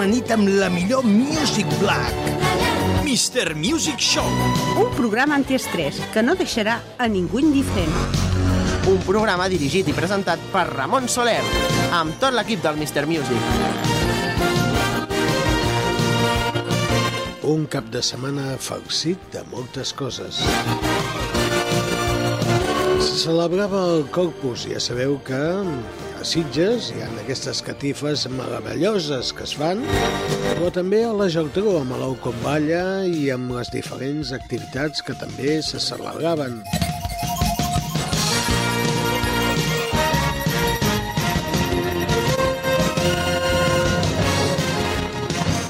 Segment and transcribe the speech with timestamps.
[0.00, 2.14] Tot amanit amb la millor Music Black.
[3.04, 3.52] Mr.
[3.54, 4.24] Music Show.
[4.80, 7.92] un programa antiestrès que no deixarà a ningú indiferent.
[8.88, 11.42] Un programa dirigit i presentat per Ramon Soler,
[11.92, 13.04] amb tot l'equip del Mr.
[13.12, 13.44] Music.
[17.44, 20.40] Un cap de setmana farcit de moltes coses.
[23.04, 25.44] Se celebrava el Corpus, ja sabeu que
[26.20, 29.80] a Sitges hi ha aquestes catifes meravelloses que es fan,
[30.44, 35.16] però també a la Geltrú, amb l'ou com balla i amb les diferents activitats que
[35.16, 36.58] també se celebraven.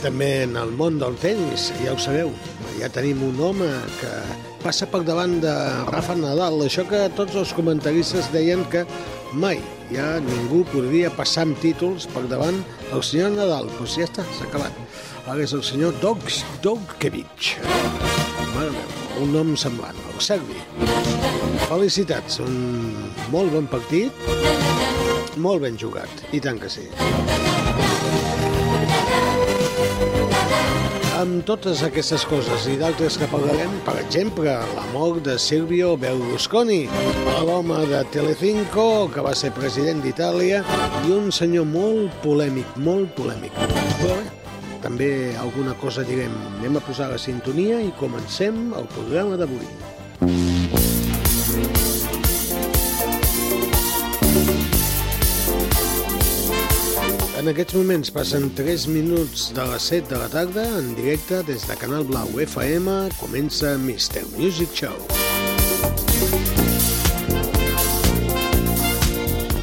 [0.02, 2.34] També en el món del tennis, ja ho sabeu,
[2.80, 3.70] ja tenim un home
[4.00, 4.12] que
[4.64, 5.54] passa per davant de
[5.92, 8.82] Rafa Nadal, això que tots els comentaristes deien que
[9.32, 12.60] mai ja ningú podria passar amb títols per davant
[12.94, 13.70] el senyor Nadal.
[13.76, 14.74] Doncs ja està, s'ha acabat.
[15.26, 17.54] Ara és el senyor Dogs Dogkevich.
[18.54, 20.58] Mare meva, un nom semblant, el Serbi.
[21.68, 22.58] Felicitats, un
[23.30, 24.26] molt bon partit,
[25.38, 26.88] molt ben jugat, i tant que sí.
[31.20, 36.86] Amb totes aquestes coses i d'altres que parlarem, per exemple, la mort de Silvio Berlusconi,
[37.44, 40.62] l'home de Telecinco, que va ser president d'Itàlia,
[41.04, 43.52] i un senyor molt polèmic, molt polèmic.
[44.00, 44.24] Però bé,
[44.80, 45.12] també
[45.44, 46.32] alguna cosa direm.
[46.62, 49.89] Anem a posar la sintonia i comencem el programa d'avui.
[57.50, 61.74] Aquests moments passen 3 minuts de les 7 de la tarda en directe des de
[61.80, 64.22] Canal Blau FM comença Mr.
[64.36, 64.94] Music Show.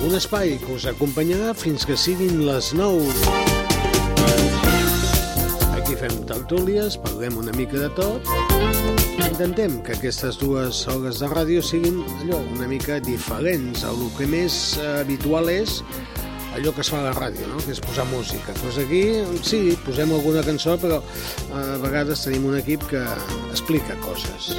[0.04, 3.08] Un espai que us acompanyarà fins que siguin les 9.
[5.80, 8.36] Aquí fem tertúlies, parlem una mica de tot.
[9.30, 13.88] Intentem que aquestes dues hores de ràdio siguin allò una mica diferents.
[13.88, 15.80] El que més habitual és
[16.58, 17.58] allò que es fa a la ràdio, no?
[17.64, 18.54] que és posar música.
[18.62, 19.02] Doncs aquí,
[19.46, 23.04] sí, posem alguna cançó, però eh, a vegades tenim un equip que
[23.52, 24.52] explica coses.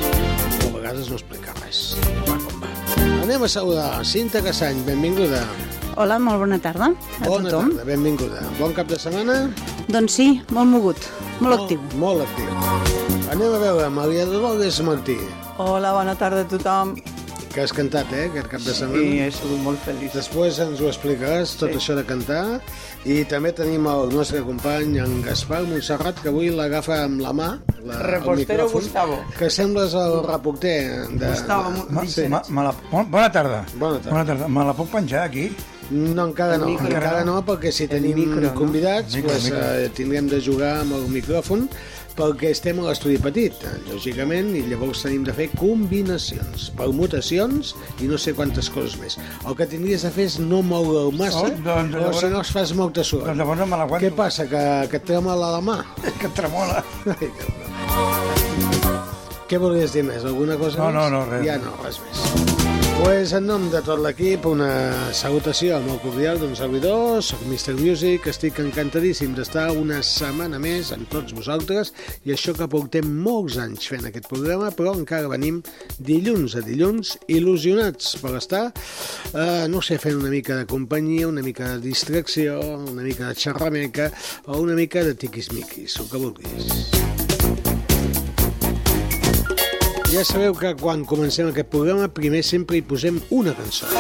[0.64, 1.97] O a vegades no explica res.
[2.28, 2.70] Va com va.
[3.25, 5.42] Anem a saludar Cinta Cassany, benvinguda.
[5.98, 7.72] Hola, molt bona tarda a Bona tothom.
[7.75, 8.44] tarda, benvinguda.
[8.60, 9.41] Bon cap de setmana?
[9.91, 11.08] Doncs sí, molt mogut,
[11.42, 11.82] molt actiu.
[11.98, 12.47] Molt actiu.
[13.32, 15.19] Anem a veure, Maria Dolores Martí,
[15.58, 16.92] Hola, bona tarda a tothom.
[17.58, 19.02] Que has cantat, eh, aquest cap de setmana.
[19.02, 20.12] Sí, he sigut molt feliç.
[20.14, 21.78] Després ens ho explicaràs, tot Sí.
[21.80, 22.60] això de cantar.
[23.04, 27.48] I també tenim el nostre company, en Gaspar Montserrat, que avui l'agafa amb la mà,
[27.82, 29.19] la, el Repostero micròfon, Gustavo.
[29.38, 31.30] que sembles el reporter de...
[31.30, 32.28] Gustavo, de- ma- sí.
[32.28, 33.64] Ma, me la, bon- bona tarda.
[33.75, 34.10] Bona tarda.
[34.12, 34.48] Bona tarda.
[34.48, 35.50] Me la puc penjar aquí?
[35.90, 36.86] No, encara no, micro.
[36.86, 38.54] encara no, perquè si tenim micro, no?
[38.54, 39.58] convidats, Micro, pues, micro.
[39.58, 41.69] eh, tindrem de jugar amb el micròfon
[42.18, 43.54] perquè estem a l'estudi petit,
[43.88, 49.16] lògicament, i llavors tenim de fer combinacions, permutacions i no sé quantes coses més.
[49.46, 52.40] El que tindries de fer és no moure'l massa, Oh, doncs, o llavors- si no
[52.42, 53.28] es fas molta soroll.
[53.30, 54.04] Doncs llavors no me l'aguanto.
[54.06, 55.78] Què passa, que, que et tremola la mà?
[56.18, 56.82] Que et tremola.
[57.06, 58.98] Ai, que no.
[59.48, 60.24] Què volies dir més?
[60.28, 60.94] Alguna cosa No, més?
[60.98, 61.46] no, no, res.
[61.46, 62.47] Ja no, res més.
[62.98, 67.76] Pues en nom de tot l'equip, una salutació molt cordial d'un servidor, soc Mr.
[67.78, 71.92] Music, estic encantadíssim d'estar una setmana més amb tots vosaltres
[72.26, 75.60] i això que portem molts anys fent aquest programa, però encara venim
[76.10, 78.64] dilluns a dilluns il·lusionats per estar,
[79.31, 83.38] eh, no sé, fent una mica de companyia, una mica de distracció, una mica de
[83.38, 84.10] xerrameca
[84.47, 87.18] o una mica de tiquismiquis, el que vulguis.
[90.08, 93.90] Ja sabeu que quan comencem aquest programa primer sempre hi posem una cançó.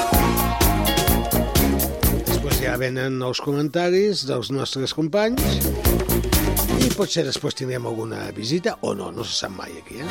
[2.24, 5.68] Després ja venen els comentaris dels nostres companys
[6.80, 10.08] i potser després tindrem alguna visita o no, no se sap mai aquí, eh?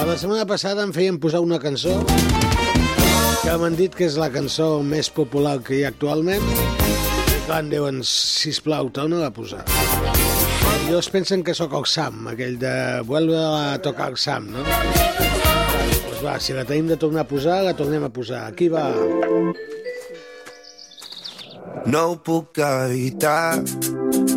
[0.00, 4.32] A la setmana passada em feien posar una cançó que m'han dit que és la
[4.32, 9.62] cançó més popular que hi ha actualment i em diuen, sisplau, torna a posar.
[10.86, 12.72] Jo es pensen que sóc el Sam, aquell de
[13.04, 14.62] vuelve a tocar el Sam, no?
[14.62, 18.44] Doncs va, si la tenim de tornar a posar, la tornem a posar.
[18.52, 18.86] Aquí va.
[21.90, 23.58] No ho puc evitar,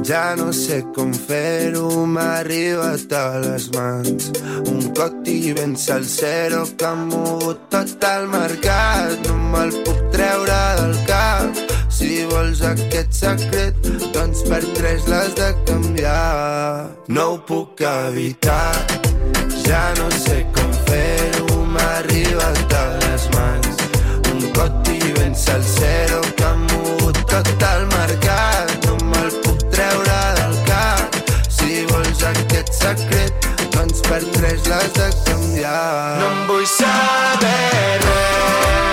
[0.09, 1.87] ja no sé com fer-ho,
[2.17, 4.31] m'ha arribat a les mans.
[4.65, 10.97] Un coti ben salsero que ha mogut tot el mercat, no me'l puc treure del
[11.09, 11.78] cap.
[11.99, 16.85] Si vols aquest secret, doncs per tres l'has de canviar.
[17.11, 18.71] No ho puc evitar,
[19.65, 23.83] ja no sé com fer-ho, m'ha arribat a les mans.
[24.31, 28.71] Un coti ben salsero que ha mogut tot el mercat.
[28.87, 31.21] No me'l puc treure del cap.
[31.51, 35.83] Si vols aquest secret, doncs per tres l'has de canviar.
[36.23, 38.88] No em vull saber res.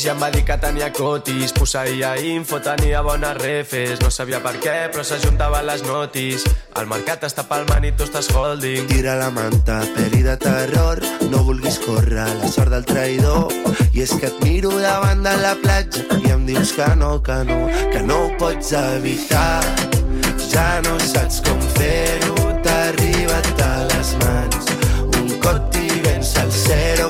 [0.00, 4.00] l'Aleix i em va dir que tenia cotis Posseïa info, tenia bones refes.
[4.00, 6.44] No sabia per què, però s'ajuntaven les notis.
[6.80, 8.86] El mercat està palmant i tu estàs holding.
[8.88, 11.00] Tira la manta, peli de terror
[11.30, 13.52] No vulguis córrer la sort del traïdor.
[13.92, 17.42] I és que et miro davant de la platja I em dius que no, que
[17.44, 19.60] no Que no ho pots evitar.
[20.50, 24.74] Ja no saps com fer-ho T'ha arribat a les mans.
[25.20, 27.09] Un coti ben salsero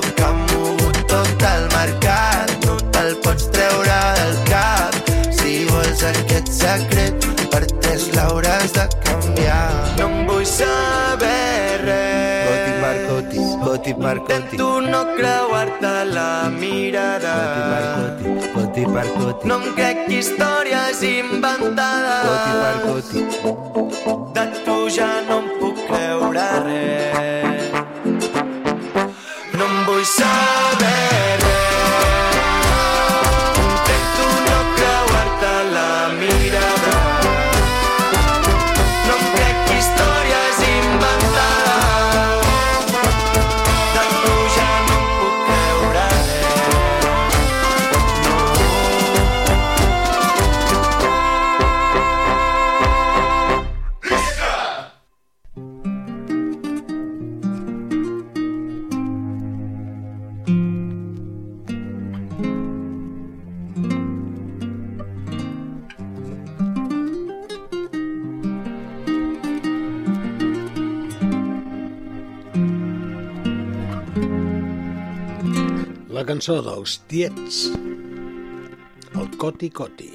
[6.79, 9.71] secret Per tres l'hauràs de canviar.
[9.99, 12.47] No em vull saber res.
[12.47, 17.33] Goti Marcoti, Goti Marcoti Intento no creuar-te la mirada.
[17.43, 18.23] Goti Marcoti,
[18.55, 22.23] Goti Marcoti No em crec històries inventades.
[22.29, 23.19] Goti Marcoti
[24.35, 27.63] De tu ja no em puc creure res.
[29.57, 30.70] No em vull saber
[76.31, 77.57] cançó dels tiets.
[79.19, 80.07] El Coti Coti.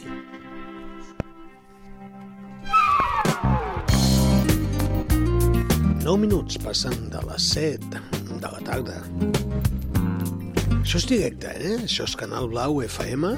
[6.07, 8.97] Nou minuts passen de les 7 de la tarda.
[10.79, 11.77] Això és directe, eh?
[11.85, 13.35] Això és Canal Blau FM.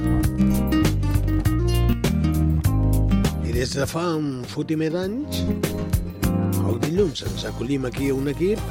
[3.42, 5.42] I des de fa un fotimer d'anys,
[6.62, 8.62] el dilluns ens acollim aquí un equip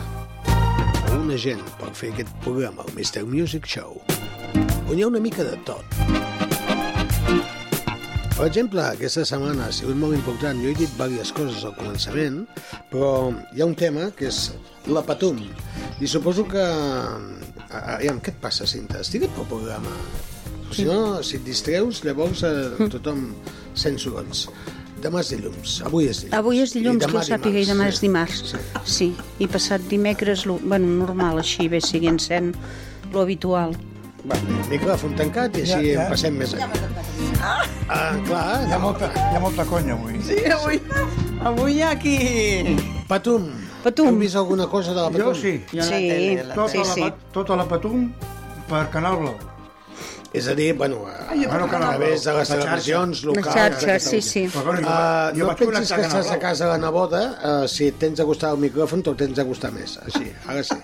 [1.19, 3.25] una gent per fer aquest programa, el Mr.
[3.25, 3.98] Music Show,
[4.88, 5.98] on hi ha una mica de tot.
[8.38, 10.60] Per exemple, aquesta setmana ha sigut molt important.
[10.62, 12.44] Jo he dit diverses coses al començament,
[12.92, 14.52] però hi ha un tema que és
[14.94, 15.42] la patum.
[15.98, 16.66] I suposo que...
[17.81, 19.02] Aviam, què et passa, Cinta?
[19.02, 19.96] Estigue't pel programa.
[20.69, 23.31] Si no, si et distreus, llavors eh, tothom
[23.74, 24.45] sent sorons.
[25.01, 26.37] Demà és dilluns, avui és dilluns.
[26.39, 28.07] Avui és dilluns, que ho sàpiga, i demà és sí.
[28.07, 28.39] dimarts.
[28.49, 28.61] Sí.
[28.97, 29.07] Sí,
[29.44, 32.56] i passat dimecres, lo, bueno, normal, així, bé siguin sent
[33.13, 33.75] lo habitual.
[34.27, 34.35] Va,
[34.71, 36.68] micròfon tancat i així Ja, ja, passem més enllà.
[37.87, 40.18] Ah, clar, Hi ha molta, hi ha molta conya avui.
[40.25, 40.81] Sí, avui,
[41.47, 42.18] avui hi ha aquí...
[43.07, 43.45] Patum.
[43.85, 44.09] Patum.
[44.09, 45.30] Heu vist alguna cosa de la Patum?
[45.30, 45.54] Jo sí.
[45.71, 47.30] Jo a la Sí, tele, la Tota, sí, la, sí.
[47.37, 48.09] tota la patum
[48.68, 49.37] per Canal Blau.
[50.34, 53.56] És a dir, bueno, a, bueno, a través de les la televisions La locals.
[53.56, 54.48] xarxa, d'aquesta sí, sí.
[54.54, 57.22] Bueno, Uh, jo no vaig pensis que estàs a casa de la neboda
[57.64, 59.98] uh, si et tens de gustar el micròfon te'l tens de gustar més.
[60.06, 60.76] Així, ara sí.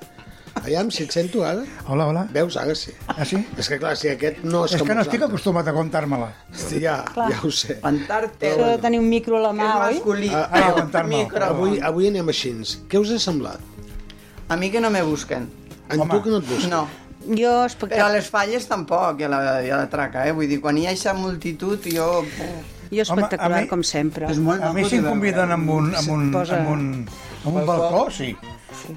[0.64, 2.24] Aviam, si et sento ara, Hola, hola.
[2.32, 2.92] veus, ara sí.
[3.08, 3.40] Ah, sí?
[3.58, 5.32] És que clar, si aquest no és, És com que no estic altres.
[5.34, 6.28] acostumat a contar-me-la.
[6.54, 7.80] Hosti, ja, ja ho sé.
[7.82, 8.52] Pantarte.
[8.54, 9.96] Això de tenir un micro a la mà, oi?
[9.96, 10.30] masculí.
[10.32, 11.24] Ah, Ai, el aguantar-me.
[11.24, 11.44] micro.
[11.46, 12.54] Avui, avui anem així.
[12.88, 13.60] Què us ha semblat?
[14.48, 15.50] A mi que no me busquen.
[15.90, 16.14] En Home.
[16.14, 16.70] tu que no et busques?
[16.70, 16.88] No.
[17.28, 17.52] Jo,
[17.88, 20.34] Però a les falles tampoc, i a la, i a la traca, eh?
[20.36, 22.26] Vull dir, quan hi ha aquesta multitud, jo...
[22.94, 24.28] Jo espectacular, Home, a mi- com sempre.
[24.30, 26.84] És molt A mi si em conviden amb un, amb un, Posa- amb un,
[27.46, 28.36] amb un balcó, sí.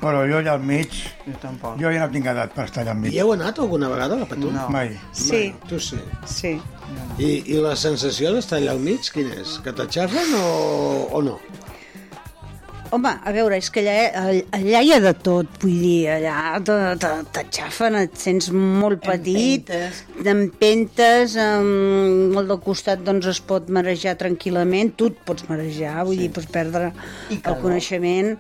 [0.02, 0.90] Però jo allà al mig,
[1.24, 1.78] Jo tampoc.
[1.80, 3.14] jo ja no tinc edat per estar allà al mig.
[3.14, 4.52] I heu anat alguna vegada a la Patum?
[4.52, 4.66] No.
[4.74, 4.90] Mai.
[5.14, 6.00] Sí, Tu sí.
[6.26, 6.52] sí.
[7.18, 9.56] I, I la sensació d'estar allà al mig, quina és?
[9.64, 11.38] Que t'aixafen o, o no?
[12.94, 17.96] Home, a veure, és que allà, allà hi ha de tot, vull dir, allà t'aixafen,
[17.98, 19.72] et sents molt petit,
[20.22, 26.22] d'empentes, um, molt del costat doncs es pot marejar tranquil·lament, tu et pots marejar, vull
[26.22, 26.92] dir, pots perdre
[27.36, 28.36] el coneixement,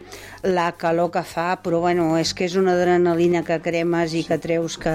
[0.46, 4.38] la calor que fa, però bueno, és que és una adrenalina que cremes i que
[4.38, 4.94] treus que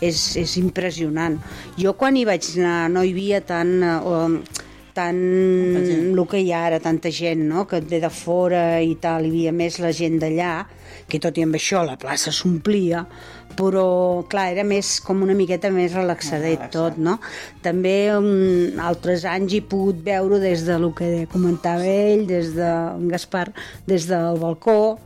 [0.00, 1.36] és, és impressionant.
[1.76, 3.76] Jo quan hi vaig anar no hi havia tant...
[4.00, 4.62] o,
[4.96, 7.66] tant el que hi ha ara, tanta gent no?
[7.68, 10.52] que ve de fora i tal, hi havia més la gent d'allà,
[11.06, 13.04] que tot i amb això la plaça s'omplia,
[13.56, 13.86] però
[14.30, 17.16] clar, era més com una miqueta més relaxadet tot, no?
[17.64, 22.68] També um, altres anys he pogut veure des de lo que comentava ell, des de
[22.96, 23.48] en Gaspar,
[23.86, 24.98] des del balcó,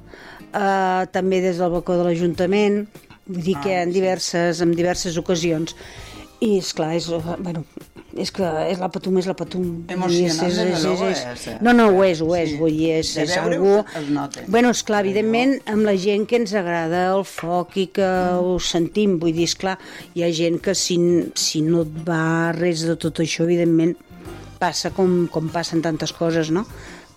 [0.53, 2.83] eh, també des del balcó de l'Ajuntament,
[3.31, 5.77] vull dir que en diverses, en diverses ocasions.
[6.41, 7.07] I, és clar és,
[7.45, 7.65] bueno,
[8.17, 9.85] és que és la patum, és la patum.
[9.93, 11.59] Emocionant, És- és- és- és- és, eh?
[11.61, 12.57] No, no, ho és, ho és, Sí.
[12.57, 13.85] vull dir, és, és algú...
[14.49, 18.09] Bueno, és clar, evidentment, amb la gent que ens agrada el foc i que
[18.41, 19.79] ho sentim, vull dir, és clar,
[20.15, 20.97] hi ha gent que si,
[21.35, 23.95] si no et va res de tot això, evidentment,
[24.59, 26.67] passa com, com passen tantes coses, no?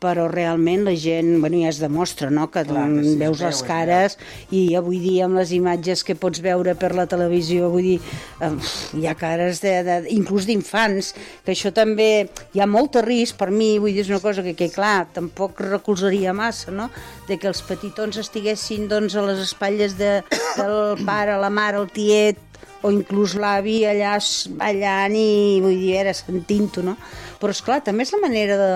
[0.03, 3.61] Però realment la gent, bueno, ja es demostra, no?, que, Clar es veus veu, les
[3.61, 4.17] es cares
[4.51, 7.97] i avui dia amb les imatges que pots veure per la televisió, vull dir,
[8.43, 8.51] eh,
[8.99, 11.13] hi ha cares de, de, inclús d'infants,
[11.45, 14.57] que això també hi ha molt risc per mi, vull dir, és una cosa que,
[14.59, 16.89] que clar, tampoc recolzaria massa, no?,
[17.29, 20.17] de que els petitons estiguessin doncs, a les espatlles de,
[20.59, 22.49] del pare, la mare, el tiet,
[22.83, 24.17] o inclús l'avi allà
[24.59, 26.97] ballant i vull dir, era sentint-ho, no?
[27.43, 28.67] Però és clar, també és la manera de,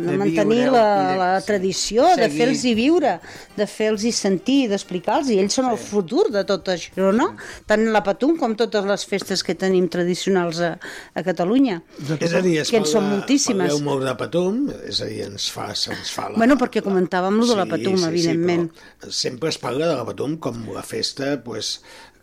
[0.00, 1.46] de, De mantenir viure-ho la, i de- la sí.
[1.50, 2.38] tradició, de Seguir.
[2.38, 3.10] fer-los viure,
[3.58, 7.34] de fer-los sentir, d'explicar-los, i ells són el futur de tot això, no?
[7.68, 10.72] Tant la Patum com totes les festes que tenim tradicionals a,
[11.12, 11.82] a Catalunya.
[12.16, 13.68] És a dir, es que en són moltíssimes.
[13.68, 16.38] Parleu molt de Patum, és a dir, ens fa, se'ns fa la...
[16.40, 18.70] Bueno, perquè comentàvem lo de la Patum, evidentment.
[19.04, 21.74] però sempre es parla de la Patum com la festa, pues,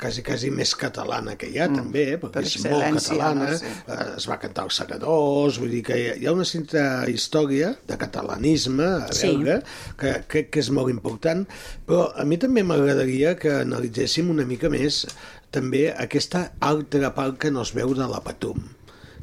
[0.02, 3.50] quasi, quasi més catalana que hi ha, mm, també, eh, perquè per és molt catalana,
[3.52, 3.58] no?
[3.62, 3.72] Sí.
[3.88, 6.86] eh, es va cantar els segadors, vull dir que hi ha, hi ha una certa
[7.12, 9.28] història de catalanisme a Sí.
[9.30, 9.62] veure,
[9.98, 11.46] que crec que és molt important,
[11.88, 15.06] però a mi també m'agradaria que analitzéssim una mica més
[15.52, 18.62] també aquesta altra part que no es veu de la Patum,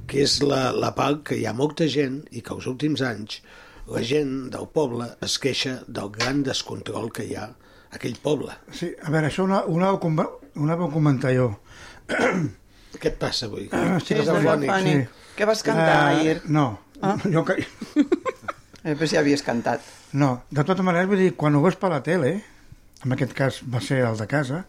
[0.06, 3.40] que és la, la part que hi ha molta gent i que els últims anys
[3.88, 7.48] la gent del poble es queixa del gran descontrol que hi ha
[7.94, 8.52] aquell poble.
[8.72, 10.26] Sí, a veure, això una, una, una,
[10.56, 11.50] una vau comentar jo.
[12.08, 13.68] Què et passa avui?
[13.72, 14.70] Ah, sí, sí, afònic?
[14.72, 15.16] afònic.
[15.38, 16.36] Què vas cantar Eh, ahir?
[16.50, 16.66] No,
[17.02, 17.16] ah?
[17.34, 17.58] jo que...
[18.84, 19.84] Eh, però si havies cantat.
[20.18, 22.32] No, de tota manera, vull dir, quan ho veus per la tele,
[23.04, 24.62] en aquest cas va ser el de casa,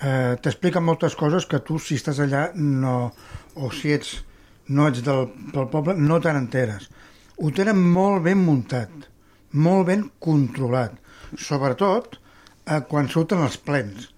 [0.00, 3.12] eh, t'expliquen moltes coses que tu, si estàs allà, no,
[3.60, 4.14] o si ets,
[4.72, 6.88] no ets del, del poble, no te n'enteres.
[7.40, 8.90] Ho tenen molt ben muntat,
[9.52, 10.96] molt ben controlat.
[11.38, 12.16] Sobretot
[12.66, 14.08] eh, quan surten els plens,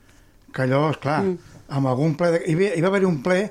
[0.52, 1.58] que allò, és clar, mm.
[1.78, 2.30] amb algun ple...
[2.36, 2.40] De...
[2.48, 3.42] Hi, va, hi va haver un ple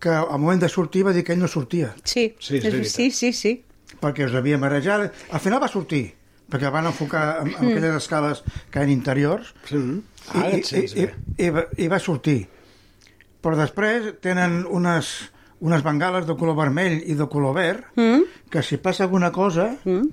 [0.00, 2.72] que al moment de sortir va dir que ell no sortia Sí, Sí, és és,
[2.72, 2.92] veritat.
[2.94, 3.52] sí, sí, sí.
[4.00, 5.10] perquè us havia marejat.
[5.34, 6.04] Al final va sortir,
[6.48, 9.98] perquè el van enfocar amb, amb aquelles escales que eren interiors, Mm.
[10.28, 12.42] Ara et sents i, i, i, va, i va sortir.
[13.42, 15.08] Però després tenen unes,
[15.64, 18.24] unes bengales de color vermell i de color verd, Mm?
[18.50, 19.70] que si passa alguna cosa...
[19.84, 20.08] Mm?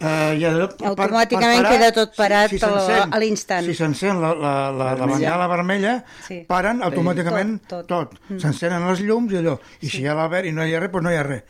[0.00, 3.64] Eh, ja, per, Automàticament queda tot parat a la- s'encén- a l'instant.
[3.64, 6.40] Si s'encén la, la, la, la bengala vermella, Sí.
[6.48, 8.10] paren automàticament Tot, tot.
[8.10, 8.18] tot.
[8.28, 8.40] tot.
[8.42, 9.58] S'encenen les llums i allò.
[9.80, 11.22] I si hi ha la verd i no hi ha res, doncs no hi ha
[11.22, 11.42] res.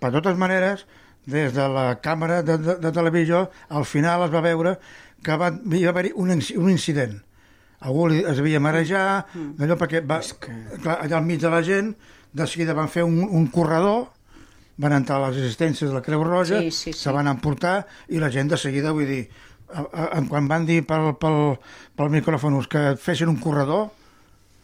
[0.00, 0.84] Per totes maneres,
[1.24, 4.78] des de la càmera de, de, de televisió, al final es va veure
[5.22, 7.22] que va, hi va haver un, un incident.
[7.82, 9.62] Algú li, es havia marejar, Mm.
[9.62, 10.20] allò perquè va,
[10.82, 11.94] clar, allà al mig de la gent,
[12.32, 14.08] de seguida van fer un, un corredor,
[14.82, 16.98] van entrar les assistències de la Creu Roja, Sí, sí, sí.
[16.98, 19.22] se van emportar i la gent de seguida, vull dir,
[19.72, 19.84] a,
[20.18, 21.54] a, quan van dir pel, pel,
[21.96, 23.88] pel micròfon que fessin un corredor,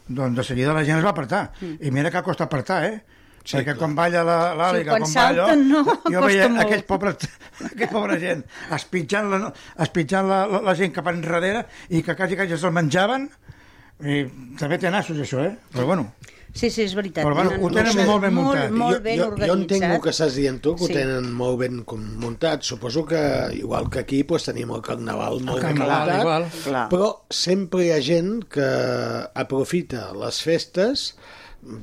[0.08, 1.46] doncs de seguida la gent es va apartar.
[1.60, 1.78] Mm.
[1.86, 2.98] I mira que costa apartar, eh?
[3.48, 3.78] Sí, Perquè clar.
[3.80, 5.82] quan balla la- l'àliga, quan quan va allò, salten, no,
[6.12, 6.60] jo veia molt.
[6.66, 7.28] aquells pobres,
[7.70, 8.42] aquella pobra gent
[8.76, 9.52] espitjant, la,
[9.86, 13.28] espitjant la, la, la gent cap enrere i que quasi quasi se'l menjaven.
[14.04, 14.18] I
[14.60, 15.54] també té nassos, això, eh?
[15.72, 16.04] Però bueno,
[16.58, 17.22] Sí, sí, és veritat.
[17.22, 18.70] Però, bueno, ho tenen molt ben muntat.
[18.72, 20.92] Molt, molt ben jo, jo, jo entenc el que estàs dient tu, que Sí.
[20.92, 22.62] ho tenen molt ben com- muntat.
[22.66, 23.20] Suposo que,
[23.60, 26.88] igual que aquí, doncs, tenim el carnaval molt ben carnaval, muntat, igual.
[26.90, 28.66] Però sempre hi ha gent que
[29.34, 31.14] aprofita les festes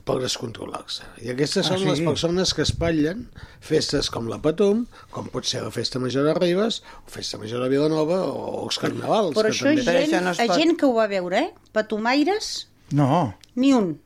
[0.07, 1.03] per descontrolar-se.
[1.25, 1.85] I aquestes Ah, són sí?
[1.89, 3.25] les persones que espatllen
[3.59, 7.61] festes com la Patum, com pot ser la Festa Major de Ribes, o Festa Major
[7.63, 9.35] de Vilanova, o els carnavals.
[9.35, 9.83] Però que això també...
[9.83, 10.57] Però gent, això no pot.
[10.59, 11.53] gent que ho va veure, eh?
[11.73, 13.35] Patumaires, no.
[13.55, 13.99] ni un.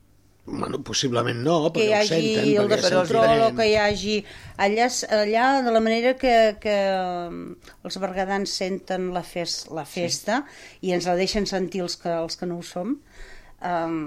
[0.46, 2.48] Bueno, possiblement no, que hi perquè ho hagi senten.
[2.62, 4.16] el perquè descontrol o que hi hagi
[4.58, 4.88] allà,
[5.20, 6.78] allà de la manera que, que
[7.30, 10.42] mm, els bergadans senten la, fes, la festa
[10.82, 14.00] i ens la deixen sentir els que, els que no ho som um,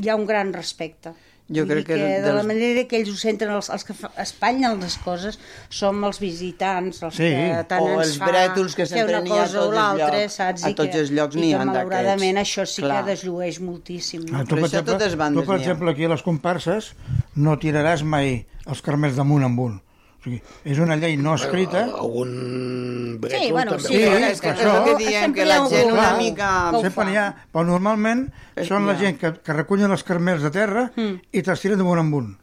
[0.00, 1.12] hi ha un gran respecte
[1.54, 4.10] Jo crec que que de la manera que ells ho senten, els, els que fa-
[4.16, 7.28] espatllen les coses, som els visitants, els Sí.
[7.28, 9.58] que tant O ens els fa brètols que fer sempre una n'hi ha a cosa
[9.58, 10.32] o tots els l'altra, llocs.
[10.32, 10.64] saps?
[10.64, 11.74] A I tots que, els llocs n'hi ha d'aquests.
[11.74, 13.04] malauradament això sí Clar.
[13.04, 14.22] que desllueix moltíssim.
[14.32, 14.44] Ah, No?
[14.44, 16.94] tu, Però per exemple, totes bandes tu, per exemple, aquí a les comparses
[17.36, 19.82] no tiraràs mai els carmels damunt amb un.
[20.22, 20.36] O sigui,
[20.70, 21.80] és una llei no escrita.
[21.88, 23.88] Bueno, algun brètol Sí, bueno, també.
[23.88, 26.50] sí, Sí, és que per és el això- que diem, que la gent una mica...
[26.76, 27.04] Sempre fa.
[27.08, 28.22] n'hi ha, però normalment
[28.54, 31.18] Eh, són la gent que, que recullen els carmels de terra Mm.
[31.32, 32.38] i te'ls tiren damunt amb un.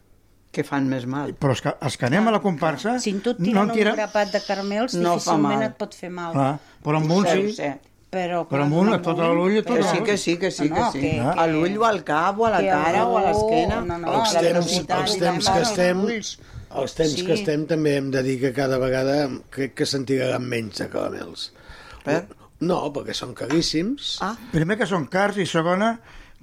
[0.52, 1.32] que fan més mal.
[1.38, 3.70] Però els que, els que anem a la comparsa Si tu et no tiren en
[3.72, 3.92] tiren...
[3.92, 6.32] un grapat de carmels, No difícilment et pot fer mal.
[6.36, 7.52] Ah, però amb un sí.
[7.54, 7.78] sé.
[8.10, 9.86] Però, Però amb un, a tot l'ull i tot no.
[9.92, 11.00] sí, que sí, que sí, No, que no, sí.
[11.00, 13.80] que- A l'ull o al cap o a la cara o a l'esquena.
[13.80, 16.02] No, no, els temps, els temps que estem.
[16.76, 17.24] Els temps Sí.
[17.26, 20.88] que estem també hem de dir que cada vegada crec que se'n tiraran menys de
[20.88, 21.52] caramels.
[22.04, 22.26] Per?
[22.60, 24.18] No, perquè són caríssims.
[24.20, 25.98] Ah, Primer que són cars i segona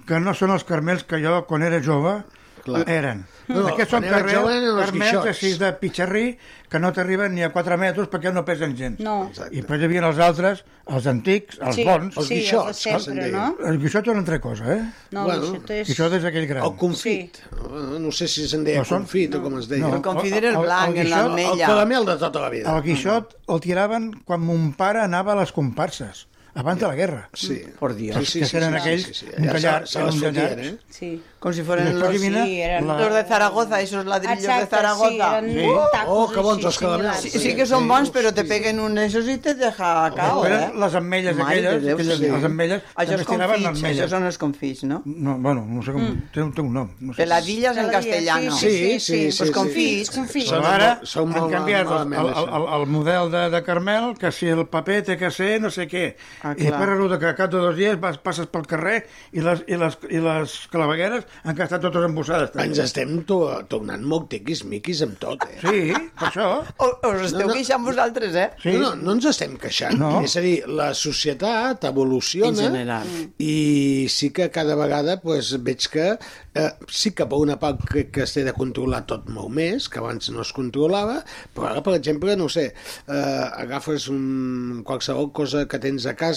[0.08, 2.24] que no són els carmels que jo, quan era jove,
[2.68, 2.84] Clar.
[2.92, 3.26] eren.
[3.48, 5.28] No, Aquests són els carmels guixots.
[5.32, 6.24] així de pitxerrí
[6.70, 9.00] que no t'arriben ni a 4 metres perquè no pesen gens.
[9.00, 9.28] No.
[9.30, 9.56] Exacte.
[9.56, 12.18] I després hi havia els altres, els antics, els sí, bons.
[12.18, 13.46] Els sí, guixots, els de sempre, no?
[13.72, 14.82] El guixot és una altra cosa, eh?
[15.16, 15.88] No, Bueno, això és...
[15.88, 16.64] Guixot és aquell gran.
[16.68, 17.40] El confit.
[17.70, 19.88] No, no sé si se'n deia No són- confit o com es deia.
[19.88, 19.96] No.
[19.96, 21.68] el confit era el el- el blanc, en guixot, el El l'ametlla.
[21.68, 22.76] caramel de tota la vida.
[22.76, 27.30] El guixot el tiraven quan mon pare anava a les comparses, abans de la guerra.
[27.34, 27.62] Sí.
[27.80, 28.18] Por Dios.
[28.34, 30.50] Que eren aquells, un Ja callar, se, se les un callar.
[30.50, 30.78] fotien, eh?
[30.90, 31.22] Sí.
[31.40, 35.40] Como si després los, sí, eren la- los de Zaragoza, esos ladrillos de Exacte, Zaragoza.
[35.40, 35.68] sí, eren Sí.
[35.92, 37.20] tacos Oh, que bons els caramels.
[37.22, 40.42] Sí, sí que son bons, però te peguen un esos i te deja a cao,
[40.44, 40.72] Però eh?
[40.76, 42.26] les ametlles aquelles, de Déu, aquelles sí.
[42.32, 43.98] les ametlles, Això també és es confits, ametlles.
[44.02, 45.02] això són els confits, no?
[45.06, 46.08] No, bueno, no sé com...
[46.34, 46.90] Té, un, té un nom.
[47.00, 47.22] No sé.
[47.22, 48.58] Peladillas en castellano.
[48.58, 49.38] sí, Sí, sí, sí.
[49.38, 50.16] Pues sí, confits, sí.
[50.18, 50.50] confits.
[50.50, 54.66] Són Però ara molt- són han canviat el, model de, de Carmel, que si el
[54.68, 56.16] paper té que ser no sé què.
[56.48, 58.98] Ah, I després resulta que cap de dos dies vas, passes pel carrer
[59.36, 62.52] i les, i les, i les clavegueres han estat totes embossades.
[62.54, 62.66] això.
[62.68, 63.40] Ens estem to
[63.72, 65.60] tornant molt tiquis-miquis amb tot, eh?
[65.64, 65.82] Sí,
[66.20, 66.48] per això.
[66.84, 67.58] O, us esteu No, no.
[67.58, 68.48] queixant vosaltres, eh?
[68.64, 68.74] Sí.
[68.78, 69.98] No, no, no ens estem queixant.
[70.00, 70.12] No.
[70.24, 73.08] És a dir, la societat evoluciona En general.
[73.42, 76.08] i sí que cada vegada pues, veig que
[76.54, 80.00] eh, sí que per una part crec que té de controlar tot molt més, que
[80.00, 81.24] abans no es controlava,
[81.56, 82.68] però ara, per exemple, no ho sé,
[83.08, 86.37] eh, agafes un, qualsevol cosa que tens a casa,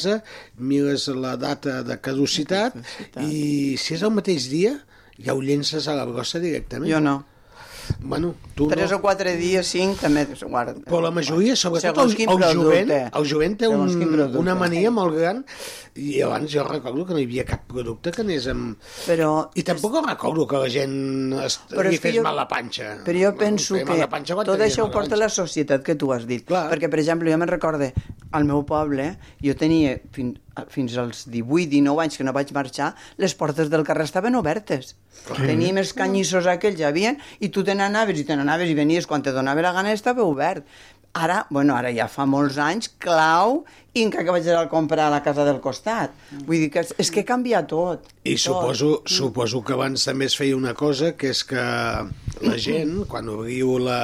[0.57, 2.77] mires la data de caducitat,
[3.25, 4.77] i si és el mateix dia,
[5.21, 6.91] ja ho llences a la brossa directament.
[6.93, 7.21] Jo no.
[8.01, 8.97] Bueno, tu Tres no.
[8.99, 10.75] o quatre dies, cinc, també es guarda.
[10.87, 13.91] Però la majoria, sobretot el, el jovent, el jovent té un,
[14.41, 15.45] una mania molt gran
[16.01, 18.77] i abans jo recordo que no hi havia cap producte que anés amb...
[19.07, 22.47] Però, I tampoc recordo que la gent es, Però li és fes jo- mal la
[22.49, 22.93] panxa.
[23.05, 26.47] però jo penso que panxa tot això ho porta la societat que tu has dit.
[26.47, 26.69] Clar.
[26.73, 27.93] Perquè, per exemple, jo me'n recorde,
[28.33, 29.11] al meu poble,
[29.43, 30.39] jo tenia fins,
[30.69, 34.95] fins als 18-19 anys que no vaig marxar, les portes del carrer estaven obertes.
[35.37, 39.07] Teníem els canyissos aquells, ja havien, i tu te n'anaves i te n'anaves i venies
[39.07, 40.67] quan te donava la gana estava obert.
[41.13, 43.65] Ara, bueno, ara ja fa molts anys, clau,
[43.99, 46.15] i encara que vaig anar a comprar a la casa del costat.
[46.47, 48.07] Vull dir que és, és que canvia tot.
[48.23, 48.45] I tot.
[48.45, 51.65] suposo, suposo que abans també es feia una cosa, que és que
[52.47, 53.99] la gent, quan obriu la,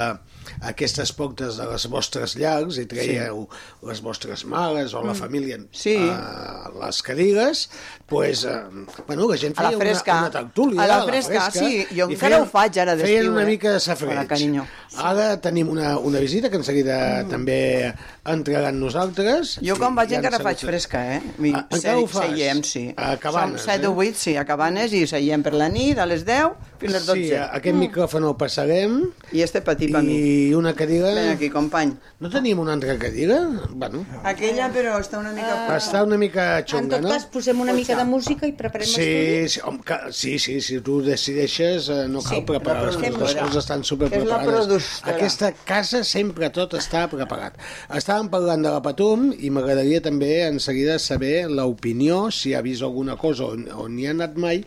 [0.60, 3.86] aquestes portes de les vostres llars i traieu sí.
[3.88, 5.96] les vostres mares o la família Sí.
[5.96, 7.70] a les cadires,
[8.06, 8.62] pues, eh,
[9.06, 10.12] bueno, la gent A la feia fresca.
[10.12, 10.82] una, una tertúlia.
[10.82, 11.86] A la fresca, sí.
[11.96, 13.46] Jo encara ho faig ara d'estiu, Feien una eh?
[13.46, 14.26] mica de Hola, safreig.
[14.28, 14.66] carinyo.
[14.96, 17.30] Ara tenim una, una visita que en seguida mm.
[17.30, 19.58] també entraran nosaltres.
[19.62, 21.20] Jo quan vaig I encara faig fresca, eh?
[21.52, 22.26] Ah, encara ho fas?
[22.26, 22.94] Seiem, sí.
[22.96, 23.88] A Cabanes, Som 7 eh?
[23.88, 26.98] o 8, sí, a Cabanes, i seiem per la nit, a les 10 fins a
[26.98, 27.22] les 12.
[27.28, 28.96] Sí, aquest micròfon el passarem
[29.32, 30.16] I este petit per mi.
[30.48, 31.12] i una cadira...
[31.14, 31.94] Ven aquí, company.
[32.20, 33.40] No teníem una altra cadira?
[33.70, 35.76] Bueno, Aquella, però està una mica...
[35.76, 37.10] està una mica En xunga, tot no?
[37.14, 39.48] cas, posem una mica de música i preparem Sí, l'estudi.
[39.56, 43.20] sí, home, que- sí, sí, si tu decideixes eh, no cal Sí, preparar les coses,
[43.20, 44.88] les coses estan superpreparades.
[45.04, 47.56] Aquesta casa sempre tot està preparat.
[47.94, 52.82] Estàvem parlant de la Patum i m'agradaria també en seguida saber l'opinió, si ha vist
[52.82, 54.62] alguna cosa o, o n'hi ha anat mai,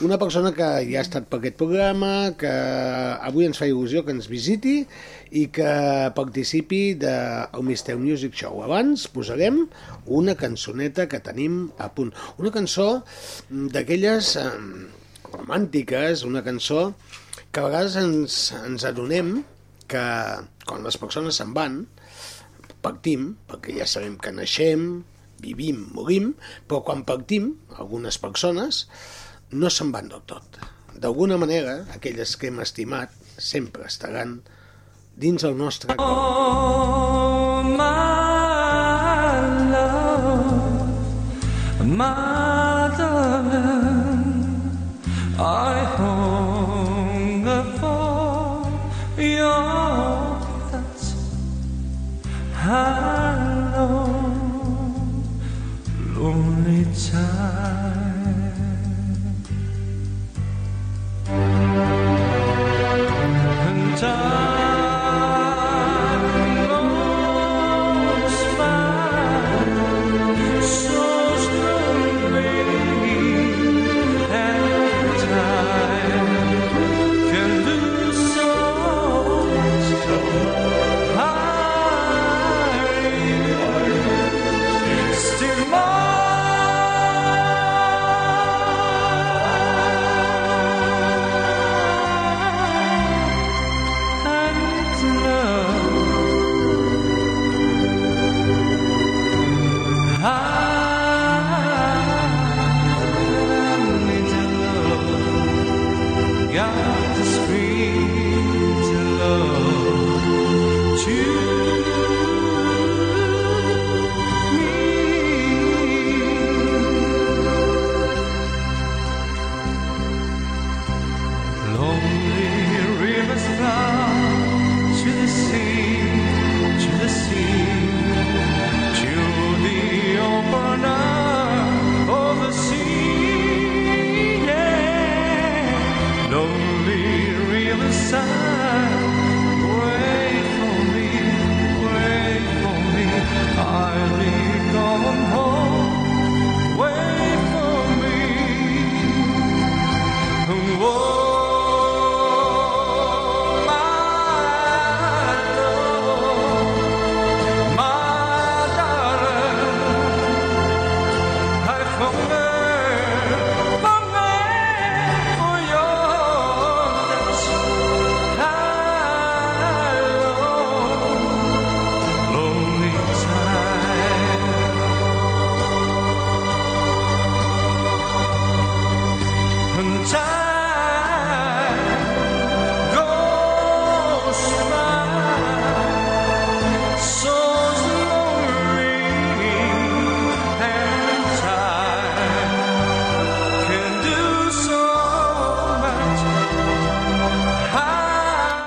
[0.00, 4.14] una persona que ja ha estat per aquest programa, que avui ens fa il·lusió que
[4.14, 4.78] ens visiti
[5.36, 5.72] i que
[6.16, 8.62] participi del Mister Music Show.
[8.64, 9.66] Abans posarem
[10.20, 12.14] una cançoneta que tenim a punt.
[12.40, 12.88] Una cançó
[13.50, 14.48] d'aquelles eh,
[15.34, 16.94] romàntiques, una cançó
[17.52, 19.40] que a vegades ens, ens adonem
[19.90, 20.04] que
[20.64, 21.82] quan les persones se'n van,
[22.80, 25.02] partim, perquè ja sabem que naixem,
[25.40, 26.32] vivim, morim,
[26.68, 28.86] però quan partim, algunes persones
[29.52, 30.60] no se'n van del tot.
[31.00, 34.40] d'alguna manera, aquelles que hem estimat sempre estaran
[35.16, 37.20] dins el nostre cor.
[45.42, 48.68] I hunger for
[49.16, 50.36] your
[50.70, 51.04] touch.
[52.52, 53.88] Hello,
[56.14, 57.79] lonely child.
[63.68, 64.69] And time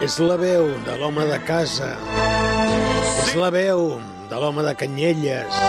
[0.04, 1.94] És la veu de l'home de casa.
[3.24, 5.60] És la veu de l'home de Canyelles.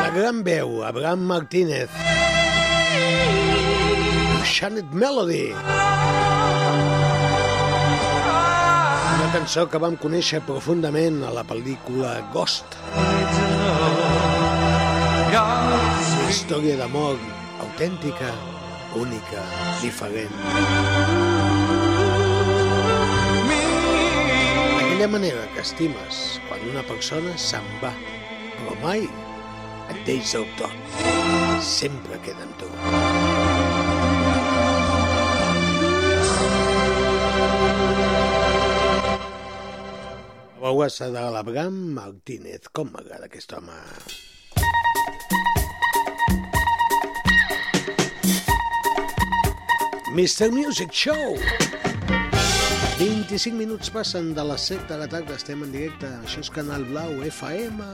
[0.00, 1.92] La gran veu, Abraham Martínez.
[4.48, 5.52] Shannon Melody.
[9.12, 12.80] Una cançó que vam conèixer profundament a la pel·lícula Ghost.
[15.36, 17.20] Una història d'amor
[17.60, 18.32] autèntica,
[18.94, 19.42] única,
[19.82, 20.32] diferent.
[24.76, 27.92] D'aquella manera que estimes quan una persona se'n va,
[28.56, 29.08] però mai
[29.90, 30.76] et deixa del tot.
[31.62, 32.70] Sempre queda amb tu.
[40.56, 42.70] La veuassa de l'Abraham Martínez.
[42.74, 43.76] Com m'agrada aquest home.
[50.16, 50.50] Mr.
[50.50, 51.36] Music Show.
[52.96, 56.08] 25 minuts passen de les 7 de la tarda, estem en directe.
[56.24, 57.84] Això és Canal Blau FM.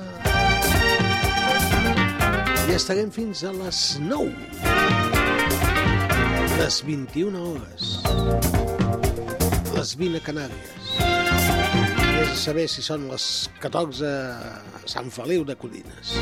[2.70, 4.30] I estarem fins a les 9.
[6.60, 7.90] Les 21 hores.
[9.74, 10.94] Les 20 a Canàries.
[11.00, 13.26] Vés a saber si són les
[13.66, 16.14] 14 a Sant Feliu de Codines.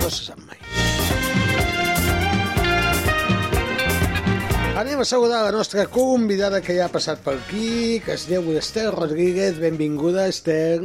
[0.00, 1.43] No se sap mai.
[4.74, 8.48] Anem a saludar la nostra convidada que ja ha passat per aquí, que es diu
[8.58, 9.60] Esther Rodríguez.
[9.62, 10.80] Benvinguda, Esther.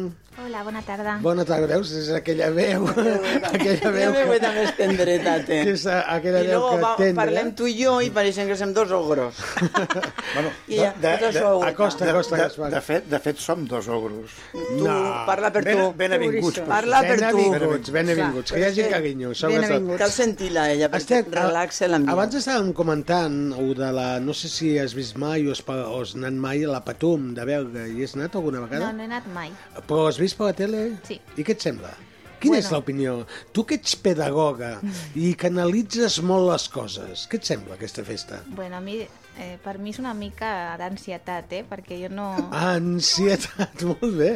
[0.49, 1.11] Hola, bona tarda.
[1.21, 1.91] Bona tarda, veus?
[1.93, 5.59] És aquella veu, aquella veu que, veu més tendreta té.
[5.67, 7.17] que és aquella I veu luego que va, tendra.
[7.19, 9.37] parlem tu i jo i pareixen que som dos ogros.
[10.29, 12.67] Bueno, I això ho- Acosta, de, acosta, de, acosta.
[12.69, 14.33] de, fet, de fet, som dos ogros.
[14.53, 14.85] Tu,
[15.25, 15.85] parla per tu.
[15.97, 16.59] ben avinguts.
[16.69, 17.39] Parla per tu.
[17.49, 19.87] Benvinguts, benvinguts, que hi hagi carinyo, sobretot.
[20.01, 22.13] Cal sentir-la, ella, perquè relaxa l'ambient.
[22.13, 24.07] abans estàvem comentant o de la...
[24.21, 27.31] No sé si has vist mai o has, o has anat mai a la Patum
[27.37, 27.85] de Belga.
[27.89, 28.91] Hi has anat alguna No, vegada?
[28.93, 29.49] no he anat mai.
[29.89, 30.83] Però has vist per la tele?
[31.07, 31.19] Sí.
[31.37, 31.91] I què et sembla?
[32.39, 32.63] Quina Bueno.
[32.63, 33.13] és l'opinió?
[33.51, 34.77] Tu que ets pedagoga
[35.19, 38.39] i que analitzes molt les coses, què et sembla aquesta festa?
[38.55, 41.65] Bueno, a mi, eh, per mi és una mica d'ansietat, eh?
[41.67, 42.29] Perquè jo no...
[42.47, 42.77] Ah.
[42.77, 44.31] Ansietat, molt bé.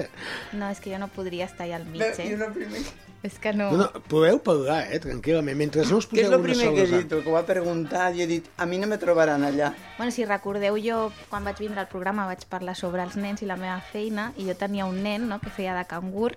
[0.51, 2.27] No, és que jo no podria estar allà al mig, Bé, eh?
[2.33, 2.83] jo no primer...
[3.23, 3.69] És que no...
[3.71, 6.83] No, no, podeu parlar, eh, tranquil·lament, mentre no us Què és poseu el primer que
[6.83, 7.15] he dit?
[7.23, 9.71] Que ho ha preguntat i he dit, a mi no me trobaran allà.
[9.97, 13.47] Bueno, si recordeu, jo quan vaig vindre al programa vaig parlar sobre els nens i
[13.47, 16.33] la meva feina i jo tenia un nen no, que feia de cangur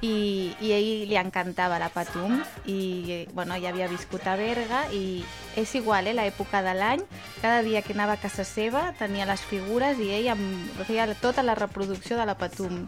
[0.00, 2.36] i, i a ell li encantava la Patum
[2.70, 5.24] i bueno, ja havia viscut a Berga i
[5.58, 7.02] és igual, eh, l'època de l'any
[7.40, 10.44] cada dia que anava a casa seva tenia les figures i ell em
[10.84, 12.84] feia tota la reproducció de la Patum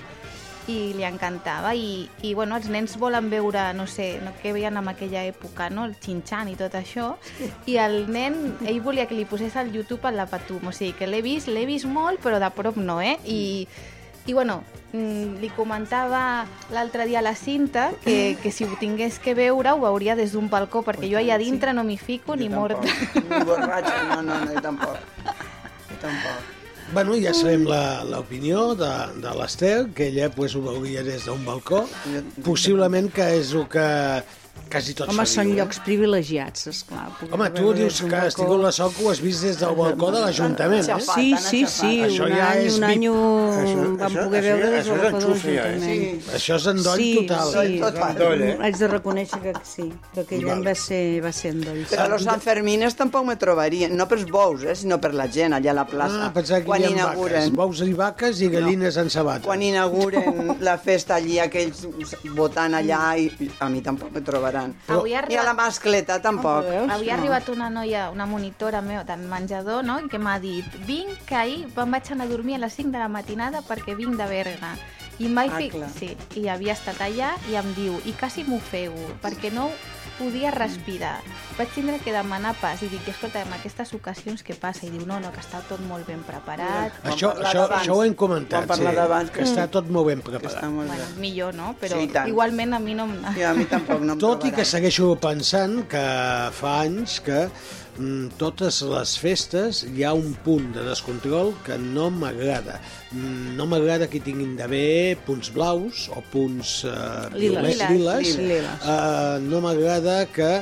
[0.68, 4.76] i li encantava i, i bueno, els nens volen veure, no sé, no, què veien
[4.76, 5.86] en aquella època, no?
[5.88, 7.14] el xinxan i tot això
[7.70, 10.92] i el nen, ell volia que li posés al YouTube a la Patum, o sigui
[10.98, 13.16] que l'he vist, l'he vist molt però de prop no, eh?
[13.24, 13.40] I,
[14.26, 14.60] i bueno,
[14.92, 16.44] mm, li comentava
[16.74, 20.36] l'altre dia a la cinta que, que si ho tingués que veure ho veuria des
[20.36, 22.84] d'un balcó perquè jo allà dintre no m'hi fico ni morta.
[23.16, 24.96] Ni borratxa, no, no, no, jo tampoc.
[25.24, 26.59] Jo tampoc.
[26.92, 28.88] Bueno, ja sabem la- l'opinió de,
[29.22, 31.84] de l'Ester, que ella pues, ho veuria des d'un balcó.
[32.42, 33.84] Possiblement que és el que
[34.70, 35.54] quasi tots Home, són eh?
[35.58, 37.06] llocs privilegiats, esclar.
[37.30, 40.10] Home, tu dius que has tingut la sort que ho has vist des del balcó
[40.14, 40.98] de l'Ajuntament, eh?
[41.06, 44.42] Sí, sí, sí, Això un ja any, és un any ho Això- vam això- poder
[44.42, 45.30] això- veure des del balcó de eh?
[45.30, 46.22] l'Ajuntament.
[46.24, 46.30] Sí.
[46.40, 47.52] Això és endoll sí, total.
[47.52, 47.98] Sí, Tot.
[48.10, 48.56] Endoll, eh?
[48.60, 51.82] Haig de reconèixer que sí, que aquell any va ser, va ser endoll.
[51.90, 55.52] Però a los Sanfermines tampoc me trobarien, no pels bous, eh, sinó per la gent
[55.54, 56.26] allà a la plaça.
[56.26, 59.44] Ah, pensava que quan hi havia inauguren, vaques, bous i vaques i gallines en sabata.
[59.46, 61.86] quan inauguren la festa allí, aquells
[62.36, 64.20] votant allà, i, a mi tampoc me
[64.50, 64.74] trobaran.
[64.88, 66.64] Avui ha Ni a la mascleta tampoc.
[66.90, 70.00] Havia arribat una noia, una monitora meu del menjador, no?
[70.08, 72.98] que m'ha dit vinc que ahir me'n vaig anar a dormir a les 5 de
[72.98, 74.74] la matinada perquè vinc de Berga.
[75.20, 75.70] I mai Ah, fi...
[75.98, 79.70] sí, i havia estat allà i em diu i quasi m'ofego perquè no
[80.20, 81.16] podia respirar.
[81.56, 84.84] Vaig tindre que demanar pas i dic, escolta, en aquestes ocasions què passa?
[84.86, 86.92] I diu, no, no, que està tot molt ben preparat.
[87.08, 87.80] Això, parlar això, d'abans.
[87.82, 90.58] això ho hem comentat, sí, que està tot molt ben preparat.
[90.60, 91.20] Està molt Bueno, bé.
[91.24, 91.74] millor, no?
[91.80, 93.04] Però Sí, igualment a mi no...
[93.08, 96.04] em- I a mi tampoc no em Tot i que segueixo pensant que
[96.60, 97.48] fa anys que
[98.40, 102.78] totes les festes hi ha un punt de descontrol que no m'agrada.
[103.12, 107.80] Mm, no m'agrada que tinguin d'haver punts blaus o punts uh, Liles.
[107.80, 108.36] liles.
[108.38, 108.84] Liles.
[108.84, 110.52] Uh, no m'agrada que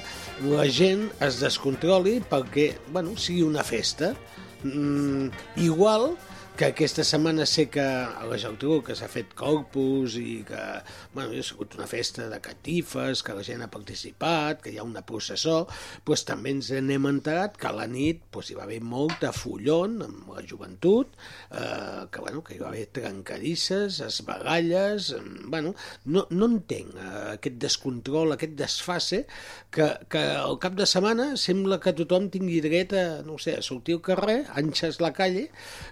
[0.49, 4.15] la gent es descontroli perquè bueno, sigui una festa.
[4.65, 5.31] Mm,
[5.63, 6.13] igual
[6.59, 10.63] que aquesta setmana sé que a la Geltrú que s'ha fet corpus i que
[11.15, 14.87] bueno, ha sigut una festa de catifes, que la gent ha participat, que hi ha
[14.87, 15.61] una processó,
[16.03, 20.01] doncs també ens n'hem enterat que a la nit doncs, hi va haver molta follon
[20.09, 21.15] amb la joventut,
[21.53, 25.13] eh, que, bueno, que hi va haver trencadisses, esbagalles...
[25.15, 25.73] eh, Bueno,
[26.05, 29.23] no, no entenc eh, aquest descontrol, aquest desfase,
[29.71, 33.65] que, que al cap de setmana sembla que tothom tingui dret a, no sé, a
[33.65, 35.47] sortir al carrer, anxes la calle,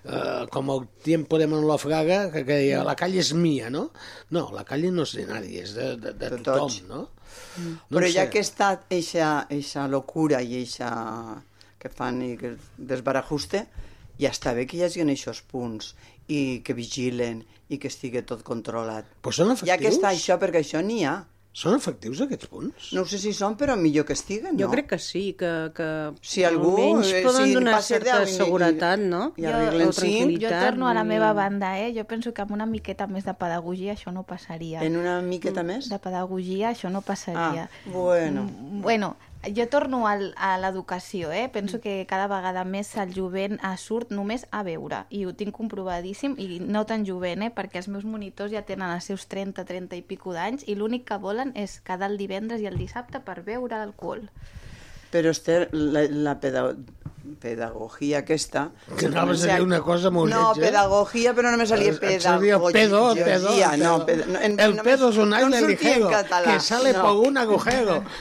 [0.05, 3.90] eh, com el tiempo de Manolo Fraga, que, que deia, la calle és mia, no?
[4.32, 6.82] No, la calle no és de nadie, és de, de, de, De tothom, tots.
[6.88, 7.02] no?
[7.92, 8.30] Però ho ja sé.
[8.32, 10.88] que està eixa, eixa locura i eixa
[11.80, 13.66] que fan i que desbarajuste,
[14.20, 15.92] ja està bé que hi hagi aquests punts
[16.32, 19.06] i que vigilen i que estigui tot controlat.
[19.22, 19.98] Però són Ja que efectius?
[20.00, 21.18] està això, perquè això n'hi ha.
[21.56, 22.90] Són efectius aquests punts?
[22.92, 24.72] No sé si són, però millor que estiguen, Jo no?
[24.74, 25.86] crec que sí, que, que
[26.20, 29.22] Si algú, almenys eh, poden si donar passa certa deu i- i- seguretat, no?
[29.40, 30.42] i arreglen o cinc, tranquil·litat.
[30.44, 31.94] Jo torno a la meva banda, eh?
[31.96, 34.82] Jo penso que amb una miqueta més de pedagogia això no passaria.
[34.84, 35.88] En una miqueta més?
[35.88, 37.70] De pedagogia això no passaria.
[37.70, 38.42] Ah, bueno.
[38.44, 39.16] Mm, Bueno,
[39.54, 41.48] jo torno al, a l'educació, eh?
[41.52, 46.37] Penso que cada vegada més el jovent surt només a veure, i ho tinc comprovadíssim,
[46.38, 47.52] i no tan jovent, eh?
[47.54, 51.06] Perquè els meus monitors ja tenen els seus 30, 30 i pico d'anys, i l'únic
[51.09, 54.26] que volen és quedar el divendres i el dissabte per beure alcohol.
[55.16, 56.68] Però, Esther, la, la peda
[57.40, 58.68] pedagogia aquesta...
[58.96, 60.68] Que anaves a dir una cosa molt No, lletja.
[60.68, 62.72] pedagogia, però no me salia Et salia pedagogia.
[62.72, 63.50] pedo, pedo,
[63.83, 64.24] No, pedo.
[64.31, 67.02] no, en- El no pedo es un no aire en ligero, que sale no.
[67.02, 68.05] por un agujero.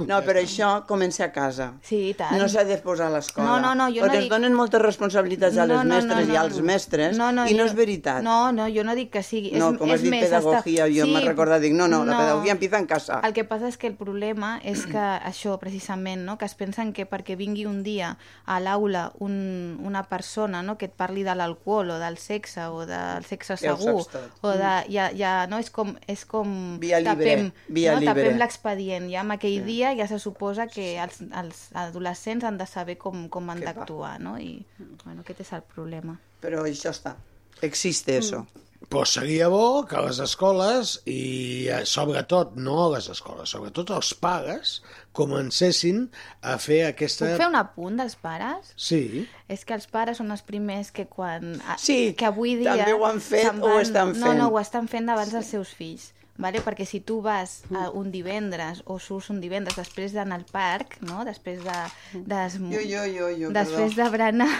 [0.00, 1.74] No, però això comença a casa.
[1.84, 2.32] Sí, i tant.
[2.40, 3.44] No s'ha de posar a l'escola.
[3.44, 5.92] No, no, no, jo no perquè dic- es donen moltes responsabilitats a les No, no,
[5.94, 6.40] mestres no, i no.
[6.40, 8.22] als mestres, No, no, i no jo- és veritat.
[8.24, 9.50] No, no, jo no dic que sigui.
[9.60, 12.16] No, és, com és has dit més, pedagogia, jo m'he recordat, dic, no, no, la
[12.16, 13.20] pedagogia empieza en casa.
[13.28, 14.96] El que passa és que el problema és que
[15.32, 16.38] això, precisament, no?
[16.38, 18.12] que es pensen que perquè vingui un dia
[18.46, 19.34] a l'aula un,
[19.82, 20.76] una persona no?
[20.78, 24.38] que et parli de l'alcohol o del sexe o del sexe Ja segur, tot.
[24.46, 25.58] o de, ja, ja, no?
[25.58, 28.06] és com, és com Via tapem, via no?
[28.06, 32.68] tapem l'expedient, ja amb aquell dia ja se suposa que els, els adolescents han de
[32.70, 34.38] saber com, com han d'actuar, no?
[34.38, 34.60] i
[35.04, 36.16] bueno, aquest és el problema.
[36.40, 37.16] Però això està.
[37.60, 38.46] Existe eso.
[38.88, 44.78] Però seria bo que les escoles, i eh, sobretot, no les escoles, sobretot els pares,
[45.12, 46.06] comencessin
[46.42, 47.28] a fer aquesta...
[47.28, 48.72] Puc fer un apunt dels pares?
[48.80, 49.26] Sí.
[49.52, 51.52] És que els pares són els primers que quan...
[51.78, 52.72] Sí, que avui dia...
[52.80, 54.40] també ho han fet se'n o ho estan No, fent.
[54.40, 56.10] no, ho estan fent davant dels seus fills.
[56.40, 56.62] Vale?
[56.64, 57.76] Perquè si tu vas Mm.
[57.76, 61.20] a un divendres o surts un divendres després d'anar al parc, no?
[61.28, 61.78] després de...
[62.24, 62.56] Des...
[62.56, 64.02] Jo, jo, jo, jo, després perdó.
[64.02, 64.50] de berenar...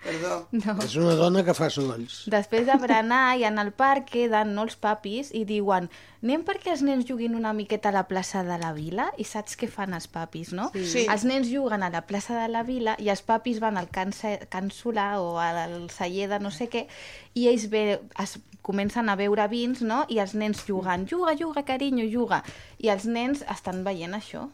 [0.00, 0.48] Perdó.
[0.52, 0.76] No.
[0.80, 2.22] És una dona que fa sorolls.
[2.32, 6.72] Després de berenar i anar al parc queden no, els papis i diuen anem perquè
[6.74, 9.96] els nens juguin una miqueta a la plaça de la vila i saps què fan
[9.96, 10.68] els papis, no?
[10.74, 11.06] Sí.
[11.08, 14.12] Els nens juguen a la plaça de la vila i els papis van al Can,
[14.52, 16.86] Can Solà o al celler de no sé què
[17.36, 20.04] i ells ve, es comencen a beure vins, no?
[20.08, 22.42] I els nens jugant, juga, juga, carinyo, juga.
[22.78, 24.48] I els nens estan veient això.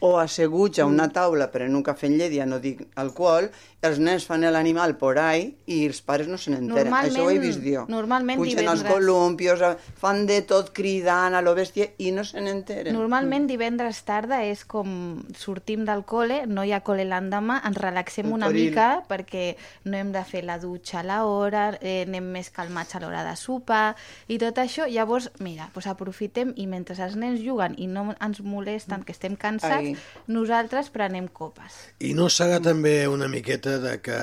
[0.00, 3.48] O asseguts a una taula prenent un cafè amb llet, ja no dic alcohol,
[3.82, 6.92] els nens fan l'animal por ahí i els pares no se n'enteren.
[6.92, 7.86] Això ho he vist jo.
[7.88, 12.24] normalment Pugen els divendres- columpios, eh, fan de tot cridant a lo bèstia i no
[12.24, 12.92] se n'enteren.
[12.92, 18.26] Normalment divendres tarda és com sortim del col·le, no hi ha col·le l'endemà, ens relaxem
[18.26, 18.68] El una perill.
[18.70, 23.00] mica perquè no hem de fer la dutxa a l'hora, eh, anem més calmats a
[23.00, 23.96] l'hora de sopar
[24.28, 24.86] i tot això.
[24.90, 29.36] Llavors, mira, doncs aprofitem i mentre els nens juguen i no ens molesten, que estem
[29.36, 29.94] cansats, Ai.
[30.28, 31.78] nosaltres prenem copes.
[32.00, 34.18] I no serà també una miqueta de que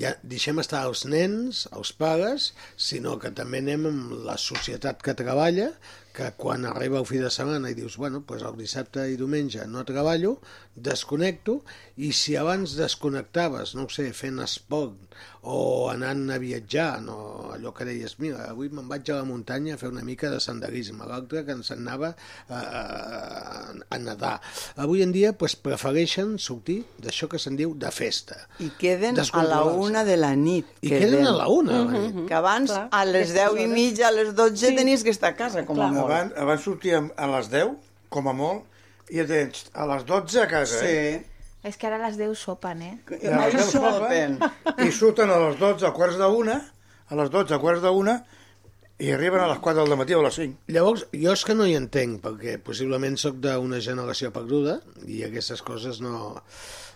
[0.00, 5.16] ja deixem estar els nens, els pares, sinó que també anem amb la societat que
[5.18, 5.70] treballa,
[6.16, 9.66] que quan arriba el fi de setmana i dius, bueno, pues el dissabte i diumenge
[9.70, 10.38] no treballo,
[10.74, 11.60] desconnecto,
[11.96, 17.72] i si abans desconnectaves, no ho sé, fent esport o anant a viatjar, no, allò
[17.72, 21.06] que deies, mira, avui me'n vaig a la muntanya a fer una mica de senderisme,
[21.08, 22.82] l'altre que ens anava a, a,
[23.88, 24.34] a nedar.
[24.84, 28.36] Avui en dia pues, prefereixen sortir d'això que se'n diu de festa.
[28.60, 30.68] I queden a la una de la nit.
[30.84, 31.78] I queden a la una.
[31.78, 32.20] de la nit.
[32.28, 35.38] Que abans, Clar, a les 10 i mitja, a les 12, tenies que estar a
[35.40, 36.04] casa, com a molt.
[36.04, 37.74] Abans, abans sortíem a les 10,
[38.12, 38.68] com a molt,
[39.08, 41.39] i ja tens a les 12 a casa, eh?
[41.66, 42.92] És que ara a les 10 sopen, eh?
[43.20, 44.38] Ja, Mai ja sopen.
[44.80, 46.56] I surten a les 12 a quarts d'una,
[47.10, 48.16] a les 12 a quarts d'una,
[49.00, 50.56] i arriben a les 4 del matí o a les 5.
[50.72, 55.64] Llavors, jo és que no hi entenc, perquè possiblement sóc d'una generació perduda i aquestes
[55.64, 56.40] coses no...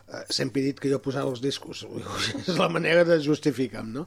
[0.08, 1.84] eh, Sempre he dit que jo posava els discos,
[2.40, 4.06] és la manera de justificar no?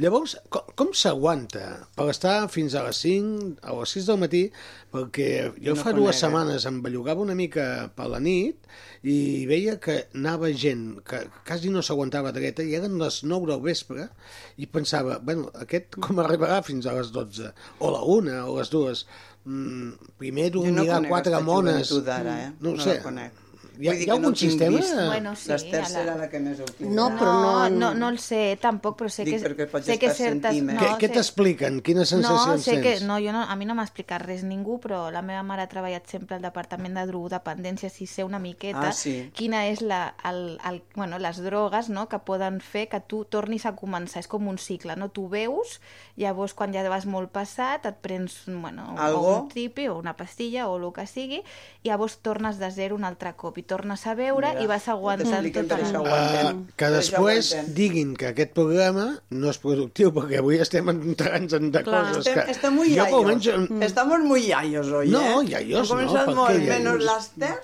[0.00, 4.20] Llavors, com, com s'aguanta per estar fins a les 5 o a les 6 del
[4.24, 4.42] matí?
[4.92, 5.28] Perquè
[5.60, 6.20] jo No fa dues conec, eh?
[6.22, 8.68] setmanes em bellugava una mica per la nit
[9.08, 13.60] i veia que anava gent que quasi no s'aguantava dreta i eren les 9 del
[13.62, 14.08] vespre
[14.58, 17.52] i pensava, bueno, aquest com arribarà fins a les 12?
[17.84, 19.04] O la 1 o les 2?
[19.48, 21.92] Mm, primer no dormirà conec quatre mones.
[21.92, 22.48] eh?
[22.60, 22.98] No ho No sé.
[23.04, 23.44] conec.
[23.78, 24.78] Hi ha, hi ha que no algun tinc sistema?
[24.78, 24.94] vist.
[25.06, 26.94] Bueno, sí, L'Ester la- serà la que més ho tindrà.
[26.96, 27.52] No, però no...
[27.68, 29.42] No, no, no el sé tampoc, però sé Dic que...
[29.46, 30.78] perquè pots sé que estar sentint, eh?
[30.80, 31.80] Què, no, què sé- t'expliquen?
[31.86, 33.04] Quines No, sensacions sé que, tens?
[33.06, 35.68] no, jo no, a mi no m'ha explicat res ningú, però la meva mare ha
[35.70, 39.30] treballat sempre al Departament de Drogodependències i sé una miqueta Ah, sí.
[39.34, 43.66] quina és la, el, el, bueno, les drogues no, que poden fer que tu tornis
[43.66, 44.18] a començar.
[44.24, 45.10] És com un cicle, no?
[45.14, 45.78] Tu veus,
[46.16, 49.36] llavors quan ja vas molt passat et prens bueno, Algo?
[49.44, 51.42] un tripi o una pastilla o el que sigui
[51.84, 54.88] i llavors tornes de zero un altre cop i tornes a veure Mira, i vas
[54.90, 55.96] aguantant tot el...
[56.00, 61.72] Uh, que després diguin que aquest programa no és productiu, perquè avui estem entrant en
[61.74, 62.04] de Clar.
[62.16, 62.46] coses que...
[62.54, 63.18] estem muy jo, yayos.
[63.20, 65.58] almenys, mm, Estamos muy yayos hoy, No, eh?
[65.58, 67.56] Hem no, començat per molt, menys l'Ester.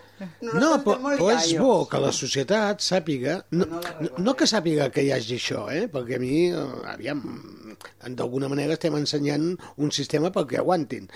[0.45, 3.41] No, però, molt però és bo que la societat sàpiga...
[3.51, 5.87] No, No no, no que sàpiga que hi hagi això, eh?
[5.91, 7.23] perquè a mi, eh, aviam,
[8.09, 11.09] d'alguna manera estem ensenyant un sistema perquè aguantin.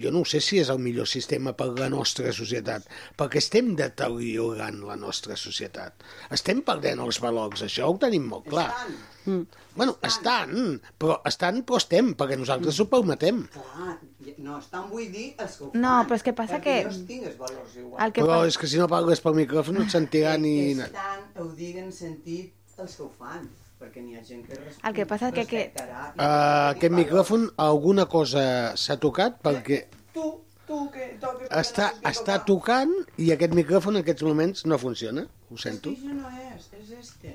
[0.00, 4.82] Jo no sé si és el millor sistema per la nostra societat, perquè estem deteriorant
[4.86, 5.94] la nostra societat.
[6.30, 8.68] Estem perdent els valors, això ho tenim molt clar.
[8.70, 9.46] Estan.
[9.76, 13.42] Bueno, estan, però estan, però estem, perquè nosaltres ho permetem.
[13.52, 13.98] Clar,
[14.40, 15.80] no, estan vull dir els que ho fan.
[15.84, 18.00] No, però és que passa perquè que- tinc els valors igual.
[18.06, 20.72] El que Però pa- és que si no parles pel micròfon no et sentirà ni...
[20.72, 23.44] Estan, ho diguen sentit els que ho fan,
[23.80, 24.76] perquè n'hi ha gent que res...
[24.84, 29.84] El que passa que- que- respectarà i Uh, aquest micròfon alguna cosa s'ha tocat perquè
[30.14, 30.24] Tu,
[30.66, 31.48] tu que toques...
[31.50, 35.24] està, està tocant i aquest micròfon en aquests moments no funciona.
[35.50, 35.90] Ho sento.
[35.90, 37.34] És que això no és, és este.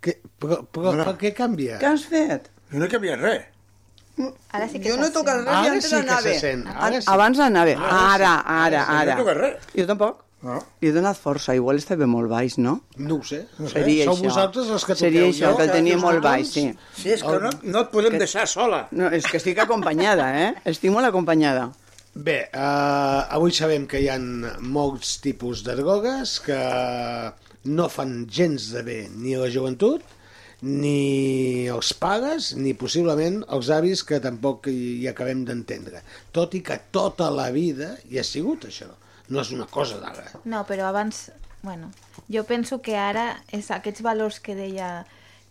[0.00, 1.04] Que, però però No.
[1.04, 1.78] per què canvia?
[1.82, 2.50] Què has fet?
[2.70, 3.46] Jo no he canviat res.
[4.56, 6.22] Ara sí que jo no he tocat res i Ara antes sí que anava.
[6.22, 7.08] se sent, ara sí.
[7.12, 7.74] Abans anava.
[7.90, 9.16] Ara, ara, sí, no he ara.
[9.18, 9.66] tocat res.
[9.76, 10.22] Jo tampoc.
[10.44, 10.58] No.
[10.82, 12.76] Li he donat força, igual estava molt baix, no?
[12.98, 13.46] No ho sé.
[13.58, 13.80] No sé.
[13.80, 14.26] Seria Sou això.
[14.28, 15.32] vosaltres els que Seria toqueu.
[15.32, 16.66] això, Jo, que el tenia molt baix, sí.
[16.94, 18.82] Sí, és que no, no et podem deixar sola.
[18.92, 20.50] No, és que estic acompanyada, eh?
[20.64, 21.70] Estic molt acompanyada.
[22.14, 24.18] Bé, uh, avui sabem que hi ha
[24.60, 26.60] molts tipus de drogues que
[27.64, 30.04] no fan gens de bé ni a la joventut
[30.62, 36.00] ni els pares ni possiblement els avis que tampoc hi, hi acabem d'entendre.
[36.32, 38.88] Tot i que tota la vida hi ha sigut això.
[39.28, 40.26] No és una cosa d'ara.
[40.44, 41.30] No, però abans...
[41.62, 41.88] Bueno,
[42.30, 45.04] jo penso que ara és aquests valors que deia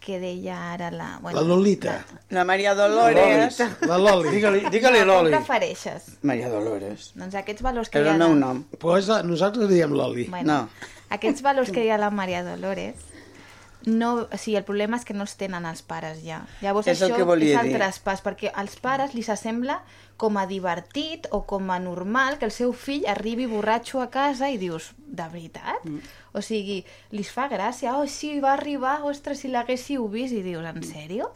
[0.05, 1.17] que deia ara la...
[1.19, 1.95] Bueno, La Lolita.
[2.29, 3.57] La Maria Dolores.
[3.89, 4.29] La Loli.
[4.35, 5.31] Digue-li digue Com Loli.
[5.33, 6.11] prefereixes?
[6.21, 7.07] Maria Dolores.
[7.17, 8.11] Doncs aquests valors que ha...
[8.13, 8.63] el meu la- nom.
[8.79, 10.27] Pues la, nosaltres diem Loli.
[10.29, 10.91] Bueno, No.
[11.09, 12.95] Aquests valors que deia la Maria Dolores,
[13.85, 16.39] no, o sigui, el problema és que no els tenen els pares ja.
[16.61, 17.77] Llavors És el això que volia és el dir.
[17.77, 19.81] traspàs, perquè als pares li s'assembla
[20.17, 24.49] com a divertit o com a normal que el seu fill arribi borratxo a casa
[24.49, 25.83] i dius, de veritat?
[25.85, 25.99] Mm.
[26.33, 26.79] O sigui,
[27.11, 31.31] li fa gràcia, oh, sí, va arribar, ostres, si l'haguéssiu vist, i dius, en sèrio?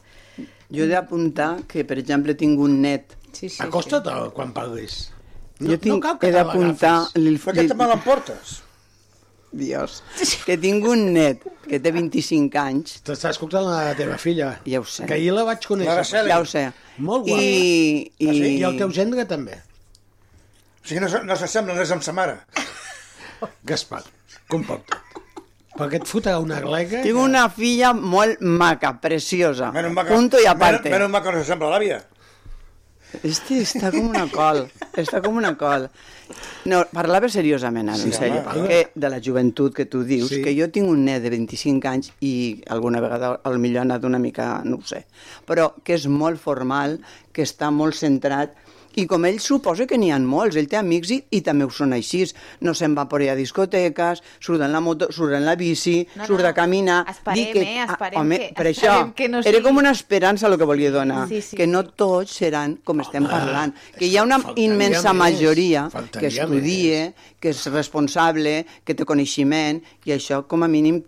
[0.72, 3.16] Jo he d'apuntar que, per exemple, tinc un net.
[3.32, 4.32] Sí, sí, Acosta't sí.
[4.34, 5.12] quan parlis.
[5.60, 6.93] jo tinc, cal que he te d'apuntar...
[7.02, 7.22] l'agafis.
[7.22, 8.62] li- Per què te me l'emportes?
[9.52, 10.04] Dios.
[10.45, 13.00] Que tinc un net que té 25 anys.
[13.06, 14.52] T'està escoltant la teva filla.
[14.68, 15.08] Ja ho sé.
[15.10, 16.24] Que ahir la vaig conèixer.
[16.30, 16.68] Ja ho sé.
[16.97, 17.41] Molt guapa.
[17.41, 18.30] I, i...
[18.30, 18.54] I...
[18.60, 19.58] I el teu gendre també.
[20.84, 22.38] O sigui, no, no s'assembla res amb sa mare.
[23.66, 24.04] Gaspar,
[24.52, 25.00] comporta.
[25.80, 27.02] Perquè et fotrà una glega...
[27.06, 29.70] Tinc una filla molt maca, preciosa.
[29.72, 30.89] Menos que- Punto y aparte.
[30.89, 32.02] Menos, menos que no s'assembla a l'àvia.
[33.24, 35.88] Este està com una col, està com una col.
[36.70, 40.43] No, parlava seriosament, ara, Sí, en sèrio, perquè de la joventut que tu dius, Sí.
[40.43, 44.05] que jo tinc un net de 25 anys i alguna vegada al millor ha anat
[44.05, 45.05] una mica, no ho sé,
[45.47, 46.99] però que és molt formal,
[47.34, 48.53] que està molt centrat,
[48.96, 51.70] i com ell suposa que n'hi ha molts, ell té amics i, i també ho
[51.70, 52.24] són així,
[52.62, 56.26] no se'n va per a discoteques, surt en la moto, surt en la bici, No,
[56.26, 57.06] surt no, a caminar...
[57.10, 59.78] esperem, Dir eh, esperem ah, home, que- per esperem això, que no era sigui- com
[59.78, 63.32] una esperança el que volia donar, Sí, sí, que no tots seran com estem Home,
[63.34, 67.66] parlant, és que hi ha una que immensa més, majoria que faltaria estudie, que és
[67.72, 71.04] responsable, que té coneixement, i això com a mínim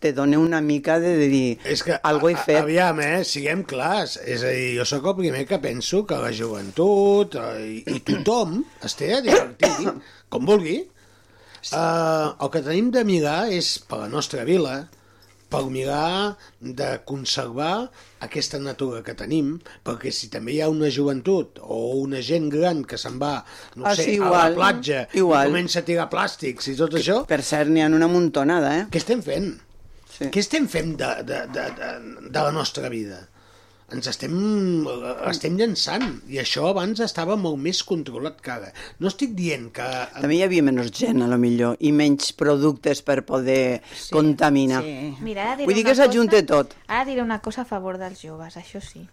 [0.00, 2.56] te dona una mica de, de dir És que, algo he fet.
[2.62, 4.16] aviam, eh, siguem clars.
[4.24, 8.00] És a dir, jo sóc el primer que penso que la joventut eh, i, i
[8.00, 9.92] tothom es té a divertir,
[10.32, 10.78] com vulgui.
[11.74, 14.78] Uh, el que tenim de mirar és per la nostra vila,
[15.50, 17.90] per mirar de conservar
[18.24, 22.80] aquesta natura que tenim, perquè si també hi ha una joventut o una gent gran
[22.88, 23.42] que se'n va,
[23.76, 24.54] no Ah, sé, sí, a la igual.
[24.56, 25.48] platja Igual.
[25.48, 28.86] i comença a tirar plàstics i tot això, Per cert, n'hi ha una muntonada, eh?
[28.94, 29.50] què estem fent?
[30.20, 30.28] Sí.
[30.28, 31.86] Què estem fent de, de, de, de,
[32.28, 33.22] de la nostra vida?
[33.90, 34.34] Ens estem,
[35.26, 38.68] estem llançant, i això abans estava molt més controlat que ara.
[39.00, 39.86] No estic dient que...
[40.20, 44.84] També hi havia menys gent, a lo millor, i menys productes per poder sí, contaminar.
[44.84, 45.16] sí.
[45.26, 46.76] Mira, Vull dir que s'ajunta tot.
[46.86, 49.08] Ara diré una cosa a favor dels joves, això sí.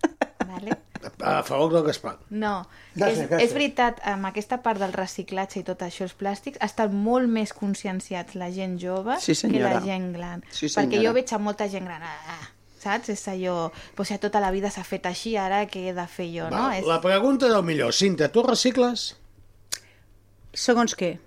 [0.48, 0.78] Vale?
[1.22, 2.16] A favor del Gaspar.
[2.30, 3.44] No, Gràcies, és, gràcies.
[3.50, 7.52] és veritat, amb aquesta part del reciclatge i tot això, els plàstics, estan molt més
[7.54, 10.44] conscienciats la gent jove Sí, que la gent gran.
[10.52, 12.40] Sí, Perquè jo veig a molta gent gran, ah,
[12.80, 13.10] saps?
[13.14, 16.30] És allò, pues ja tota la vida s'ha fet així, ara què he de fer
[16.34, 16.70] jo, no?
[16.70, 16.86] Va, És...
[16.88, 17.94] La pregunta del millor.
[17.94, 19.16] Cinta, tu recicles?
[20.54, 21.18] Segons què?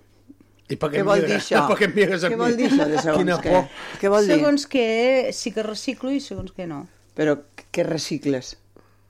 [0.71, 1.61] I per què, Què vol dir això?
[1.69, 2.41] Per què em mires a Què mi?
[2.45, 3.51] vol dir això de segons Quina què?
[3.55, 3.99] por.
[4.01, 4.35] Què vol dir?
[4.37, 4.85] Segons què
[5.35, 6.85] sí que reciclo i segons què no.
[7.17, 7.37] Però
[7.75, 8.53] què recicles?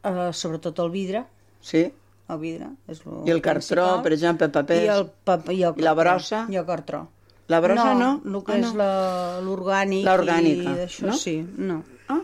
[0.04, 1.26] Uh, sobretot el vidre.
[1.62, 1.84] Sí?
[2.32, 4.04] El vidre és lo I el cartró, principal.
[4.04, 4.84] per exemple, papers?
[4.86, 6.46] I el, pap i el I la brossa?
[6.50, 7.04] I el cartró.
[7.52, 8.22] La brossa no?
[8.24, 8.78] el que Ah, és no.
[8.80, 10.76] la- l'orgànic L'orgànica,
[11.06, 11.14] no?
[11.18, 11.84] sí, no.
[12.08, 12.22] Ah,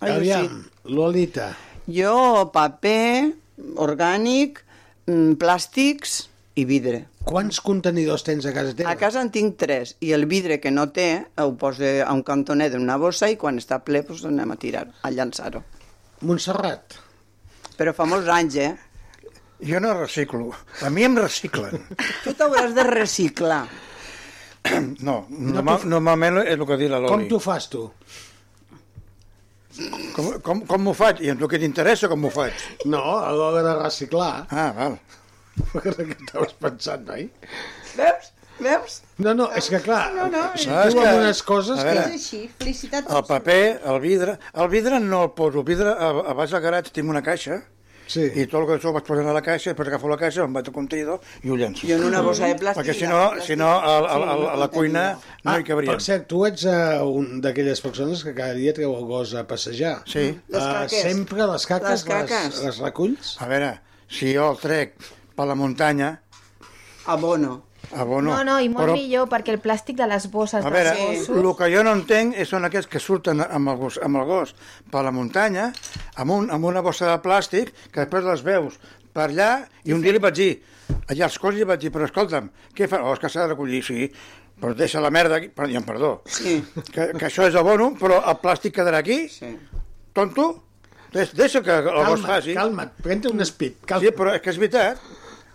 [0.00, 1.50] jo Aviam, Lolita.
[1.86, 2.00] sí.
[2.02, 3.32] Jo, paper,
[3.76, 4.60] orgànic,
[5.06, 7.06] mm, plàstics i vidre.
[7.26, 8.90] Quants contenidors tens a casa teva?
[8.90, 12.22] A casa en tinc tres, i el vidre que no té ho posa a un
[12.22, 15.62] cantonet d'una bossa i quan està ple doncs anem a tirar, a llançar-ho.
[16.20, 16.94] Montserrat.
[17.76, 18.70] Però fa molts anys, eh?
[19.66, 20.50] Jo no reciclo.
[20.84, 21.76] A mi em reciclen.
[22.24, 23.64] Tu t'hauràs de reciclar.
[25.06, 27.12] No, normal, normalment és el que diu la Loli.
[27.12, 27.84] Com t'ho fas, tu?
[30.16, 31.20] Com, com, com m'ho faig?
[31.24, 32.64] I amb tu què t'interessa com m'ho faig?
[32.88, 34.32] No, a l'hora de reciclar.
[34.50, 34.96] Ah, val.
[35.76, 37.28] Què estaves pensant, noi?
[37.96, 38.32] Veus?
[38.58, 39.02] Veus?
[39.18, 41.92] No, no, és que clar, no, no, No, és diu que- unes coses a que...
[41.94, 43.08] veure, així, felicitat.
[43.12, 44.38] El paper, el vidre...
[44.54, 45.60] El vidre no el poso.
[45.60, 47.62] El vidre, a, a baix del garatge tinc una caixa
[48.06, 48.22] Sí.
[48.38, 50.44] i tot el que això ho vaig posant a la caixa, després agafo la caixa,
[50.46, 51.88] em vaig al contenidor i ho llenço.
[51.88, 52.78] I en una bossa de plàstic.
[52.78, 55.02] Perquè si no, si no a, a, a, a la cuina
[55.42, 55.90] no hi cabria.
[55.90, 59.34] Ah, per cert, tu ets uh, un d'aquelles persones que cada dia treu el gos
[59.34, 59.96] a passejar.
[60.06, 60.28] Sí.
[60.46, 61.02] Les Uh, caques.
[61.02, 62.62] sempre les caques Les les, caques.
[62.68, 63.32] les reculls?
[63.42, 63.72] A veure,
[64.06, 64.94] si jo el trec
[65.34, 66.12] per la muntanya,
[67.06, 67.64] Abono.
[67.94, 68.30] Abono.
[68.34, 71.28] No, no, i molt però, millor, perquè el plàstic de les bosses A veure, dels
[71.28, 71.56] el gossos...
[71.58, 74.54] que jo no entenc és són aquests que surten amb el, gos, amb el gos
[74.90, 75.72] per la muntanya,
[76.16, 78.78] amb, un, amb una bossa de plàstic, que després les veus
[79.12, 79.50] per allà,
[79.84, 80.50] i un dia li vaig dir,
[81.08, 83.02] allà als colls li vaig dir, però escolta'm, què fa?
[83.04, 84.10] Oh, és que s'ha de recollir, sí,
[84.60, 86.62] però deixa la merda aquí, perdó, perdó, Sí.
[86.92, 89.56] que, que això és abono, però el plàstic quedarà aquí, Sí.
[90.12, 90.62] tonto,
[91.12, 92.52] Deix, deixa que el gos Calma't, faci.
[92.52, 93.76] calma't, pren-te un speed.
[93.86, 94.04] Calma.
[94.04, 94.98] Sí, però és que és veritat.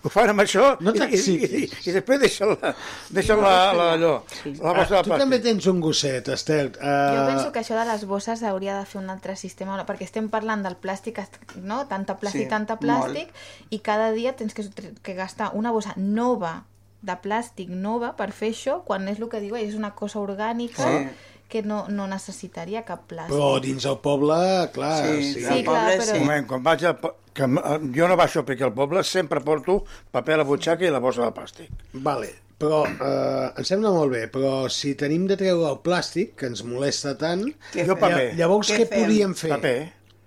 [0.03, 2.71] Ho fan amb això No i, i, i, i, després deixen la,
[3.13, 4.13] deixen la, la, allò,
[4.47, 5.43] la bossa de Ah, tu també plàstic.
[5.43, 6.71] tens un gosset, Esther.
[6.79, 9.85] Uh, Jo penso que això de les bosses hauria de fer un altre sistema, no?
[9.85, 11.21] perquè estem parlant del plàstic,
[11.61, 11.83] no?
[11.87, 13.29] Tanta plàstic, Sí, tanta plàstic,
[13.69, 14.65] i cada dia tens que,
[15.03, 16.63] que gastar una bossa nova
[17.01, 20.85] de plàstic nova per fer això, quan és el que diu, és una cosa orgànica
[20.85, 21.07] Sí.
[21.51, 23.33] Que no, no necessitaria cap plàstic.
[23.35, 24.37] Però dins el poble,
[24.73, 24.93] clar...
[25.05, 25.41] Sí, sí.
[25.43, 26.17] Sí, al clar, poble però- sí.
[26.21, 29.43] Un moment, quan vaig al, po- que eh, jo no baixo perquè al poble sempre
[29.43, 29.81] porto
[30.11, 31.69] paper a la butxaca i la bossa de plàstic.
[32.07, 32.31] Vale,
[32.61, 36.63] però eh, em sembla molt bé, però si tenim de treure el plàstic, que ens
[36.67, 38.29] molesta tant, Què Jo paper.
[38.31, 39.01] lla- llavors Què què, fem?
[39.03, 39.49] podríem fer?
[39.57, 39.79] Paper.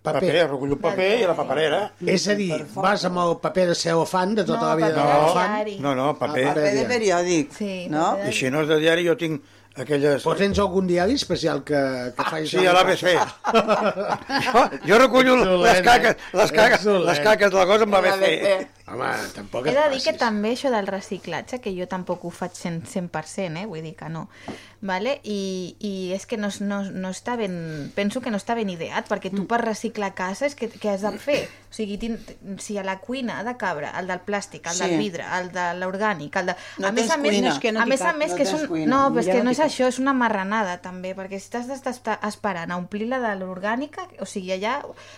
[0.05, 0.21] Paper.
[0.21, 1.79] Paper, recullo paper i la paperera.
[2.13, 5.07] És a dir, vas amb el paper de celofan de tota No, la vida de
[5.09, 5.71] l'elefant.
[5.81, 6.43] No, no, paper.
[6.51, 8.11] Ah, Paper de periòdic, Sí, no?
[8.29, 9.41] I si no és de diari, jo tinc
[9.83, 10.23] aquelles...
[10.23, 11.81] però tens algun diari especial que,
[12.17, 12.53] que facis...
[12.55, 13.15] Sí, a l'ABC.
[14.55, 17.05] Oh, jo recullo les caques, les caques, Excel·lent.
[17.09, 18.67] les caques de la cosa amb l'ABC.
[18.87, 20.21] Home, tampoc He de dir que passis.
[20.21, 23.67] també això del reciclatge, que jo tampoc ho faig 100%, 100% eh?
[23.71, 24.27] vull dir que no,
[24.85, 25.21] vale?
[25.25, 29.09] I, i és que no, no, no està ben, penso que no està ben ideat,
[29.09, 31.45] perquè tu per reciclar a casa és que, què has de fer?
[31.75, 32.13] O sigui, tin,
[32.63, 34.85] si a la cuina ha de cabre el del plàstic, el Sí.
[34.85, 36.55] del vidre, el de l'orgànic, el de...
[36.79, 38.45] No a més a més, no és que no a més a més no que
[38.47, 38.63] és un...
[38.71, 38.87] cuina.
[38.93, 41.51] No, però és Ja que no no és això, és una marranada també, perquè si
[41.51, 44.77] t'has d'estar esperant a omplir la de l'orgànica, o sigui, allà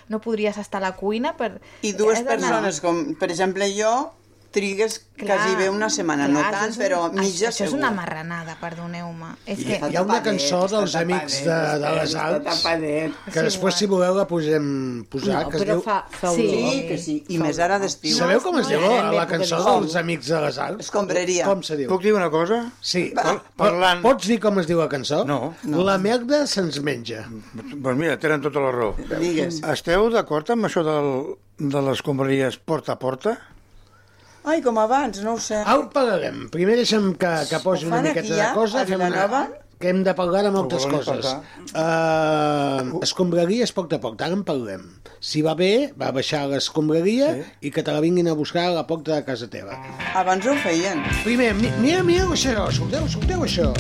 [0.08, 1.58] no podries estar a la cuina per...
[1.84, 4.11] I dues persones, com per exemple jo,
[4.51, 7.49] trigues Clar, quasi bé una setmana, no clar, tant, això és un- però això- mitja
[7.49, 7.78] Això és segur.
[7.78, 9.30] una marranada, perdoneu-me.
[9.47, 9.78] És que...
[9.90, 12.62] Hi ha una cançó dels amics de, de les Alps
[13.32, 15.82] que després, si voleu, la posem posar, No, que es però diu...
[15.86, 16.47] fa, fa Sí.
[16.51, 18.14] Sí, que sí, i més ara d'estiu.
[18.16, 19.80] Sabeu com es diu no, la, no, cançó no.
[19.80, 20.84] dels amics de les Alps?
[20.86, 21.47] Escombraria.
[21.49, 21.88] Com se diu?
[21.88, 22.61] Puc dir una cosa?
[22.80, 23.07] Sí.
[23.16, 25.24] Pa- parlant- Pots dir com es diu la cançó?
[25.24, 25.55] No.
[25.64, 27.24] La merda se'ns menja.
[27.55, 28.94] Doncs mira, tenen tota la raó.
[29.18, 29.62] Digues.
[29.64, 31.12] Esteu d'acord amb això del,
[31.59, 33.38] de les escombraries porta a porta?
[34.47, 35.59] Ai, com abans, no ho sé.
[35.66, 36.44] Au, parlarem.
[36.55, 38.84] Primer deixa'm que, que posi una miqueta aquí de ja, cosa.
[38.86, 41.26] fem una- que hem de parlar de moltes coses.
[41.76, 44.86] Uh, escombraries poc a poc, ara en parlem.
[45.20, 47.44] Si va bé, va baixar l'escombraria sí.
[47.68, 49.76] i que te la vinguin a buscar a la porta de casa teva.
[50.14, 51.05] Abans ho feien.
[51.28, 53.72] Primer, mi- mira, mira això, escolteu, escolteu això.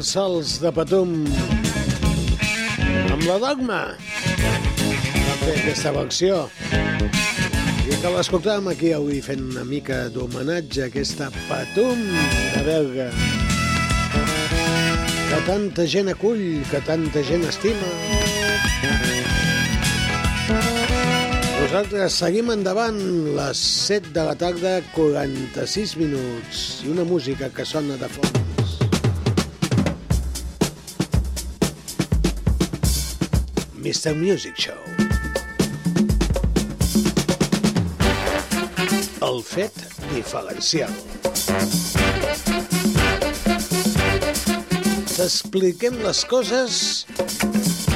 [0.00, 1.10] Els salts de Patum.
[3.12, 6.38] Amb la dogma va fer aquesta versió.
[7.84, 13.10] I que l'escoltàvem aquí avui fent una mica d'homenatge a aquesta Patum de Berga.
[15.28, 17.92] Que tanta gent acull, que tanta gent estima.
[21.60, 23.02] Nosaltres seguim endavant
[23.36, 26.70] les 7 de la tarda 46 minuts.
[26.86, 28.49] I una música que sona de fons
[33.80, 34.12] Mr.
[34.14, 34.76] Music Show.
[39.24, 39.72] El fet
[40.10, 40.92] diferencial.
[45.14, 46.76] T'expliquem les coses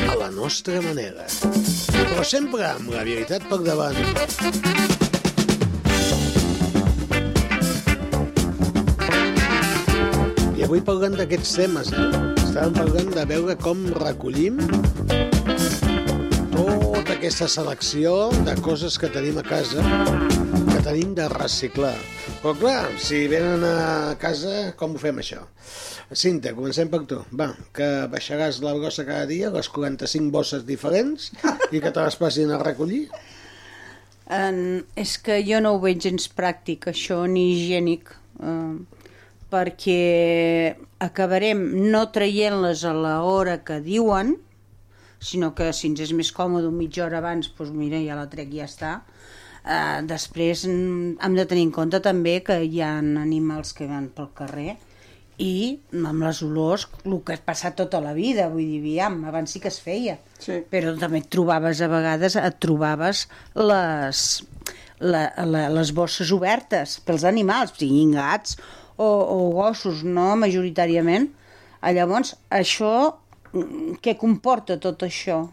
[0.09, 1.28] a la nostra manera,
[1.93, 4.01] però sempre amb la veritat per davant.
[10.57, 12.11] I avui parlant d'aquests temes, eh?
[12.41, 14.64] Estàvem parlant de veure com recollim
[17.25, 18.11] aquesta selecció
[18.45, 19.81] de coses que tenim a casa,
[20.68, 21.95] que tenim de reciclar.
[22.43, 25.41] Però clar, si venen a casa, com ho fem això?
[26.12, 27.22] Cinta, comencem per tu.
[27.33, 31.31] Va, que baixaràs la brossa cada dia, les 45 bosses diferents,
[31.72, 33.07] i que te les passin a recollir?
[34.29, 38.12] En, és que jo no ho veig gens pràctic, això, ni higiènic,
[38.45, 39.05] eh,
[39.49, 40.01] perquè
[41.09, 44.37] acabarem no traient-les a l'hora que diuen,
[45.25, 48.53] sinó que si ens és més còmode mitja hora abans, doncs mira, ja la trec
[48.53, 48.95] i ja està.
[49.64, 54.11] Eh, després mm, hem de tenir en compte també que hi ha animals que van
[54.12, 54.75] pel carrer
[55.41, 59.51] i amb les olors, el que ha passat tota la vida, vull dir, aviam, abans
[59.57, 60.61] sí que es feia, Sí.
[60.70, 63.25] però també et trobaves a vegades, et trobaves
[63.57, 64.20] les,
[65.01, 68.59] la, la, les bosses obertes pels animals, siguin gats
[68.97, 71.33] o, o gossos, no majoritàriament.
[71.85, 72.93] Llavors, això,
[74.02, 75.44] què comporta tot això?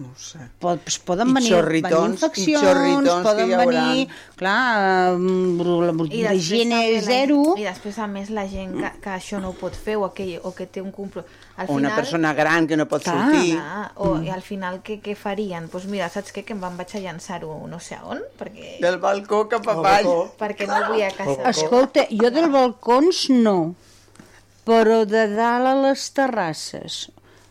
[0.00, 0.38] No ho sé.
[0.62, 1.50] Pot, es poden I venir,
[1.82, 4.04] venir infeccions, xorritons que poden venir,
[4.38, 5.18] clar,
[6.08, 9.56] I la higiene zero, I després, a més, la gent que, que això no ho
[9.58, 11.26] pot fer o que, o que té un compro...
[11.60, 13.18] Al O una persona gran que no pot Clar.
[13.18, 13.58] sortir.
[13.58, 15.66] Clar, o, I al final què, què farien?
[15.66, 16.46] Doncs pues mira, saps què?
[16.48, 19.76] Que em van vaig a llançar-ho no sé a on, perquè, Del balcó cap a
[19.84, 20.08] baix.
[20.40, 21.42] perquè no vull a casa.
[21.50, 23.74] Escolta, jo del balcons no,
[24.64, 27.10] però de dalt a les terrasses.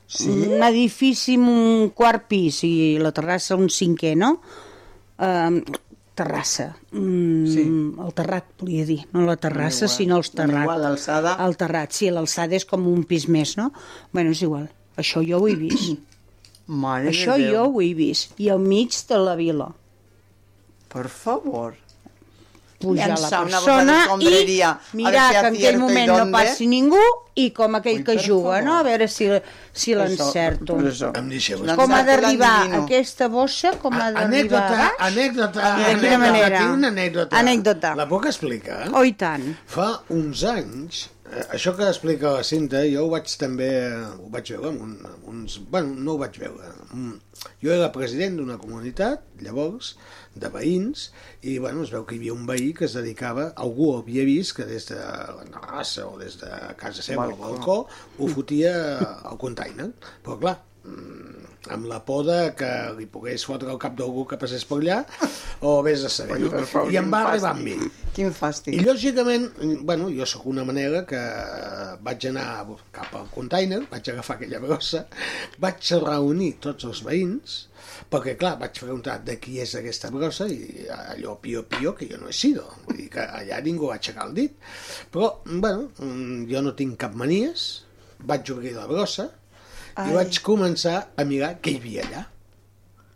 [0.10, 0.26] Sí?
[0.34, 4.32] Un edifici amb un quart pis i la terrassa un cinquè, no?
[5.22, 5.60] Um,
[6.18, 6.72] terrassa.
[6.92, 7.62] Mm, Sí.
[8.06, 9.00] El terrat, volia dir.
[9.14, 9.96] No la terrassa, Igual.
[9.98, 10.64] sinó els terrat.
[10.66, 11.36] Igual, l'alçada.
[11.46, 13.70] El terrat, sí, l'alçada és com un pis més, no?
[14.12, 14.66] Bueno, és igual.
[14.98, 16.00] Això jo ho he vist.
[16.68, 18.34] Mare Això jo ho he vist.
[18.42, 19.70] I al mig de la vila.
[20.90, 21.76] Per favor.
[22.80, 24.62] Pujar la persona i
[24.98, 27.02] mirar que en aquell moment no passi ningú
[27.40, 28.64] i com aquell Ui, que juga, favor.
[28.66, 28.78] no?
[28.80, 29.28] A veure si,
[29.72, 30.78] si l'encerto.
[31.76, 33.74] Com ha d'arribar aquesta bossa?
[33.84, 35.06] Com ha d'arribar Anècdota, a baix?
[35.12, 36.58] anècdota, De quina anècdota, manera?
[36.58, 37.38] tinc una anècdota.
[37.44, 37.94] Anècdota.
[38.00, 38.82] La puc explicar?
[38.94, 39.46] Oh, i tant.
[39.68, 43.70] Fa uns anys, eh, això que explica la Cinta, jo ho vaig també,
[44.20, 45.60] ho vaig veure amb, un, amb uns...
[45.70, 46.74] Bueno, no ho vaig veure.
[47.64, 49.94] Jo era president d'una comunitat, llavors,
[50.40, 51.10] de veïns,
[51.42, 54.56] i bueno, es veu que hi havia un veí que es dedicava, algú havia vist
[54.58, 58.74] que des de la terrassa o des de casa seva al balcó ho fotia
[59.32, 59.92] al container.
[60.26, 64.38] Però clar, mm, amb la por de que li pogués fotre el cap d'algú que
[64.40, 65.00] passés per allà,
[65.68, 66.40] o vés a saber.
[66.64, 67.76] Favor, I em va arribar amb mi.
[68.16, 68.78] Quin fàstic.
[68.78, 69.50] I lògicament,
[69.88, 71.20] bueno, jo sóc una manera que
[72.06, 72.46] vaig anar
[72.96, 75.06] cap al container, vaig agafar aquella brossa,
[75.60, 77.58] vaig reunir tots els veïns,
[78.10, 82.22] perquè clar, vaig preguntar de qui és aquesta brossa i allò pio pio que jo
[82.22, 84.56] no he sido, vull dir que allà ningú va aixecar el dit.
[85.12, 85.90] Però, bueno,
[86.50, 87.68] jo no tinc cap manies,
[88.24, 89.30] vaig obrir la brossa
[90.06, 90.18] i Ai.
[90.20, 92.26] vaig començar a mirar què hi havia allà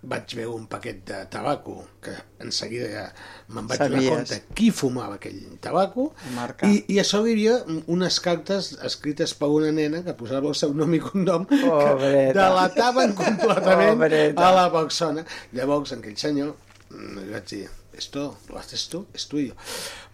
[0.03, 2.11] vaig veure un paquet de tabaco que
[2.43, 3.03] en seguida ja
[3.55, 4.09] me'n vaig donar Sabies.
[4.11, 6.67] compte qui fumava aquell tabaco Marca.
[6.67, 10.57] i, i a sobre hi havia unes cartes escrites per una nena que posava el
[10.59, 12.33] seu nom i cognom que Pobreta.
[12.35, 14.43] delataven completament Pobreta.
[14.49, 15.23] a la persona
[15.55, 16.51] llavors aquell senyor
[16.89, 19.55] mm, li vaig dir esto lo haces tú, es tuyo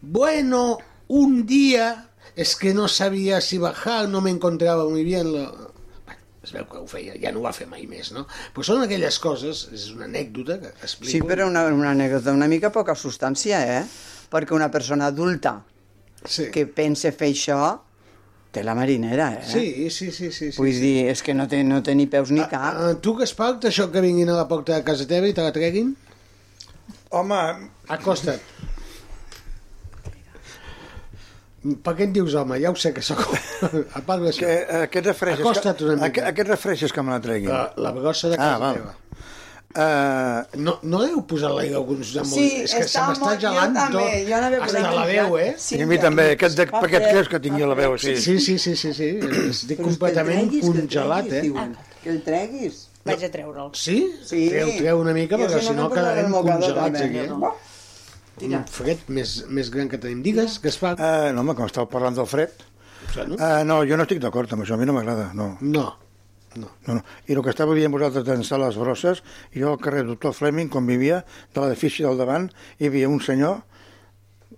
[0.01, 5.78] bueno, un día es que no sabía si bajar no me encontraba muy bien lo...
[6.43, 8.23] Es veu que ho feia, ja no ho va fer mai més, no?
[8.55, 11.11] Però són aquelles coses, és una anècdota que explico.
[11.11, 13.83] Sí, però una, una anècdota una mica poca substància, eh?
[14.31, 15.57] Perquè una persona adulta
[16.27, 16.49] Sí.
[16.51, 17.59] que pense fer això
[18.51, 19.43] té la marinera, eh?
[19.47, 20.51] Sí, sí, sí, sí.
[20.51, 20.79] sí, Vull sí.
[20.81, 22.75] dir, és que no té, no té ni peus ni cap.
[22.75, 25.41] Ah, tu que es això que vinguin a la porta de casa teva i te
[25.41, 25.95] la treguin?
[27.11, 28.41] Home, Acosta't.
[31.59, 32.55] Per què et dius home?
[32.63, 33.19] Ja ho sé que sóc...
[33.97, 34.39] A part d'això.
[34.45, 35.43] que, eh, aquests refreixes...
[35.43, 36.07] Acosta't una mica.
[36.07, 37.49] Aquest, aquests refreixes que me la treguin.
[37.51, 38.79] La, la brossa de Ah, casa val.
[38.79, 38.95] teva.
[39.69, 42.23] Uh, No, no heu posat l'aire alguns de.
[42.25, 44.23] Sí, és que se està m'està molt- jo gelant també, tot.
[44.31, 45.51] jo n'havia Hasta posat la veu, eh?
[45.61, 48.15] Sí, I a mi també, aquest, de, Fa aquest creus que tingui la veu així.
[48.17, 49.09] Sí, sí, sí, sí, sí.
[49.51, 51.43] Estic completament congelat, eh?
[52.01, 52.87] Que el treguis.
[53.05, 53.69] Vaig a treure'l.
[53.77, 53.99] Sí?
[54.25, 54.41] Sí.
[54.49, 57.29] Treu, treu una mica, perquè si no no quedarem congelats aquí, eh?
[58.45, 60.21] Un fred més, més gran que tenim.
[60.25, 60.93] Digues, que es fa...
[60.95, 62.53] Uh, no, home, com estàu parlant del fred...
[63.09, 65.55] Uh, no, jo no estic d'acord amb això, a mi no m'agrada, no.
[65.61, 65.87] no.
[66.55, 66.67] No.
[66.87, 67.01] no, no.
[67.29, 69.19] I el que estava dient vosaltres d'ençar les brosses,
[69.53, 71.19] jo al carrer Doctor Fleming, quan vivia,
[71.53, 72.47] de l'edifici del davant,
[72.79, 73.59] hi havia un senyor,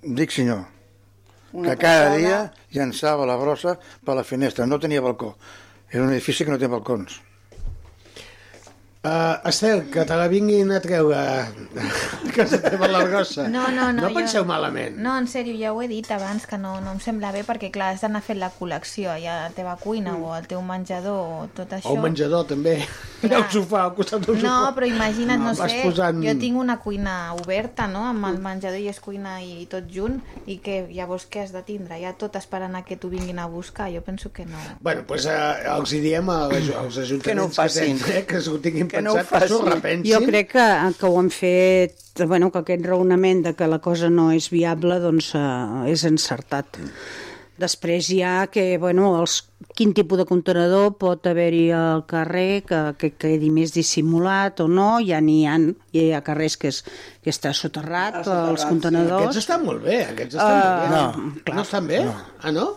[0.03, 0.65] dic senyor,
[1.51, 5.33] Una que cada persona- dia llançava la brossa per la finestra, no tenia balcó.
[5.91, 7.19] Era un edifici que no té balcons.
[9.03, 11.47] Uh, Estel, que te la vinguin a treure a
[12.35, 13.47] casa teva la grossa.
[13.49, 14.03] No, no, no.
[14.03, 14.93] No jo- penseu malament.
[15.01, 17.71] No, en sèrio, ja ho he dit abans, que no, no em sembla bé, perquè
[17.73, 21.17] clar, has d'anar fent la col·lecció allà a la teva cuina o al teu menjador
[21.17, 21.95] o tot això.
[21.95, 22.75] O menjador, també.
[23.25, 24.75] Ha un sofà al costat del No, sofà.
[24.77, 28.77] però imagina't, no, Vas sé, posant- jo tinc una cuina oberta, no?, amb el menjador
[28.77, 31.97] i és cuina i tot junt, i que llavors què has de tindre?
[32.05, 33.89] Ja tot esperant a que t'ho vinguin a buscar?
[33.89, 34.61] Jo penso que no.
[34.79, 35.41] Bueno, doncs eh,
[35.73, 37.97] els hi diem a, les- als ajuntaments Que no ho facin.
[37.97, 39.65] tenen, eh, que s'ho tinguin Que no ho que facin.
[39.69, 40.11] repensin.
[40.11, 40.67] Jo crec que,
[40.99, 41.95] que ho han fet,
[42.27, 46.81] bueno, que aquest raonament de que la cosa no és viable doncs eh, és encertat.
[47.61, 49.37] Després hi ha que, bueno, els,
[49.77, 54.97] quin tipus de contenedor pot haver-hi al carrer que, que quedi més dissimulat o no,
[55.05, 55.57] ja n'hi ha,
[55.93, 56.81] hi ha carrers que, és,
[57.21, 58.69] que està soterrat, soterrat, els sí.
[58.71, 59.21] contenedors.
[59.29, 61.51] Aquests estan molt bé, aquests estan Ah, molt bé.
[61.53, 62.01] no, no estan bé?
[62.41, 62.67] Ah, no?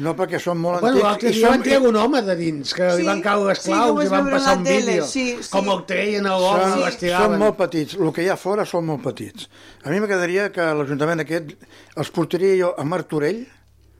[0.00, 1.04] No, perquè són molt Bueno, antics.
[1.08, 3.48] l'altre i dia són- van treure un home de dins, que Sí, li van caure
[3.50, 5.06] les sí, claus vaig i van passar un tele, vídeo.
[5.06, 5.50] sí, sí.
[5.50, 7.26] Com el treien a l'home, són, l'estiraven.
[7.34, 7.94] són molt petits.
[7.98, 9.48] El que hi ha fora són molt petits.
[9.84, 11.52] A mi m'agradaria que l'Ajuntament aquest
[11.96, 13.42] els portaria jo a Martorell,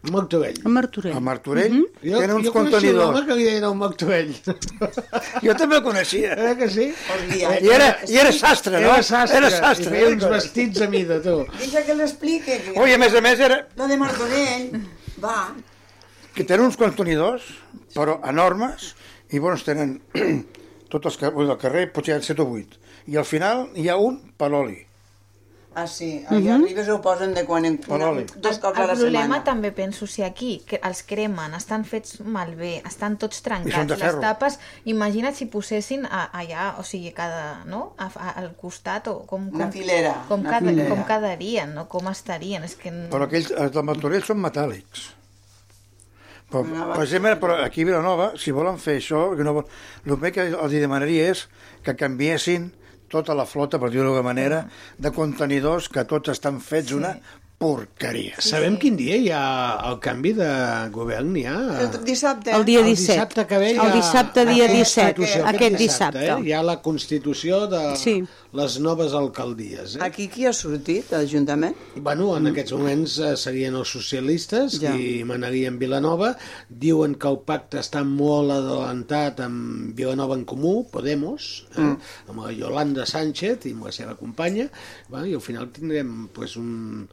[0.02, 0.54] Martorell.
[0.64, 1.14] A Martorell.
[1.16, 3.08] a Martorell, Jo, tenen uns jo coneixia un contenidors.
[3.10, 4.30] home que li deien el Martorell.
[5.44, 6.32] Jo també el coneixia.
[6.50, 6.86] Eh que sí?
[7.36, 8.94] I era, I era sastre, no?
[8.94, 9.90] Era sastre, Era i sastre.
[9.92, 11.44] feia uns vestits a mida, tu.
[11.58, 12.60] Deixa que l'explique.
[12.64, 14.70] que- Ui, a més a més, era, Lo de Martorell.
[15.22, 15.54] Va.
[16.34, 17.42] que tenen uns contenidors,
[17.94, 18.94] però enormes,
[19.30, 19.98] i bons tenen
[20.88, 22.78] tots els que, del carrer, potser hi ha 7 o 8.
[23.12, 24.86] I al final hi ha un per l'oli.
[25.80, 26.10] Ah, sí.
[26.28, 28.26] Allà arribes ho posen de quan en Paroli.
[28.36, 29.44] dos cops a el la problema setmana.
[29.44, 33.96] també penso si aquí que els cremen, estan fets malbé, estan tots I són trencats,
[34.02, 37.94] les tapes, imagina't si posessin a, allà, o sigui, cada, no?
[37.98, 40.90] A, a, al costat o com, com, Una filera, com, una cada, filera.
[40.90, 41.86] com quedarien, no?
[41.88, 42.92] com estarien, és que...
[43.10, 45.08] Però aquells, els del Martorell són metàl·lics.
[46.50, 49.66] Però, per exemple, però aquí a Vilanova, si volen fer això, que no vol...
[50.04, 51.44] el que els demanaria és
[51.86, 52.72] que canviessin
[53.10, 54.64] tota la flota, per dir-ho d'alguna manera,
[54.98, 57.16] de contenidors que tots estan fets una
[57.60, 58.38] porqueria.
[58.40, 59.40] Sabem quin dia hi ha
[59.90, 60.46] el canvi de
[60.94, 61.34] govern?
[61.36, 61.56] Hi ha...
[61.84, 62.54] El dissabte.
[62.56, 63.12] El dia El 17.
[63.12, 63.84] dissabte que ve ha...
[63.84, 66.22] El dissabte dia Aquest- 17, Constitució, aquest dissabte.
[66.24, 66.38] Eh?
[66.46, 68.14] Hi ha la constitució de Sí.
[68.56, 69.98] les noves alcaldies.
[69.98, 70.02] Eh?
[70.08, 71.76] Aquí qui ha sortit, l'Ajuntament?
[72.00, 74.94] Bueno, en aquests moments eh, serien els socialistes Ja.
[74.96, 76.32] qui manarien Vilanova.
[76.70, 81.80] Diuen que el pacte està molt adelantat amb Vilanova en Comú, Podemos, eh?
[81.82, 81.98] Mm.
[82.32, 84.70] amb la Yolanda Sánchez i amb la seva companya.
[85.10, 87.04] Bueno, I al final tindrem pues, un,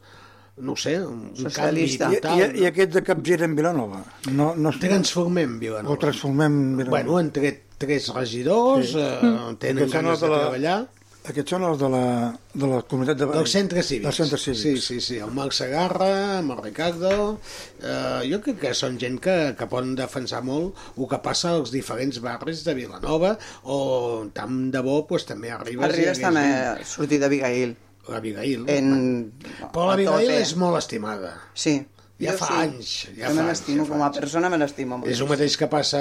[0.60, 2.10] no ho sé, un, un canvi Socialista.
[2.12, 2.42] I, total.
[2.56, 4.02] i, I aquest de capgir en Vilanova?
[4.32, 4.78] No, no es...
[4.82, 5.94] Transformem Vilanova.
[5.94, 6.96] O transformem Vilanova?
[6.96, 8.98] Bueno, han tret tres regidors, sí.
[9.02, 10.78] eh, tenen Aquests ganes de, de la- treballar.
[11.28, 12.02] Aquests són els de la,
[12.56, 13.26] de la comunitat de...
[13.34, 14.04] Del centre cívic.
[14.06, 14.60] Del centre cívic.
[14.62, 15.16] Sí, sí, sí.
[15.20, 17.10] El Marc Segarra, amb el Ricardo...
[17.82, 21.74] Eh, jo crec que són gent que, que poden defensar molt el que passa als
[21.74, 23.34] diferents barris de Vilanova
[23.68, 23.76] o
[24.32, 25.84] tant de bo pues, també arribes...
[25.90, 27.76] Arribes també a sortir d'Abigail.
[28.08, 28.64] L'Abigail.
[28.72, 28.90] En...
[29.60, 31.36] Però a l'Abigail és molt estimada.
[31.54, 31.78] Sí.
[32.18, 32.54] Ja Jo fa sí.
[32.64, 34.16] anys, ja Jo me l'estimo, ja com a anys.
[34.18, 35.06] persona me l'estimo molt.
[35.12, 36.00] És el mateix que passa,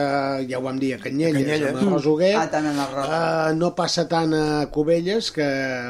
[0.49, 1.76] ja ho vam dir, a Canyelles, a Canyelles.
[1.76, 2.32] Amb la Rosoguer.
[2.39, 3.20] Ah, també amb la Rosa.
[3.20, 5.45] Uh, no passa tant a Cubelles, que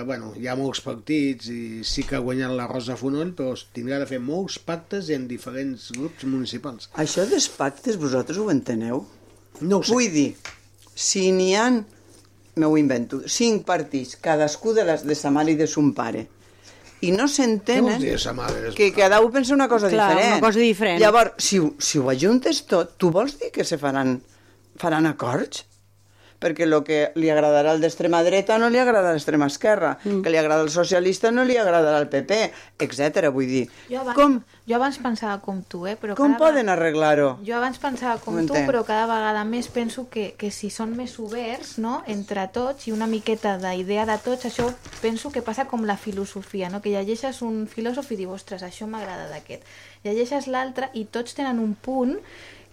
[0.10, 3.64] bueno, hi ha molts partits i sí que ha guanyat la Rosa Fonoll, però es
[3.72, 6.90] tindrà de fer molts pactes en diferents grups municipals.
[7.00, 9.06] Això dels pactes, vosaltres ho enteneu?
[9.62, 9.96] No ho sé.
[9.96, 10.30] Vull dir,
[10.92, 11.86] si n'hi han,
[12.58, 16.28] me ho invento, cinc partits, cadascú de, les, de sa mare i de son pare,
[17.06, 18.02] i no s'entenen,
[18.76, 20.34] que cada un pensa una cosa Clar, diferent.
[20.34, 21.02] una cosa diferent.
[21.02, 24.18] Llavors, si, si ho ajuntes tot, tu vols dir que se faran,
[24.82, 25.66] faran acords?
[26.40, 30.22] Perquè el que li agradarà al d'extrema dreta no li agrada a l'extrema esquerra, mm.
[30.22, 32.40] que li agrada al socialista no li agradarà al PP,
[32.86, 33.30] etc.
[33.34, 34.38] Vull dir, Jo abans, com,
[34.70, 35.96] jo abans pensava com tu, eh?
[36.00, 37.38] Però com poden arreglar-ho?
[37.48, 38.70] Jo abans pensava com tu, entenc.
[38.70, 42.94] però cada vegada més penso que, que si són més oberts, no?, entre tots i
[42.94, 44.70] una miqueta d'idea de tots, això
[45.02, 48.86] penso que passa com la filosofia, no?, que llegeixes un filòsof i dius, ostres, això
[48.90, 49.66] m'agrada d'aquest.
[50.06, 52.18] Llegeixes l'altre i tots tenen un punt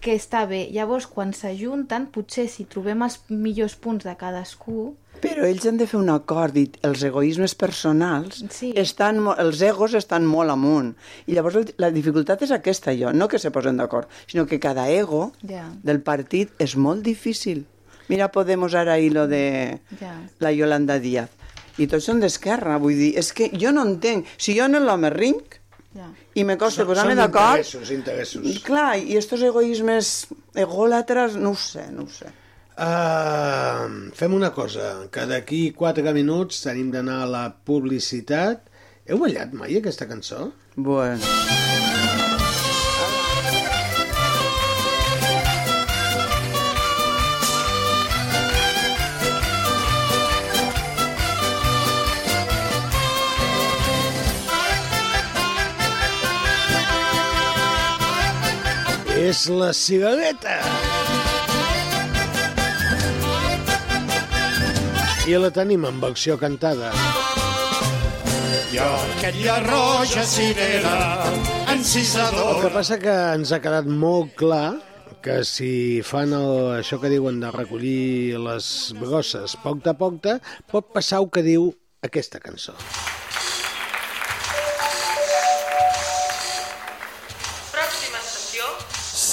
[0.05, 0.67] que està bé.
[0.75, 4.93] Llavors, quan s'ajunten, potser si trobem els millors punts de cadascú,
[5.23, 8.73] Però ells han de fer un acord i els egoismes personals, Sí.
[8.75, 10.91] estan, els egos estan molt amunt.
[11.25, 14.89] I llavors la dificultat és aquesta, jo, no que se posen d'acord, sinó que cada
[14.91, 15.71] ego Ja.
[15.83, 17.65] del partit és molt difícil.
[18.09, 20.19] Mira Podemos ara i lo de Ja.
[20.39, 21.29] la Yolanda Díaz.
[21.77, 24.25] I tots són d'esquerra, vull dir, és que jo no entenc.
[24.37, 25.61] Si jo en l'home rinc
[25.95, 26.11] ja.
[26.35, 27.61] I me costa posar-me són d'acord...
[27.61, 28.57] interessos, interessos.
[28.65, 30.15] Clar, i estos egoismes
[30.65, 32.31] egòlatres, no ho sé, no ho sé.
[32.75, 38.67] Uh, fem una cosa, que d'aquí 4 minuts tenim d'anar a la publicitat.
[39.07, 40.49] Heu ballat mai aquesta cançó?
[40.75, 41.94] Bueno.
[59.25, 60.55] És la cigaleta!
[65.25, 66.91] I la tenim en versió cantada.
[68.69, 70.93] Jo, aquella roja cirera,
[71.65, 72.61] El encisador.
[72.61, 74.75] que passa que ens ha quedat molt clar
[75.25, 76.51] que si fan el,
[76.83, 80.21] això que diuen de recollir les brosses poc de poc
[80.69, 81.71] pot passar el que diu
[82.05, 82.77] aquesta cançó.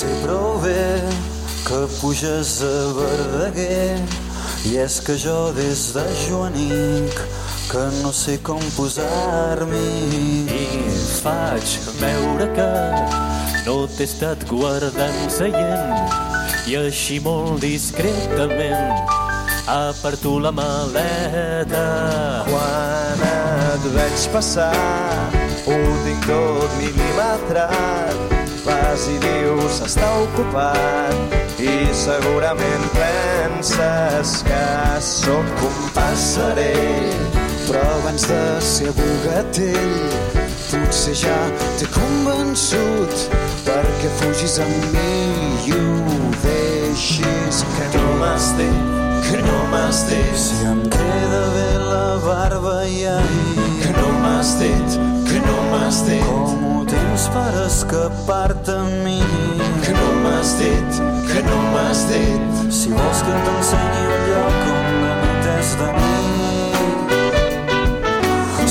[0.03, 0.99] Sé prou bé
[1.63, 4.01] que puges a Verdaguer
[4.67, 7.21] i és que jo des de joanic
[7.69, 10.65] que no sé com posar-m'hi i
[11.21, 12.67] faig veure que
[13.69, 16.19] no t'he estat guardant seient
[16.67, 19.07] i així molt discretament
[19.71, 21.87] aparto la maleta.
[22.51, 24.75] Quan et veig passar,
[25.63, 28.32] ho tinc tot mil·limetrat.
[28.65, 34.65] Vas i dius, està ocupat, i segurament penses que
[35.03, 37.31] sóc un passarell.
[37.67, 40.43] però abans de ser bugatell
[40.73, 41.39] potser ja
[41.79, 43.29] t'he convençut.
[43.67, 45.13] Perquè fugis amb mi
[45.69, 47.63] i ho deixis.
[47.77, 48.07] Que no
[48.59, 48.83] dit,
[49.29, 53.69] que no m'has dit, si em queda bé la barba i ahir.
[53.83, 54.99] Que no m'has dit,
[55.47, 59.21] no m'has dit, com ho tens per escapar-te a mi?
[59.85, 62.53] Que no m'has dit, que no m'has dit.
[62.73, 67.13] si vols que t'ensenyi un lloc on de és de nit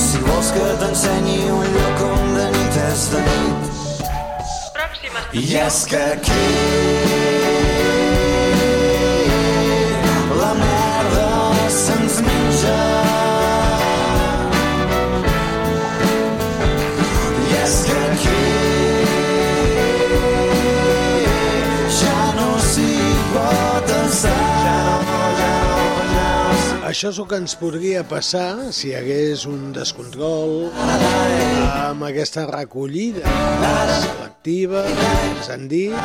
[0.04, 3.62] si vols que t'ensenyi un lloc on de nit és de nit
[4.74, 5.20] pròxima.
[5.32, 7.81] I és que aquí
[26.92, 33.22] Això és el que ens podria passar si hi hagués un descontrol amb aquesta recollida
[34.02, 34.82] selectiva,
[35.30, 35.96] ens han dit,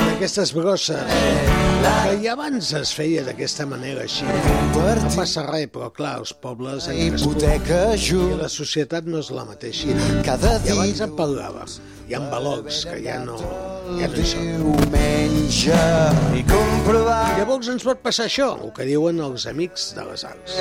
[0.00, 1.14] d'aquestes brosses,
[1.84, 4.26] que ja abans es feia d'aquesta manera així.
[4.74, 9.46] No passa res, però clar, els pobles han crescut i la societat no és la
[9.46, 9.94] mateixa.
[10.26, 11.78] cada I abans en parlàvem.
[12.10, 13.38] Hi ha valors que ja no,
[13.94, 14.50] ja no hi són.
[14.58, 15.78] diumenge
[16.84, 20.58] I llavors ens pot passar això, el que diuen els amics de les arts.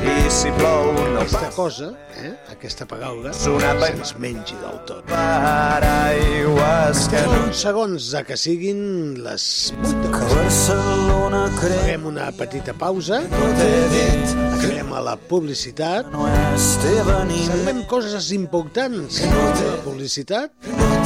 [0.00, 5.04] i si plou no Aquesta cosa, eh, aquesta paraula, se'ns mengi del tot.
[5.12, 12.32] paraigües que no Uns segons de que siguin les 8 de Barcelona creu Farem una
[12.32, 14.36] petita pausa, t'he dit
[14.68, 19.20] anem a la publicitat, no és teva ni sabem coses importants.
[19.22, 19.26] A
[19.60, 20.50] la publicitat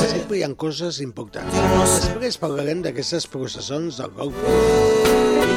[0.01, 1.55] sempre hi ha coses importants.
[1.55, 4.57] Després parlarem d'aquestes processons del golpe.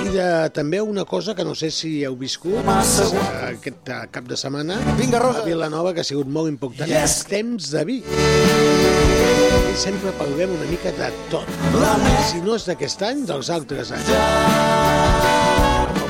[0.06, 2.76] I de, també una cosa que no sé si heu viscut eh,
[3.52, 5.42] aquest eh, cap de setmana Vinga, Rosa.
[5.44, 6.90] a Vilanova, que ha sigut molt important.
[6.90, 7.24] Yes.
[7.30, 7.98] Temps de vi.
[8.06, 11.50] I sempre parlem una mica de tot.
[12.30, 14.12] Si no és d'aquest any, dels altres anys.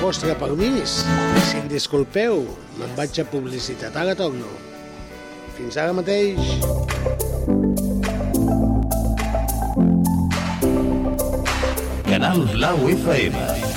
[0.05, 0.99] Vostre permís,
[1.49, 2.43] si em disculpeu,
[2.78, 3.95] me'n vaig a publicitat.
[3.97, 4.51] Ara torno.
[5.57, 7.24] Fins ara mateix.
[12.26, 13.74] Canal Blau FM.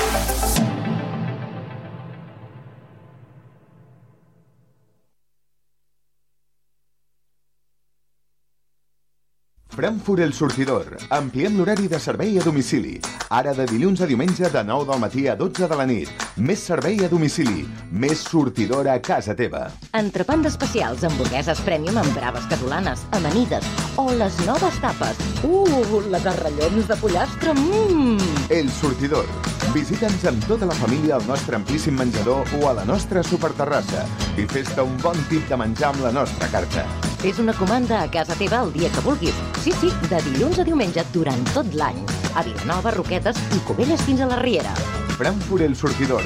[9.79, 10.97] Frankfurt el Sortidor.
[11.15, 12.97] Ampliem l'horari de servei a domicili.
[13.31, 16.25] Ara de dilluns a diumenge de 9 del matí a 12 de la nit.
[16.35, 17.63] Més servei a domicili.
[17.93, 19.69] Més sortidora a casa teva.
[19.95, 25.21] Entrepans especials, hamburgueses premium amb braves catalanes, amanides o les noves tapes.
[25.47, 28.19] Uh, les arrellons de pollastre, mmm!
[28.51, 29.31] El Sortidor.
[29.77, 34.49] Visita'ns amb tota la família al nostre amplíssim menjador o a la nostra superterrassa i
[34.51, 36.89] fes-te un bon tip de menjar amb la nostra carta.
[37.19, 39.35] Fes una comanda a casa teva el dia que vulguis.
[39.65, 41.99] Sí, sí, de dilluns a diumenge durant tot l'any.
[42.39, 44.71] A Vilanova, Roquetes i Cubelles fins a la Riera.
[45.19, 46.23] Frankfurt el Sortidor.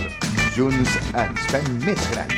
[0.52, 2.36] Junts ens fem més grans.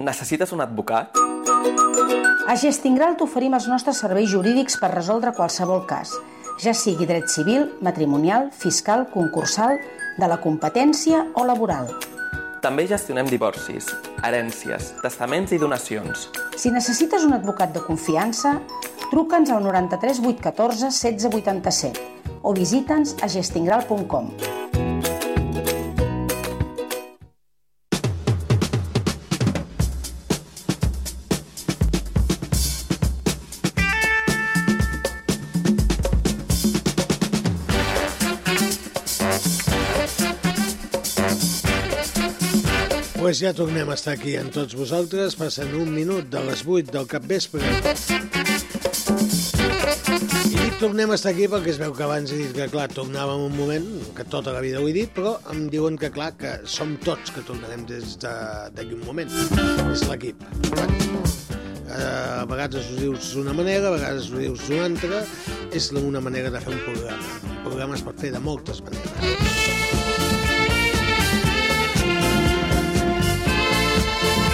[0.00, 1.12] Necessites un advocat?
[2.48, 6.16] A Gestingral t'oferim els nostres serveis jurídics per resoldre qualsevol cas,
[6.60, 9.78] ja sigui dret civil, matrimonial, fiscal, concursal,
[10.20, 11.88] de la competència o laboral.
[12.60, 13.88] També gestionem divorcis,
[14.20, 16.28] herències, testaments i donacions.
[16.60, 18.58] Si necessites un advocat de confiança,
[19.08, 22.08] truca'ns al 93 814 1687
[22.42, 24.59] o visita'ns a gestingral.com.
[43.30, 46.90] Pues ja tornem a estar aquí amb tots vosaltres, passant un minut de les 8
[46.90, 47.62] del capvespre.
[50.50, 52.88] I dic tornem a estar aquí perquè es veu que abans he dit que, clar,
[52.90, 53.86] tornàvem un moment,
[54.18, 57.30] que tota la vida ho he dit, però em diuen que, clar, que som tots
[57.36, 59.30] que tornarem des de- d'aquí un moment.
[59.92, 60.42] És l'equip.
[61.86, 65.22] Eh, A vegades ho dius d'una manera, a vegades ho dius d'una altra.
[65.70, 67.22] És una manera de fer un programa.
[67.46, 69.79] Un programa es pot fer de moltes maneres.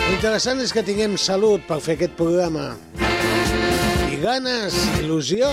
[0.07, 2.73] L'interessant és que tinguem salut per fer aquest programa.
[4.07, 5.51] I ganes, il·lusió.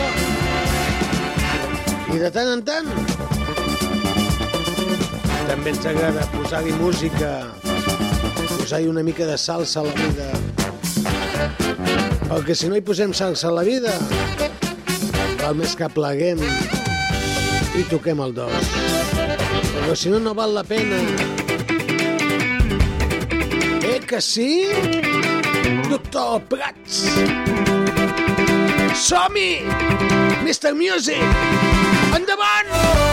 [2.13, 2.89] I de tant en tant
[5.53, 7.29] també ens agrada posar-hi música,
[8.55, 10.29] posar-hi una mica de salsa a la vida.
[12.31, 13.93] Perquè si no hi posem salsa a la vida,
[15.43, 16.41] val més que pleguem
[17.77, 18.73] i toquem el dos.
[19.75, 21.42] Però si no, no val la pena.
[24.13, 24.67] Que sí?
[25.89, 26.99] Doctor Prats!
[28.93, 29.65] Som-hi!
[30.45, 30.75] Mr.
[30.77, 31.17] Music!
[32.13, 32.69] Endavant!
[32.69, 33.12] Com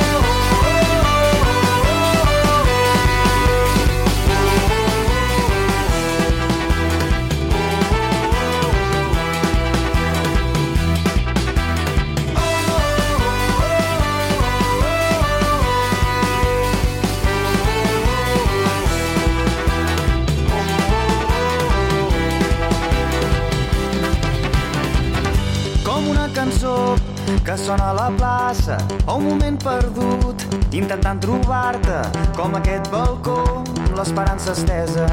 [27.45, 32.01] que sona a la plaça o un moment perdut intentant trobar-te
[32.37, 33.65] com aquest balcó
[33.97, 35.07] l'esperança estesa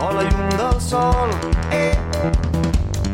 [0.00, 1.30] o la llum del sol.
[1.70, 1.96] Eh,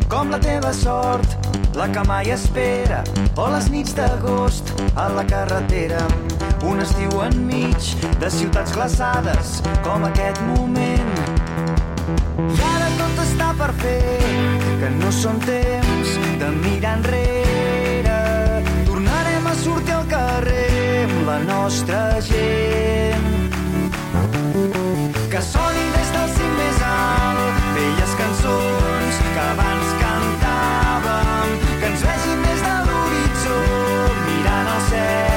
[0.09, 3.03] com la teva sort la que mai espera
[3.37, 6.01] o les nits d'agost a la carretera.
[6.65, 11.13] Un estiu enmig de ciutats glaçades com aquest moment.
[12.49, 14.17] I ara tot està per fer,
[14.81, 17.48] que no són temps de mirar enrere.
[19.59, 23.25] Sortir al carrer amb la nostra gent.
[25.31, 31.49] Que soni des del cim més alt, velles cançons que abans cantàvem,
[31.81, 33.59] que ens vegin des de l'horitzó
[34.23, 35.27] mirant al cel.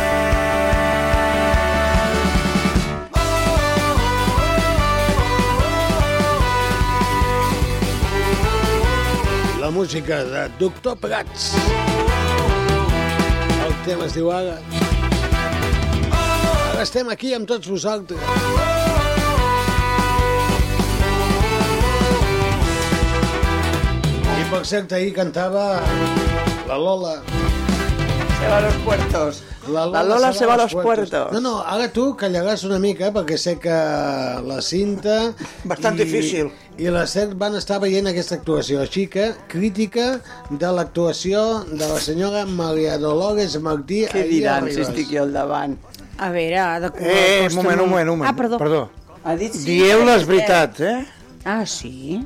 [9.66, 11.44] La música de Doctor Prats.
[13.82, 14.60] Tema es diu Ara.
[16.14, 18.22] Ara estem aquí amb tots vosaltres.
[24.38, 25.64] I per cert, ahir cantava
[26.68, 27.16] la Lola.
[27.26, 29.42] Se va a los puertos.
[29.68, 31.32] La La Lola se va a los puertos.
[31.32, 33.74] No, no, ara tu callaràs una mica perquè sé que
[34.42, 35.32] la cinta...
[35.68, 36.50] Bastant i, difícil.
[36.82, 40.16] I la Cert van estar veient aquesta actuació, així que crítica
[40.50, 44.02] de l'actuació de la senyora Maria Dolores Martí.
[44.10, 45.76] Què diran si estic jo al davant?
[46.18, 46.90] A veure, ha de...
[46.98, 48.30] Eh, un moment, un moment, un moment.
[48.30, 48.58] Ah, perdó.
[48.58, 48.82] Perdó.
[49.22, 49.66] Ha dit sí.
[49.76, 51.04] Dieu les veritats, eh?
[51.44, 52.24] Ah, sí?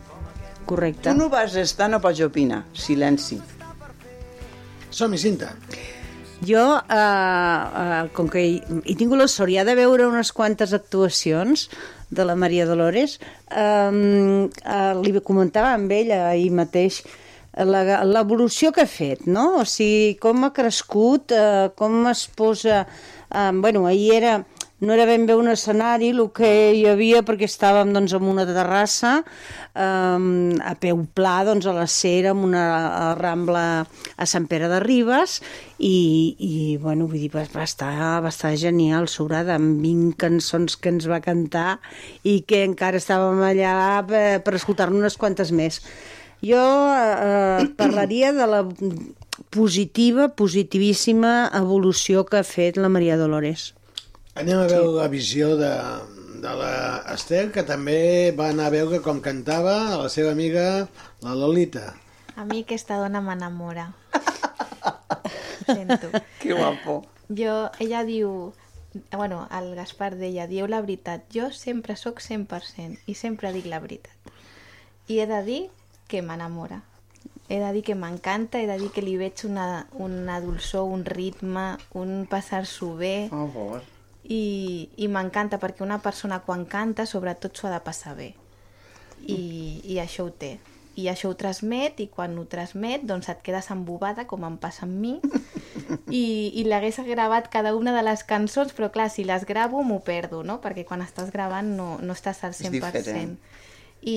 [0.67, 1.11] Correcte.
[1.11, 2.65] Tu no vas estar, no pots opinar.
[2.73, 3.39] Silenci.
[4.91, 5.53] Som-hi, Cinta.
[6.45, 10.75] Jo, eh, eh, com que he, he tingut la sort ja de veure unes quantes
[10.77, 11.69] actuacions
[12.11, 13.19] de la Maria Dolores,
[13.51, 17.03] eh, eh, li comentava amb ella ahir mateix
[17.57, 19.63] l'evolució que ha fet, no?
[19.63, 22.85] O sigui, com ha crescut, eh, com es posa...
[23.33, 24.35] Eh, bueno, ahir era
[24.81, 28.45] no era ben bé un escenari el que hi havia perquè estàvem doncs, en una
[28.45, 29.13] terrassa
[29.73, 34.69] um, a peu pla doncs, a la cera amb una a rambla a Sant Pere
[34.69, 35.39] de Ribes
[35.79, 35.97] i,
[36.37, 40.93] i bueno, vull dir, va, va, estar, va estar genial, sobrada, amb 20 cançons que
[40.93, 41.79] ens va cantar
[42.25, 45.81] i que encara estàvem allà per, per escoltar-ne unes quantes més.
[46.45, 46.61] Jo
[46.93, 48.61] eh, parlaria de la
[49.57, 53.71] positiva, positivíssima evolució que ha fet la Maria Dolores.
[54.37, 55.71] Anem a veure la visió de,
[56.45, 56.73] de la
[57.15, 60.65] Esther, que també va anar a veure com cantava a la seva amiga,
[61.25, 61.95] la Lolita.
[62.37, 63.87] A mi aquesta dona m'enamora.
[65.71, 66.13] Sento.
[66.43, 66.99] Que guapo.
[67.33, 68.53] Jo, ella diu...
[69.13, 71.25] Bueno, el Gaspar deia, dieu la veritat.
[71.33, 74.37] Jo sempre sóc 100% i sempre dic la veritat.
[75.09, 75.61] I he de dir
[76.13, 76.83] que m'enamora.
[77.49, 81.09] He de dir que m'encanta, he de dir que li veig una, una dolçor, un
[81.09, 83.31] ritme, un passar-s'ho bé.
[83.33, 83.96] Oh, por.
[84.27, 88.33] I, i m'encanta perquè una persona quan canta sobretot s'ho ha de passar bé
[89.27, 90.57] i, i això ho té
[90.97, 94.87] i això ho transmet i quan ho transmet doncs et quedes embobada com em passa
[94.87, 95.15] amb mi
[96.09, 100.01] i, i l'hagués gravat cada una de les cançons però clar, si les gravo m'ho
[100.05, 100.59] perdo no?
[100.65, 103.35] perquè quan estàs gravant no, no estàs al És 100% diferent.
[104.09, 104.17] i,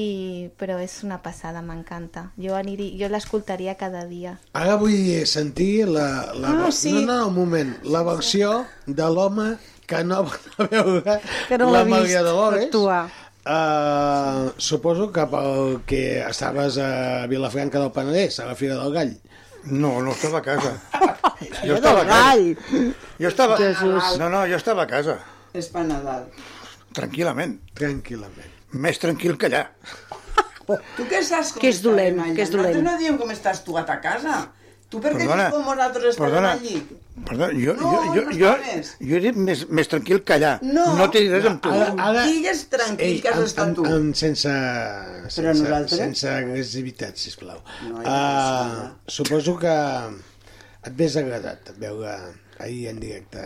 [0.60, 6.32] però és una passada, m'encanta jo, aniria, jo l'escoltaria cada dia Ara vull sentir la...
[6.40, 6.96] la Ah, sí.
[6.96, 7.76] No, no, un moment.
[7.84, 9.50] La versió de l'home
[9.90, 11.16] que no va a veure
[11.50, 12.66] Que no la Maria Dolores.
[12.70, 13.08] actuar.
[13.50, 19.16] Uh, suposo que pel que estaves a Vilafranca del Penedès, a la Fira del Gall.
[19.66, 20.76] No, no estava a casa.
[21.66, 22.22] Jo estava a casa.
[22.36, 22.94] Gall.
[23.20, 23.58] Jo estava...
[23.58, 24.04] Jesús.
[24.20, 25.18] No, no, jo estava a casa.
[25.56, 26.26] És per Nadal.
[26.96, 27.58] Tranquil·lament.
[27.80, 28.50] Tranquil·lament.
[28.76, 29.64] Més tranquil que allà.
[30.98, 32.36] Tu què saps com Que és dolent, allà?
[32.36, 32.76] que és dolent.
[32.76, 34.36] Nosaltres no diem com estàs tu a ta casa.
[34.90, 36.52] Tu per què Perdona, dius com nosaltres estarem perdona.
[36.54, 36.80] allí?
[37.28, 38.54] Perdó, jo, No, jo, jo, no jo,
[39.10, 40.56] jo he dit més, més tranquil que allà.
[40.64, 40.86] No.
[40.98, 41.70] no t'he dit res amb tu.
[41.70, 42.24] Ara, ara...
[42.26, 43.86] Digues tranquil Ei, que has amb- estat amb- tu.
[43.86, 46.00] amb- sense, Però sense, nosaltres?
[46.00, 47.60] sense agressivitat, sisplau.
[47.88, 49.16] No uh, agressivitat.
[49.20, 49.76] suposo que
[50.88, 52.16] et hauria agradat veure
[52.60, 53.46] ahir en directe.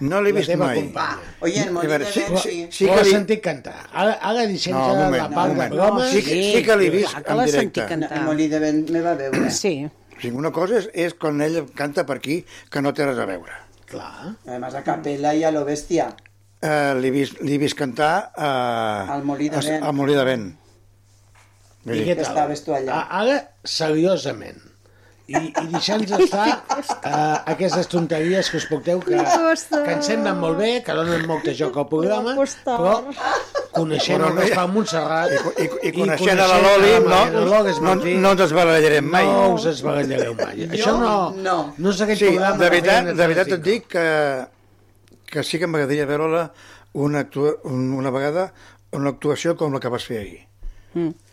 [0.00, 0.76] No l'he vist mai.
[0.84, 1.34] companya.
[1.40, 2.68] Oye, Molí veure, de sí- sí- sí.
[2.70, 3.88] sí que li- sentit cantar.
[3.92, 5.74] Ara, ara deixem No, moment, la part un de moment.
[5.74, 6.06] broma.
[6.10, 7.50] Sí que- sí que l'he vist en directe.
[7.58, 8.12] sentit cantar.
[8.18, 9.50] En Molí de Vent me va veure.
[9.50, 9.88] Sí.
[10.20, 13.16] O sigui, una cosa és, és quan ell canta per aquí, que no té res
[13.18, 13.54] a veure.
[13.88, 14.34] Clar.
[14.46, 16.10] Además a capella y a lo bestia.
[16.60, 19.82] Uh, L'he vist, l'he vist cantar uh, Al Molí de Vent.
[19.82, 20.50] Al Molí de Vent.
[21.88, 22.26] I què tal?
[22.26, 22.98] Estaves tu allà.
[23.00, 24.60] A- Ara, seriosament.
[25.30, 30.58] I, i deixant-nos estar uh, aquestes tonteries que us porteu, que, que ens semblen molt
[30.60, 32.34] bé, que donen molta joc al programa,
[32.66, 32.96] però
[33.80, 37.20] coneixent el no hi ha- Gaspar Montserrat I, i, i coneixent a la Loli, no,
[37.34, 37.44] no,
[37.96, 39.26] no ens desbarallarem mai.
[39.26, 40.66] no us esbarallareu mai.
[40.70, 41.56] Això no, no.
[41.76, 42.56] no és aquell Sí, programa...
[42.56, 44.06] de que veritat, a de veritat et dic que,
[45.30, 46.44] que sí que m'agradaria veure-la
[46.94, 48.52] una, actua, un- una vegada
[48.92, 50.40] una actuació com la que vas fer ahir.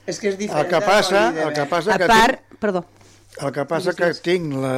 [0.05, 2.83] És que és diferent El que passa, el que passa A que part, tinc, perdó,
[3.41, 4.75] el que passa que tinc la,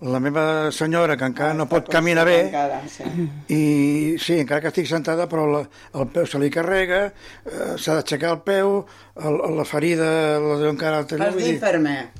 [0.00, 3.04] la meva senyora que encara no pot caminar bé Encara, sí.
[3.48, 5.62] i sí, encara que estic sentada però la,
[5.96, 8.74] el peu se li carrega eh, s'ha d'aixecar el peu
[9.16, 10.10] el, la ferida
[10.42, 12.10] la deu encara Fas d'infermer.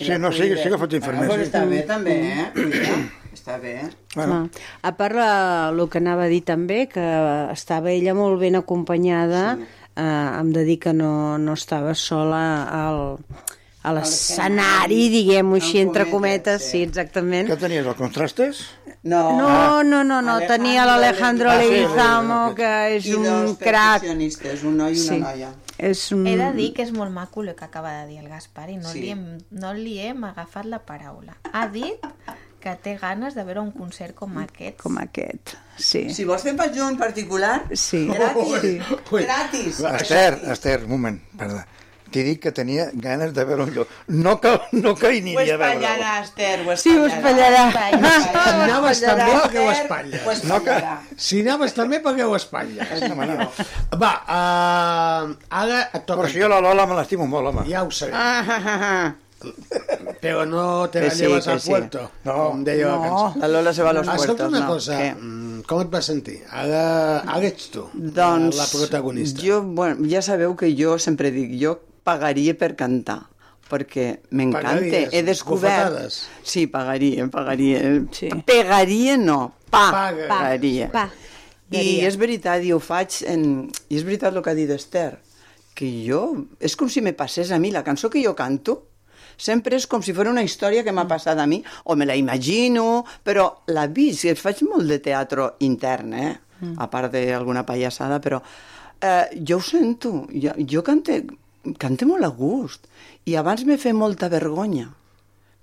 [0.00, 1.44] Sí, no, sí, sí que faig d'infermer, Ah, sí.
[1.46, 3.04] està bé també, eh?
[3.34, 3.76] Està bé.
[4.16, 7.04] Bueno, Ah, a part el que anava a dir també, que
[7.52, 9.68] estava ella molt ben acompanyada, sí.
[9.94, 12.42] eh, hem de dir que no, no estava sola
[12.74, 13.18] al,
[13.84, 17.48] a l'escenari, diguem-ho així, entre cometes, sí, exactament.
[17.50, 18.62] què tenies, el contrastes?
[19.04, 23.58] No, No, no, no, no, tenia l'Alejandro Ah, Leguizamo, sí, que és I un dos
[23.58, 24.00] crac.
[24.00, 25.18] percussionistes, un noi i una Sí.
[25.20, 25.50] noia.
[25.76, 26.26] És un...
[26.26, 28.76] He de dir que és molt maco el que acaba de dir el Gaspar i
[28.78, 29.00] no, Sí.
[29.02, 31.36] li, hem, no li hem agafat la paraula.
[31.52, 32.00] Ha dit
[32.60, 34.80] que té ganes de veure un concert com aquest.
[34.80, 36.08] Com aquest, sí.
[36.14, 38.06] Si vols fer per junt particular, Sí.
[38.08, 38.60] gratis.
[38.62, 38.78] Sí.
[39.26, 39.80] Gratis.
[39.80, 41.60] Esther, Esther, un moment, perdó.
[42.14, 43.88] T'he dit que tenia ganes de veure un lloc.
[44.14, 47.64] No que, no que hi Ho aniria a veure espatllarà, Esther, ho Sí, ho espatllarà.
[47.72, 48.12] espatllarà.
[48.14, 50.28] Si anaves també, perquè ho Ho espatlles.
[50.36, 50.94] espatllarà.
[51.26, 52.86] Si anaves també, perquè ho espatlles.
[53.98, 56.22] Va, uh, ara et toca...
[56.22, 57.66] Però si jo la Lola me l'estimo molt, home.
[57.70, 58.14] Ja ho sabem.
[58.14, 59.12] Ah, ah, ah.
[60.22, 61.68] Però no te Que la sí, llevas que al sí.
[61.70, 63.40] puerto, com deia la No, cançó.
[63.42, 64.66] la Lola se va a los Escolta puertos, una no.
[64.72, 65.10] cosa, Què?
[65.18, 66.38] mm, com et vas sentir?
[66.48, 66.84] Ara,
[67.20, 69.42] ara ets tu, Doncs, la protagonista.
[69.44, 71.74] Jo, bueno, ja sabeu que jo sempre dic, jo
[72.04, 73.20] pagaria per cantar,
[73.68, 74.06] perquè
[74.36, 75.04] m'encanta.
[75.10, 75.88] He descobert...
[75.88, 76.20] bufetades.
[76.44, 77.82] Sí, pagaria, pagaria.
[78.14, 78.30] Sí.
[78.46, 80.28] Pegaria no, pa, Paga.
[80.30, 80.90] pagaria.
[80.92, 81.08] Pa.
[81.74, 83.70] I és veritat, i ho faig en...
[83.88, 85.16] I és veritat el que ha dit Esther,
[85.74, 86.24] que jo...
[86.62, 88.76] És com si me passés a mi la cançó que jo canto,
[89.40, 91.58] sempre és com si fos una història que m'ha passat a mi,
[91.90, 96.34] o me la imagino, però la visc, i faig molt de teatre intern, eh?
[96.60, 96.76] Mm.
[96.78, 98.38] a part d'alguna pallassada, però
[99.00, 101.24] eh, jo ho sento, jo, jo cante,
[101.78, 102.86] cante molt a gust,
[103.24, 104.90] i abans me fe molta vergonya,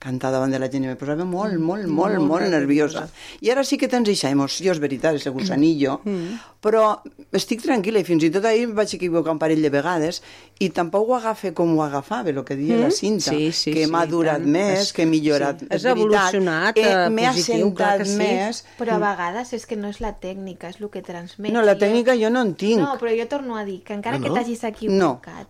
[0.02, 3.07] cantar davant de la gent i me posava molt, molt, molt, molt molt, nerviosa.
[3.41, 6.40] I ara sí que tens aquesta emoció, és veritat, és el gusanillo, Mm.
[6.62, 7.02] Però
[7.34, 10.22] estic tranquil·la i fins i tot ahir em vaig equivocar un parell de vegades
[10.62, 12.82] i tampoc ho agafa com ho agafava, el que deia Mm.
[12.84, 14.46] la cinta, Sí, sí, que sí, m'ha durat tant.
[14.48, 15.60] més, És- que he millorat.
[15.60, 15.66] sí.
[15.72, 18.16] És Has evolucionat, veritat, eh, M'he assentat que sí.
[18.18, 18.64] més.
[18.78, 21.52] Però a vegades és que no és la tècnica, és el que transmet.
[21.52, 22.80] No, la tècnica jo no en tinc.
[22.80, 24.36] No, però jo torno a dir que encara Ah, que no?
[24.36, 25.48] t'hagis equivocat...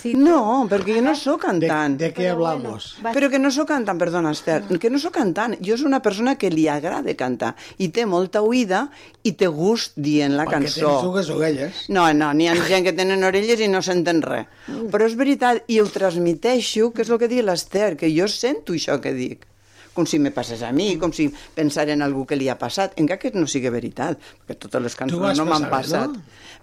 [0.00, 1.98] Sí, No, perquè jo no sóc cantant.
[1.98, 2.96] ¿De qué hablamos?
[3.02, 5.56] Però que no sóc cantant, perdona, Esther, que no sóc cantant.
[5.60, 8.90] Jo soc una persona que li agrada cantar i té molta oïda
[9.24, 10.94] i té gust dient la Perquè cançó.
[10.94, 11.82] tens dues orelles.
[11.92, 14.46] No, no, n'hi ha gent que tenen orelles i no senten res.
[14.92, 18.76] Però és veritat, i ho transmiteixo, que és el que diu l'Esther, que jo sento
[18.78, 19.46] això que dic
[19.98, 21.26] com si me passés a mi, com si
[21.58, 24.94] pensar en algú que li ha passat, encara que no sigui veritat, perquè totes les
[24.98, 26.14] cançons no m'han passat.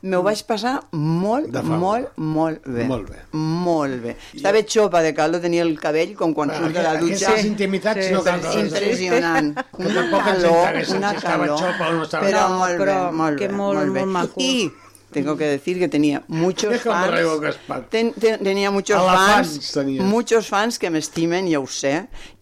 [0.06, 2.84] M'ho vaig passar molt, molt, molt bé.
[2.86, 3.20] Molt bé.
[3.34, 4.16] Molt bé.
[4.36, 7.32] Estava xopa de caldo, tenia el cabell com quan Bueno, surt de la dutxa.
[7.32, 8.56] aquestes intimitats no cal res.
[8.64, 9.52] Impressionant.
[9.76, 11.60] Que Una calor, una si estava calor.
[11.60, 14.00] xopa o no estava Però molt però bé, molt que bé, molt- molt bé.
[14.06, 14.42] molt maco.
[14.42, 14.72] I
[15.16, 17.58] tengo que decir que tenía muchos fans.
[17.90, 20.04] Ten, ten, tenía muchos fans, tenies.
[20.04, 21.94] muchos fans que m'estimen, ja ho sé,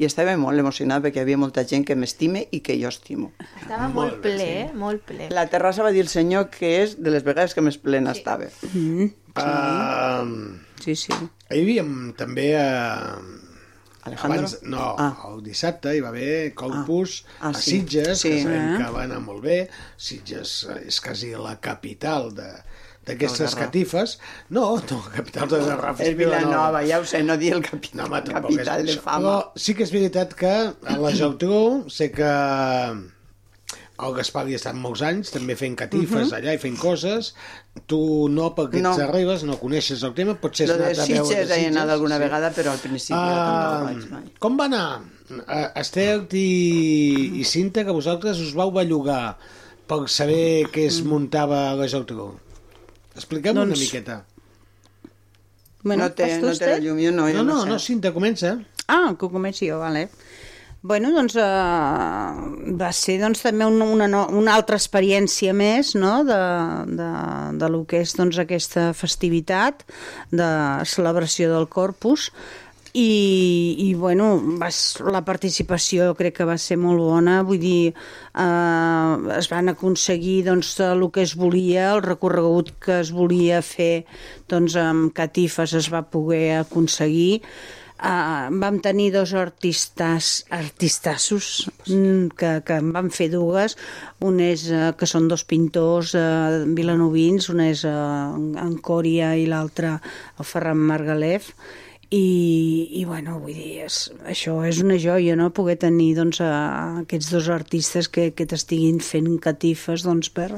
[0.01, 3.29] i estava molt emocionada perquè hi havia molta gent que m'estime i que jo estimo.
[3.61, 4.65] Estava molt, ple, eh?
[4.73, 5.29] molt ple.
[5.29, 8.49] La terrassa va dir el senyor que és de les vegades que més plena estava.
[8.73, 9.13] Mm.
[9.37, 11.13] Uh, sí, sí.
[11.53, 11.85] Hi havia
[12.17, 12.51] també...
[12.57, 13.42] Uh,
[14.05, 14.39] Alejandro?
[14.39, 15.11] Abans, no, Ah.
[15.31, 17.47] el dissabte hi va haver Corpus Ah.
[17.47, 17.79] Ah, a sí.
[17.79, 18.29] Sitges, Sí.
[18.29, 18.77] que sabem Ah.
[18.77, 19.69] que va anar molt bé.
[19.97, 22.49] Sitges eh, és quasi la capital de
[23.05, 24.17] d'aquestes catifes.
[24.49, 28.05] No, no, capital de Garraf És Vilanova, ja ho sé, no dir el capi no,
[28.05, 29.19] home, capital és de fama.
[29.27, 32.31] Però sí que és veritat que a la Geltrú sé que
[33.99, 36.37] el Gaspar hi ha estat molts anys, també fent catifes Mhm.
[36.39, 37.35] allà i fent coses.
[37.85, 38.91] Tu no, perquè No.
[38.93, 41.25] ets arribes, no coneixes el tema, potser has Lo anat a veure...
[41.27, 42.21] Sitges he anat alguna sí.
[42.23, 44.23] vegada, però al principi Ah, no vaig mai.
[44.39, 45.01] com va anar?
[45.29, 49.37] Uh, Esther i, i Cinta, que vosaltres us vau bellugar
[49.87, 52.33] per saber què es muntava a la Geltrú.
[53.15, 54.25] Expliqueu-me Doncs- una miqueta.
[55.83, 57.69] Bueno, no té, no té la llum, jo no, jo No, no, sé.
[57.69, 58.57] no, Cinta, comença.
[58.87, 60.09] Ah, que comenci jo, vale.
[60.83, 66.25] Bueno, doncs eh, va ser doncs, també una, una, una altra experiència més no?
[66.27, 66.39] de,
[66.99, 67.11] de,
[67.61, 69.85] de lo que és doncs, aquesta festivitat
[70.35, 70.49] de
[70.91, 72.25] celebració del Corpus.
[72.93, 73.13] I,
[73.79, 74.27] i bueno,
[74.59, 77.93] vas, la participació crec que va ser molt bona, vull dir,
[78.43, 84.03] eh, es van aconseguir doncs, el que es volia, el recorregut que es volia fer
[84.51, 87.39] doncs, amb catifes es va poder aconseguir,
[88.01, 93.77] Uh, vam tenir dos artistes, artistassos mm, que, que en van fer dues.
[94.25, 99.45] Un és uh, que són dos pintors uh, vilanovins, un és uh, en Còria i
[99.47, 101.53] l'altre el Ferran Margalef.
[102.13, 103.95] I, i bueno, vull dir, és,
[104.29, 106.51] això és una joia, no?, poder tenir doncs, a,
[107.01, 110.51] aquests dos artistes que, que t'estiguin fent catifes doncs, per,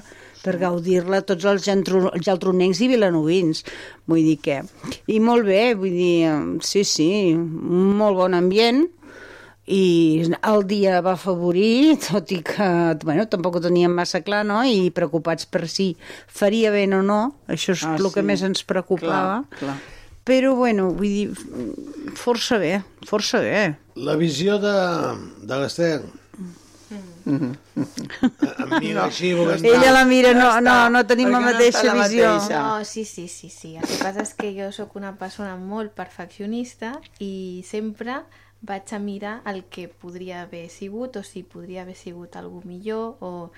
[0.44, 3.64] per gaudir-la tots els geltro- geltronencs i vilanovins.
[4.11, 4.57] Vull dir que...
[5.07, 6.27] I molt bé, vull dir,
[6.68, 7.10] sí, sí,
[7.40, 8.84] molt bon ambient,
[9.65, 12.68] i el dia va afavorir, tot i que
[13.02, 14.60] bueno, tampoc ho teníem massa clar, no?
[14.68, 15.94] i preocupats per si
[16.27, 18.27] faria bé o no, això és Ah, el que sí.
[18.27, 19.40] més ens preocupava.
[19.56, 19.77] Clar, clar.
[20.26, 21.26] Però, bueno, vull dir,
[22.18, 23.76] força bé, força bé.
[23.95, 24.76] La visió de,
[25.45, 25.99] de l'Esther.
[27.26, 27.56] Em
[28.80, 29.65] mira així, volent...
[29.65, 32.31] Ella la mira, no, no, no tenim la no mateixa està la visió.
[32.34, 32.61] mateixa.
[32.61, 33.76] No, sí, sí, sí, sí.
[33.77, 38.22] El que passa és que jo sóc una persona molt perfeccionista i sempre
[38.65, 43.18] vaig a mirar el que podria haver sigut o si podria haver sigut algú millor
[43.22, 43.52] o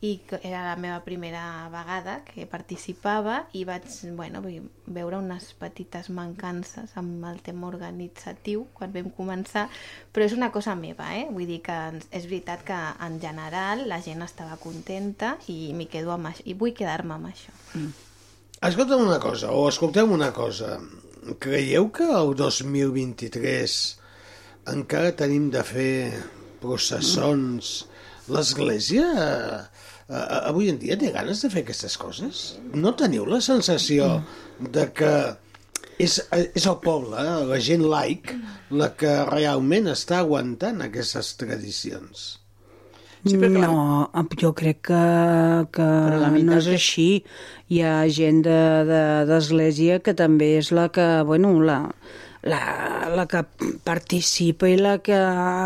[0.00, 3.84] i que era la meva primera vegada que participava i vaig
[4.16, 4.40] bueno,
[4.88, 9.66] veure unes petites mancances amb el tema organitzatiu quan vam començar,
[10.12, 11.26] però és una cosa meva, eh?
[11.28, 11.76] vull dir que
[12.16, 16.56] és veritat que en general la gent estava contenta i m'hi quedo amb això, i
[16.56, 17.52] vull quedar-me amb això.
[18.60, 20.78] Escolta'm una cosa, o escolteu una cosa.
[21.40, 23.76] Creieu que el 2023
[24.72, 25.92] encara tenim de fer
[26.64, 27.84] processons?
[28.30, 29.06] L'església
[30.10, 32.42] eh, avui en dia té ganes de fer aquestes coses?
[32.74, 34.18] No teniu la sensació
[34.58, 35.12] de que
[36.00, 36.18] és,
[36.56, 38.34] és el poble, eh, la gent laic,
[38.70, 42.36] la que realment està aguantant aquestes tradicions?
[43.68, 44.08] no,
[44.40, 45.00] jo crec que,
[45.76, 45.86] que
[46.32, 47.08] meitat no és així.
[47.68, 51.82] Hi ha gent de- de- d'església que també és la que, bueno, la,
[52.42, 53.42] la, la que
[53.84, 55.16] participa i la que,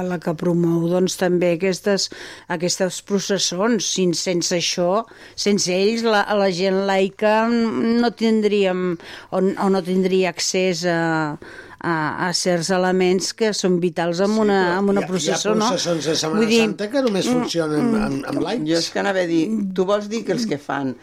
[0.08, 2.08] la que promou doncs, també aquestes,
[2.50, 3.86] aquestes processons.
[3.94, 5.04] Sin, sense això,
[5.38, 8.86] sense ells, la, la gent laica no tindríem
[9.30, 11.36] o, o no tindria accés a,
[11.84, 11.94] a,
[12.26, 15.60] a certs elements que són vitals en una, en una hi ha, processó, hi ha
[15.60, 15.68] no?
[15.74, 18.66] processons de Setmana Vull dir, Santa que només mm, funcionen mm, amb, amb likes.
[18.70, 19.44] Jo és que anava a dir,
[19.76, 20.94] tu vols dir que els que fan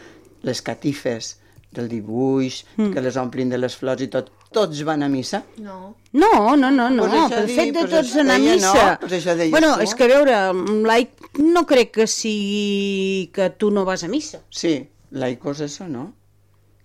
[0.42, 1.36] les catifes
[1.72, 2.92] del dibuix, Mm.
[2.92, 5.42] que les omplin de les flors i tot, tots van a missa?
[5.58, 5.94] No.
[6.12, 7.06] No, no, no, no.
[7.08, 8.72] Pues el fet de tots anar a missa...
[8.74, 9.86] no, pues això bueno, tu.
[9.86, 10.38] és que a veure,
[10.88, 14.42] laic no crec que sigui que tu no vas a missa.
[14.50, 14.76] Sí,
[15.10, 16.10] laico és això, no?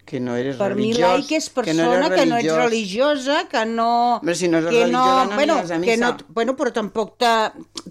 [0.08, 1.10] Que no eres Per mi religiós.
[1.18, 3.88] laic és que persona no eres que no ets religiosa, que no...
[4.22, 6.26] Hombre, si no eres que religiosa no bueno, aniràs a que no, missa.
[6.30, 7.18] bueno, però tampoc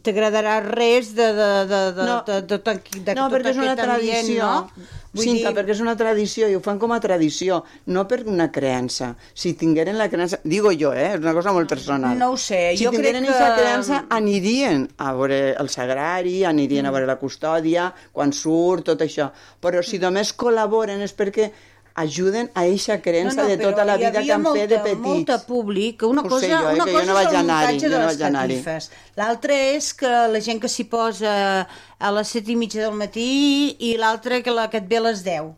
[0.03, 2.23] t'agradarà res de, de, de, de, No.
[2.27, 4.47] de, de, de, de, de No, tot perquè és una aquest ambient, tradició.
[4.47, 4.95] no?
[5.17, 8.19] Vull Cinta, dir- perquè és una tradició i ho fan com a tradició, no per
[8.29, 9.15] una creença.
[9.33, 12.19] Si tingueren la creença, digo jo, eh, és una cosa molt personal.
[12.19, 16.45] No ho sé, si jo crec tingueren que- aquesta creença, anirien a veure el sagrari,
[16.45, 19.31] anirien a veure la custòdia, quan surt, tot això.
[19.61, 21.51] Però si només col·laboren és perquè
[21.97, 25.01] ajuden a eixa creença de tota la vida que han fet de petits.
[25.01, 27.47] molta públic, una Ho cosa, jo, eh, una que jo cosa no vaig és el
[27.47, 28.91] muntatge de no les catifes.
[29.17, 31.37] L'altra és que la gent que s'hi posa
[31.99, 35.07] a les set i mitja del matí i l'altra que la que et ve a
[35.09, 35.55] les 10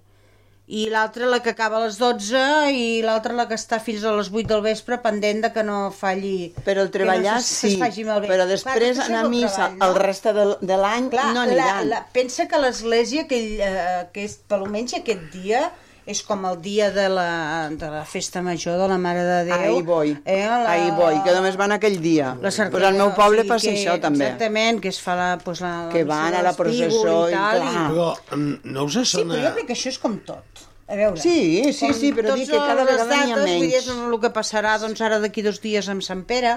[0.68, 2.40] i l'altra la que acaba a les 12
[2.76, 5.78] i l'altra la que està fins a les 8 del vespre pendent de que no
[5.96, 7.72] falli Però el treballar que no sí,
[8.04, 9.86] però Clar, després és anar a missa treball, no?
[9.88, 11.88] el reste de, de l'any Clar, no la, aniran.
[11.88, 15.70] la, pensa que l'església aquell, eh, aquest, per almenys aquest dia
[16.08, 19.58] és com el dia de la, de la festa major de la Mare de Déu.
[19.76, 22.30] Ahí voy, Eh, la, ahí voy, que només van aquell dia.
[22.40, 24.24] La Pues al meu poble passa això també.
[24.30, 27.84] Exactament, que es fa la, pues, la, Que van a la processó i tal, clar.
[27.92, 28.08] Però
[28.38, 29.34] mm, no us Sí, sona...
[29.34, 30.64] però jo crec que això és com tot.
[30.88, 33.60] A veure, Sí, sí, sí, però dic que cada vegada n'hi ha dates, vull dir,
[33.68, 33.74] menys.
[33.82, 36.54] és el que passarà doncs, ara d'aquí dos dies amb Sant Pere,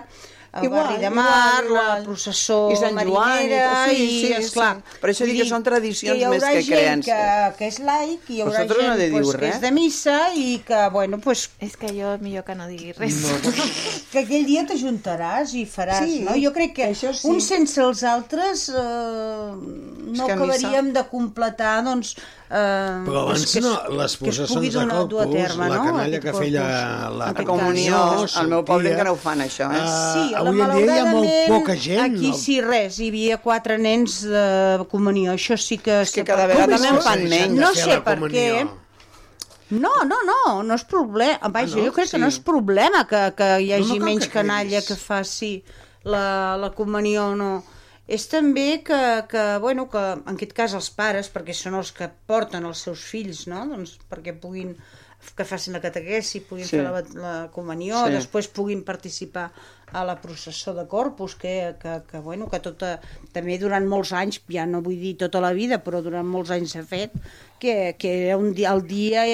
[0.53, 1.99] el Igual, barri de igual, Mar, igual.
[1.99, 4.97] la processó I Sant Joan, i sí, i, sí, esclar, sí.
[4.99, 7.13] Per això dic que són tradicions hi haurà més que gent creences.
[7.13, 9.71] Que, que és laic, i hi haurà Vosaltres no gent de pues, que és de
[9.71, 13.21] missa i que, bueno, pues, És que jo millor que no digui res.
[14.11, 16.35] que aquell dia t'ajuntaràs i faràs, Sí, no?
[16.43, 17.31] Jo crec que això sí.
[17.31, 18.75] uns sense els altres eh,
[19.55, 22.17] no que a missa- acabaríem de completar, doncs...
[22.53, 25.83] Eh, Però abans que no, les que processons de Corpus, terme, la no?
[25.85, 26.63] canalla Aquest que feia
[27.15, 28.01] la, aquest comunió,
[28.41, 29.85] al meu poble encara ho fan, això, eh?
[29.87, 32.01] Sí, Ah, la, avui en dia hi ha molt poca gent.
[32.09, 32.35] Aquí no?
[32.41, 36.01] sí, res, hi havia quatre nens de comunió, això sí que...
[36.03, 37.55] És que cada vegada Com és en que- fan menys.
[37.61, 38.67] No sé la per què,
[39.71, 41.47] no, no, no, no és problema.
[41.47, 41.85] Vaja, Ah, no?
[41.85, 42.21] jo crec que Sí.
[42.21, 45.63] no és problema que, que hi hagi No, no menys que canalla que faci
[46.03, 47.63] la, la comunió, no.
[48.11, 48.97] És també que,
[49.31, 53.03] que, bueno, que en aquest cas els pares, perquè són els que porten els seus
[53.07, 53.61] fills, no?
[53.69, 54.73] doncs perquè puguin
[55.37, 56.77] que facin la catequesi, puguin Sí.
[56.79, 58.15] fer la, la comunió, Sí.
[58.17, 59.51] després puguin participar
[59.93, 62.99] a la processó de Corpus, que, que, que, bueno, que tota,
[63.35, 66.73] també durant molts anys, ja no vull dir tota la vida, però durant molts anys
[66.73, 67.11] s'ha fet,
[67.59, 69.25] que, que era un dia, el dia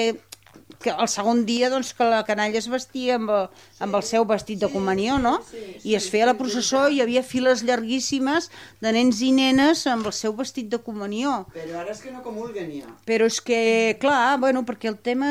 [0.82, 3.48] que el segon dia doncs, que la canalla es vestia amb el,
[3.84, 5.38] amb el seu vestit de comunió, no?
[5.82, 8.50] I es feia la processó i hi havia files llarguíssimes
[8.84, 11.42] de nens i nenes amb el seu vestit de comunió.
[11.54, 12.94] Però ara és que no comulguen ja.
[13.08, 13.60] Però és que,
[14.02, 15.28] clar, bueno, perquè el tema,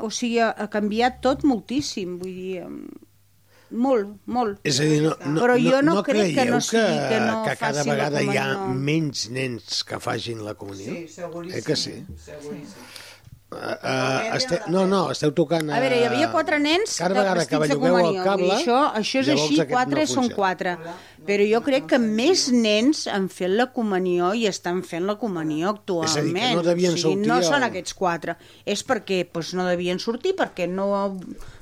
[0.00, 2.66] o sigui, ha, canviat tot moltíssim, vull dir,
[3.72, 4.60] molt, molt.
[4.68, 7.38] És a dir, no, no, Però jo no, no crec que no sigui que no
[7.46, 10.92] que cada vegada hi ha menys nens que facin la comunió?
[10.92, 11.58] Sí, seguríssim.
[11.58, 11.94] Eh que sí?
[12.26, 12.84] Seguríssim.
[12.84, 13.01] Uh,
[13.52, 14.60] uh, este...
[14.72, 15.70] No, no, esteu tocant...
[15.70, 18.20] A veure, hi havia quatre nens Cada vegada que vestits de bellugueu comunió.
[18.22, 20.76] el cable, i això, això és així, quatre no són quatre.
[21.22, 25.70] Però jo crec que més nens han fet la comunió i estan fent la comunió
[25.76, 26.10] actualment.
[26.10, 28.34] És a dir, que no devien o sigui, sortir No són aquests quatre.
[28.66, 30.88] És perquè doncs, no devien sortir, perquè no,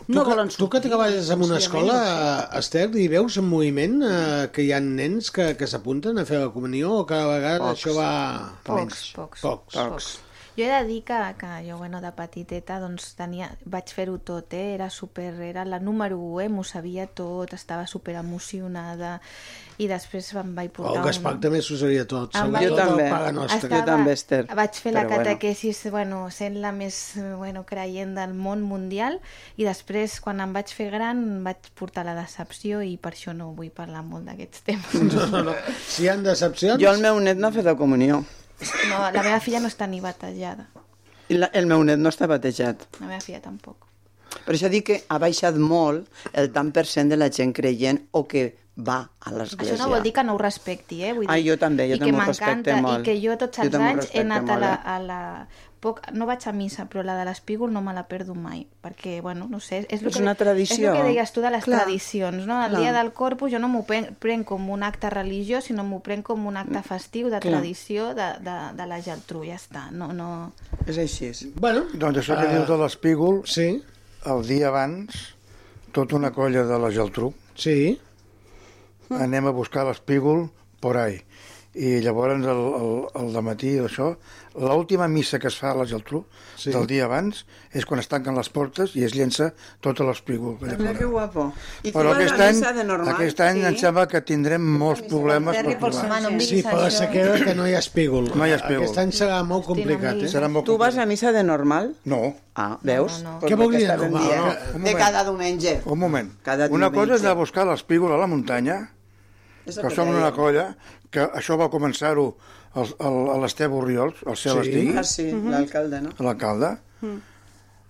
[0.06, 0.88] Tu no que, volen tu que sortir.
[0.88, 2.46] treballes en una escola, no sé.
[2.56, 6.24] eh, Esther, hi veus en moviment eh, que hi ha nens que, que s'apunten a
[6.26, 7.84] fer la comunió o cada vegada Pocs.
[7.84, 8.10] això va...
[8.64, 9.04] Pocs, menys?
[9.14, 9.44] pocs.
[9.44, 9.76] Pocs.
[9.76, 10.10] Pocs.
[10.61, 14.53] Jo he de dir que, que jo, bueno, de petiteta, doncs, tenia, vaig fer-ho tot,
[14.53, 14.74] eh?
[14.74, 16.49] Era super, era la número 1, eh?
[16.53, 19.20] M'ho sabia tot, estava super emocionada,
[19.81, 23.05] i després em vaig portar Gaspar també s'ho sabia tot, Em sobretot Jo vaig- també.
[23.07, 23.57] el Paga Nostra.
[23.57, 24.43] Estava- Jo també, Esther.
[24.55, 25.24] Vaig fer la Però bueno.
[25.24, 29.19] catequesis, bueno, sent la més bueno, creient del món mundial
[29.57, 33.53] i després, quan em vaig fer gran, vaig portar la decepció i per això no
[33.57, 34.93] vull parlar molt d'aquests temes.
[35.15, 35.55] No, no, no.
[35.89, 36.82] Si hi ha decepcions...
[36.82, 38.23] Jo el meu net no ha fet la comunió.
[38.89, 40.66] No, la meva filla no està ni batejada.
[41.31, 42.89] I la, el meu net no està batejat.
[43.01, 43.87] La meva filla tampoc.
[44.45, 48.01] Per això dic que ha baixat molt el tant per cent de la gent creient
[48.12, 48.45] o que
[48.81, 49.74] va a l'església.
[49.74, 51.12] Això no vol dir que no ho respecti, eh?
[51.12, 53.01] Vull dir, Ah, jo també, jo I també que ho respecte m'encanta, molt.
[53.01, 54.95] I que jo tots Jo els també ho anys he anat a la, eh?
[54.95, 55.20] a la...
[55.81, 59.23] Poc, no vaig a missa, però la de l'espígol no me la perdo mai, perquè,
[59.24, 59.86] bueno, no sé...
[59.89, 60.77] És, lo És que, una tradició.
[60.77, 62.59] És el que deies tu de les Clar, tradicions, no?
[62.62, 62.81] El clar.
[62.82, 66.27] dia del Corpus jo no m'ho prenc, prenc com un acte religiós, sinó m'ho prenc
[66.28, 67.55] com un acte festiu de Clar.
[67.55, 69.86] tradició de, de, de la Geltrú, ja està.
[69.90, 70.52] No, no...
[70.86, 71.32] És així.
[71.57, 72.52] Bueno, Doncs això que Ah.
[72.59, 73.70] dius de l'espígol, sí.
[74.28, 75.16] el dia abans
[75.97, 77.32] tota una colla de la Geltrú.
[77.57, 77.97] Sí.
[79.11, 80.51] Anem a buscar l'espígol
[80.81, 81.23] por ahí.
[81.74, 84.16] I llavors el, el, el matí això,
[84.55, 86.24] l'última missa que es fa a la Geltrú
[86.56, 86.70] Sí.
[86.74, 90.59] del dia abans és quan es tanquen les portes i es llença tot l'espígol.
[90.60, 91.52] Mira que guapo.
[91.85, 93.14] I Però aquest a any, missa de normal?
[93.14, 96.40] aquest any em sembla que tindrem molts problemes per trobar.
[96.43, 98.31] Sí, per la sequera que no hi ha espígol.
[98.35, 98.82] No hi ha espígol.
[98.85, 100.28] Aquest any serà molt complicat, eh?
[100.28, 101.94] Serà molt Tu vas a missa de normal?
[102.05, 102.35] No.
[102.56, 103.22] Ah, veus?
[103.22, 103.39] no.
[103.40, 104.22] Pues Què vol dir de normal?
[104.36, 104.98] No, un De moment.
[104.98, 105.81] cada diumenge.
[105.86, 106.32] Un moment.
[106.43, 107.28] Cada Una cosa és diumenge.
[107.28, 108.90] de buscar l'espígol a la muntanya,
[109.64, 110.77] que que som una colla,
[111.10, 112.36] que això va començar-ho
[112.74, 114.68] el- el- a l'Esteve Oriols, el cel Sí?
[114.70, 116.10] estigui, Ah, sí, l'alcalde, no?
[116.18, 116.76] l'alcalde,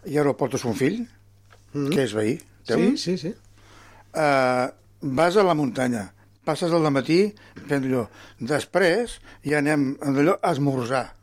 [0.07, 1.07] i ara ho porta son fill,
[1.73, 2.41] que és veí.
[2.67, 2.79] teu.
[2.79, 3.35] Sí, sí, sí.
[4.15, 4.71] Uh,
[5.03, 6.13] vas a la muntanya,
[6.45, 7.35] passes al matí
[7.69, 8.09] fent allò.
[8.41, 11.15] Després ja anem a allò a esmorzar.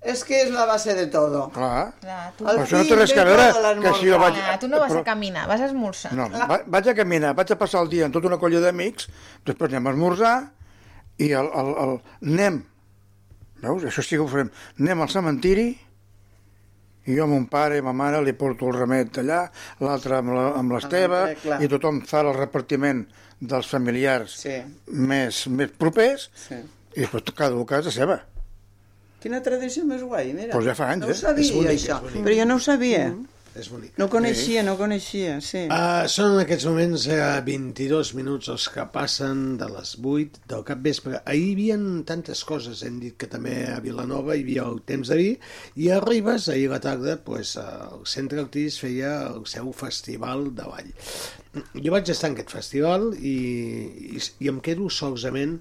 [0.00, 1.48] És que és la base de todo.
[1.50, 1.92] Clar.
[2.00, 2.44] Clar, tu...
[2.46, 3.48] Però això no té res a veure
[3.82, 4.36] que si jo vaig...
[4.46, 6.12] Ah, tu no vas però- a caminar, vas a esmorzar.
[6.14, 9.08] No, va, vaig a caminar, vaig a passar el dia amb tota una colla d'amics,
[9.44, 10.34] després anem a esmorzar
[11.18, 12.60] i el, el, el, anem,
[13.62, 15.68] veus, això sí que ho farem, anem al cementiri
[17.08, 19.46] i jo a mon pare i ma mare li porto el remet allà,
[19.80, 23.06] l'altre amb la- amb l'Esteve, Ah, i tothom fa el repartiment
[23.40, 24.56] dels familiars Sí.
[24.92, 26.54] més, més propers, Sí.
[26.96, 28.20] i després cada un a casa seva.
[29.20, 30.52] Quina tradició més guai, mira.
[30.52, 31.14] Pues ja fa anys, no ho eh?
[31.14, 31.96] sabia, És bonic, això.
[32.06, 32.22] és.
[32.22, 33.14] Però jo no ho sabia.
[33.58, 33.96] És bonic.
[33.98, 35.64] No coneixia, no coneixia, sí.
[35.66, 40.62] Uh, són en aquests moments uh, 22 minuts els que passen de les 8 del
[40.68, 41.18] cap vespre.
[41.24, 45.10] Ahir hi havia tantes coses, hem dit que també a Vilanova hi havia el temps
[45.10, 45.28] de vi,
[45.82, 50.52] i a Ribes, ahir a la tarda, pues, el Centre Artís feia el seu festival
[50.54, 50.94] de ball.
[51.74, 53.36] Jo vaig estar en aquest festival i,
[54.14, 55.58] i, i em quedo solsament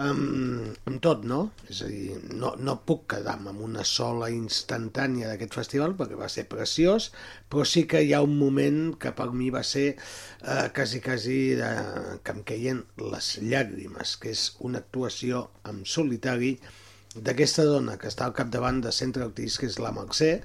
[0.00, 1.40] amb, amb tot, no?
[1.70, 6.30] És a dir, no, no puc quedar-me amb una sola instantània d'aquest festival perquè va
[6.32, 7.10] ser preciós,
[7.52, 11.38] però sí que hi ha un moment que per mi va ser eh, quasi, quasi
[11.60, 11.70] de,
[12.24, 16.54] que em queien les llàgrimes, que és una actuació en solitari
[17.14, 20.36] d'aquesta dona que està al capdavant de Centre Artís, que és la Mercè,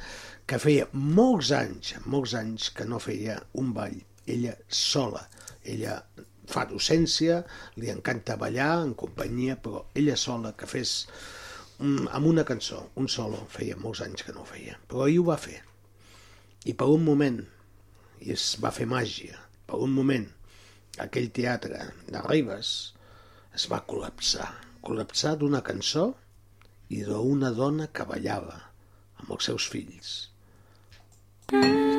[0.50, 5.24] que feia molts anys, molts anys que no feia un ball, ella sola.
[5.66, 6.00] Ella
[6.50, 7.42] fa docència,
[7.82, 10.96] li encanta ballar en companyia, però ella sola que fes
[11.80, 15.22] mm, amb una cançó, un solo, feia molts anys que no ho feia, però ahir
[15.22, 15.62] ho va fer.
[16.66, 17.42] I per un moment,
[18.26, 19.40] i es va fer màgia,
[19.70, 20.28] per un moment,
[21.02, 22.76] aquell teatre de Ribes
[23.56, 24.52] es va col·lapsar,
[24.86, 26.12] col·lapsar d'una cançó
[26.94, 28.60] i d'una dona que ballava
[29.22, 30.16] amb els seus fills.
[31.50, 31.95] T'estimo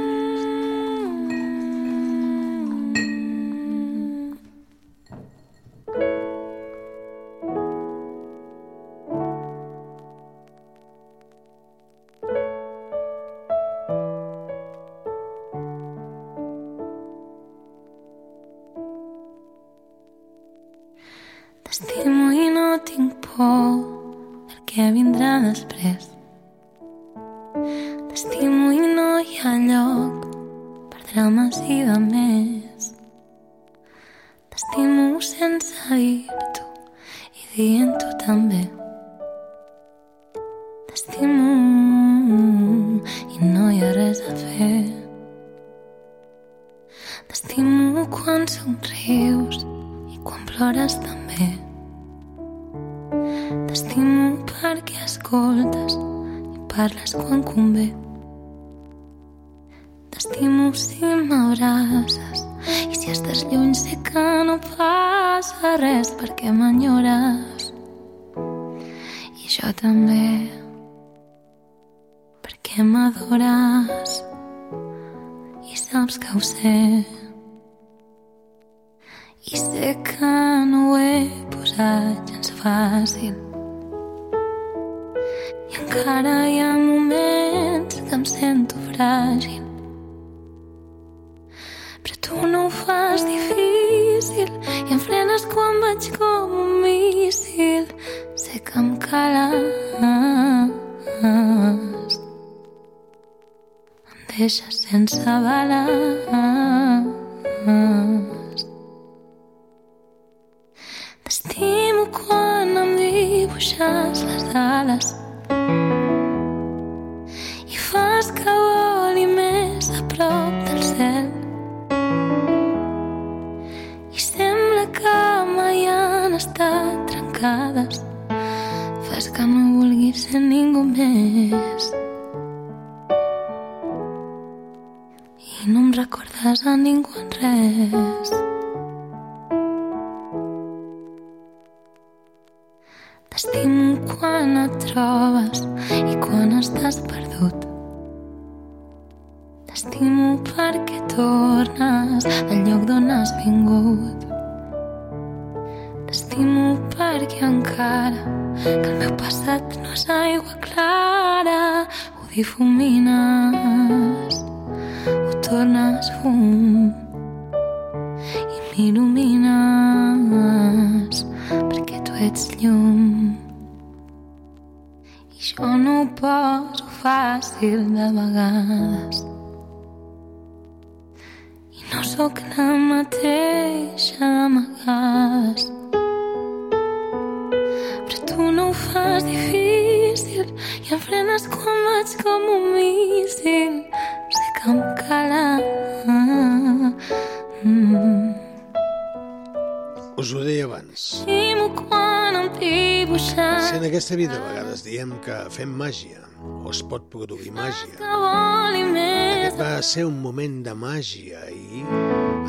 [205.57, 211.41] fem màgia, o es pot produir màgia, i aquest va ser un moment de màgia
[211.47, 211.85] ahir,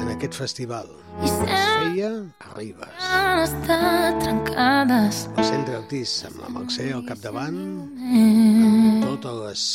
[0.02, 0.90] en aquest festival.
[1.24, 2.10] Es feia
[2.44, 3.06] a Ribes.
[5.38, 7.58] El centre artist amb la Mercè al capdavant,
[8.20, 9.66] amb totes les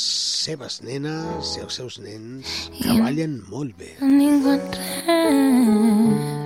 [0.44, 3.96] seves nenes i els seus nens que ballen molt bé.
[4.04, 6.41] ningú en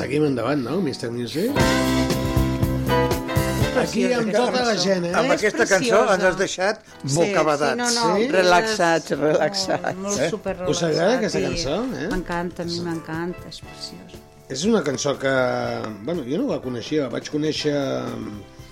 [0.00, 1.10] Seguim endavant, no, Mr.
[1.12, 1.52] Music?
[3.80, 5.12] Aquí amb tota la gent, eh?
[5.16, 6.80] Amb aquesta cançó ens has deixat
[7.14, 7.76] bocabadats.
[7.76, 8.26] Sí, no, no, Sí?
[8.32, 9.94] Relaxats, relaxats.
[10.00, 10.28] Molt Eh?
[10.32, 10.72] superrelaxat.
[10.74, 12.08] Us agrada aquesta i cançó, eh?
[12.12, 14.18] M'encanta, a mi m'encanta, és preciós.
[14.50, 15.32] És una cançó que...
[16.04, 17.76] Bueno, jo no la coneixia, la vaig conèixer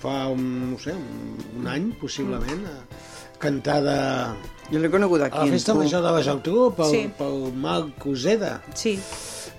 [0.01, 4.35] fa un, no sé, un, un any, possiblement, eh, cantada
[4.71, 5.37] Jo l'he conegut a aquí.
[5.37, 5.73] la en Festa.
[5.73, 7.09] Major de la Geltrú pel, Sí.
[7.17, 8.99] pel Marc Coseda, Sí,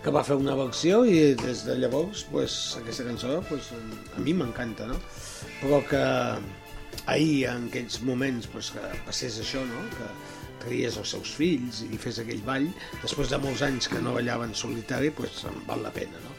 [0.05, 3.71] que va fer una versió i des de llavors pues, aquesta cançó pues,
[4.17, 4.97] a mi m'encanta, no?
[5.61, 6.03] Però que
[7.07, 9.83] ahir, en aquells moments, pues, que passés això, no?
[9.97, 10.09] que
[10.61, 12.69] traies els seus fills i fes aquell ball,
[13.01, 16.21] després de molts anys que no ballaven solitari, pues, em val la pena.
[16.25, 16.37] No,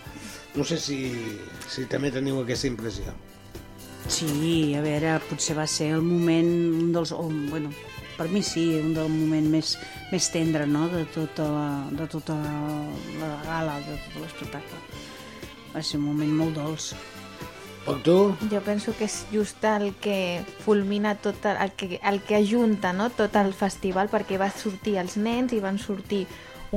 [0.59, 0.99] no sé si,
[1.69, 3.13] si també teniu aquesta impressió.
[4.11, 6.51] sí, a veure, potser va ser el moment,
[6.81, 7.23] un dels, o,
[7.53, 7.69] bueno,
[8.21, 9.71] per mi sí, un del moment més,
[10.11, 14.77] més tendre, no?, de tota la, de tota la gala, de tot l'espectacle.
[15.73, 16.91] Va ser un moment molt dolç.
[17.81, 18.13] Per tu?
[18.51, 22.91] Jo penso que és just el que fulmina tot el, el, que, el que ajunta
[22.93, 23.07] no?
[23.09, 26.27] tot el festival perquè va sortir els nens i van sortir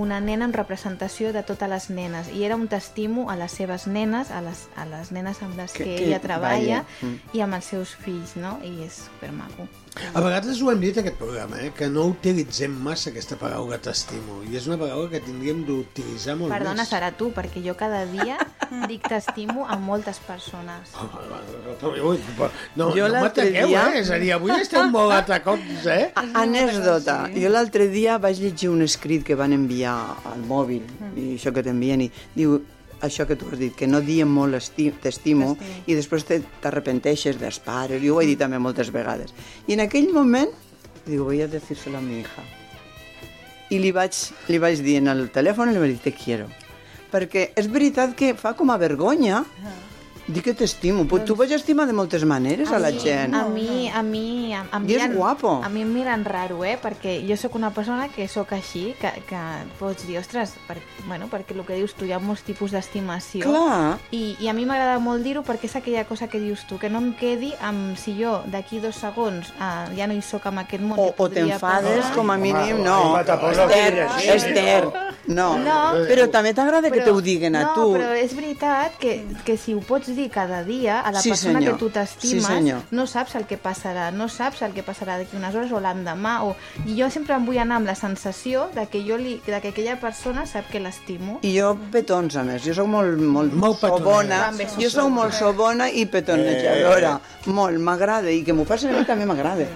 [0.00, 3.84] una nena en representació de totes les nenes i era un t'estimo a les seves
[3.86, 6.84] nenes, a les, a les nenes amb les que, Que- que que ella treballa balla.
[7.04, 7.36] Mm.
[7.36, 8.56] i amb els seus fills, no?
[8.64, 9.68] I és supermaco.
[10.14, 11.70] A vegades ho hem dit aquest programa, eh?
[11.76, 16.50] que no utilitzem massa aquesta paraula t'estimo, i és una paraula que tindríem d'utilitzar molt
[16.50, 16.90] Perdona, més.
[16.90, 18.36] serà tu, perquè jo cada dia
[18.90, 20.90] dic t'estimo a moltes persones.
[21.78, 24.00] Però, no, Jo no l'altre m'ataqueu, dia- eh?
[24.00, 26.10] És a dir, avui estem molt atacats, eh?
[26.34, 27.18] Anècdota.
[27.34, 29.96] Jo l'altre dia vaig llegir un escrit que van enviar
[30.32, 31.16] al mòbil, Mm.
[31.18, 32.58] i això que t'envien, i diu
[33.06, 35.56] això que tu has dit, que no diem molt esti- t'estimo
[35.86, 39.32] i després te- t'arrepenteixes dels pares, jo ho he dit també moltes vegades.
[39.66, 40.50] I en aquell moment,
[41.06, 42.44] digo, voy a decírselo a mi hija.
[43.70, 44.12] I li vaig,
[44.48, 46.48] li vaig dir en el telèfon, li vaig dir, te quiero.
[47.10, 49.44] Perquè és veritat que fa com a vergonya
[50.28, 51.04] dir que t'estimo.
[51.04, 51.24] Doncs...
[51.28, 53.34] Tu vaig estimar de moltes maneres a, la mi- gent.
[53.34, 55.60] A mi, a mi, em, em I és miren, guapo.
[55.64, 56.76] A mi em miren raro, eh?
[56.80, 59.42] Perquè jo sóc una persona que sóc així, que, que
[59.78, 63.44] pots dir, ostres, per, bueno, perquè el que dius tu, hi ha molts tipus d'estimació.
[63.44, 63.98] Clar.
[64.12, 66.88] I, I a mi m'agrada molt dir-ho perquè és aquella cosa que dius tu, que
[66.90, 70.64] no em quedi amb si jo d'aquí dos segons eh, ja no hi sóc amb
[70.64, 70.98] aquest món.
[70.98, 73.16] O, que o t'enfades, com a mínim, no.
[73.16, 74.06] no Esther.
[74.34, 74.84] Esther,
[75.26, 75.48] no.
[75.58, 75.78] No.
[76.08, 77.86] Però també t'agrada que Però- te ho diguen a no, tu.
[77.96, 79.14] però és veritat que,
[79.44, 81.74] que si ho pots dir cada dia a la Sí, persona senyor.
[81.74, 82.80] que tu Sí, t'estimes, senyor.
[82.90, 86.42] no saps el que passarà, no saps el que passarà d'aquí unes hores o l'endemà.
[86.44, 86.54] O...
[86.86, 89.68] I jo sempre em vull anar amb la sensació de que, jo li, de que
[89.74, 91.38] aquella persona sap que l'estimo.
[91.42, 92.62] I jo petons, a més.
[92.64, 94.46] Jo sóc molt, molt, molt sobona.
[94.50, 97.18] També Jo sóc molt sobona i petonejadora.
[97.46, 98.30] Molt, m'agrada.
[98.30, 99.66] I que m'ho facin a mi també m'agrada.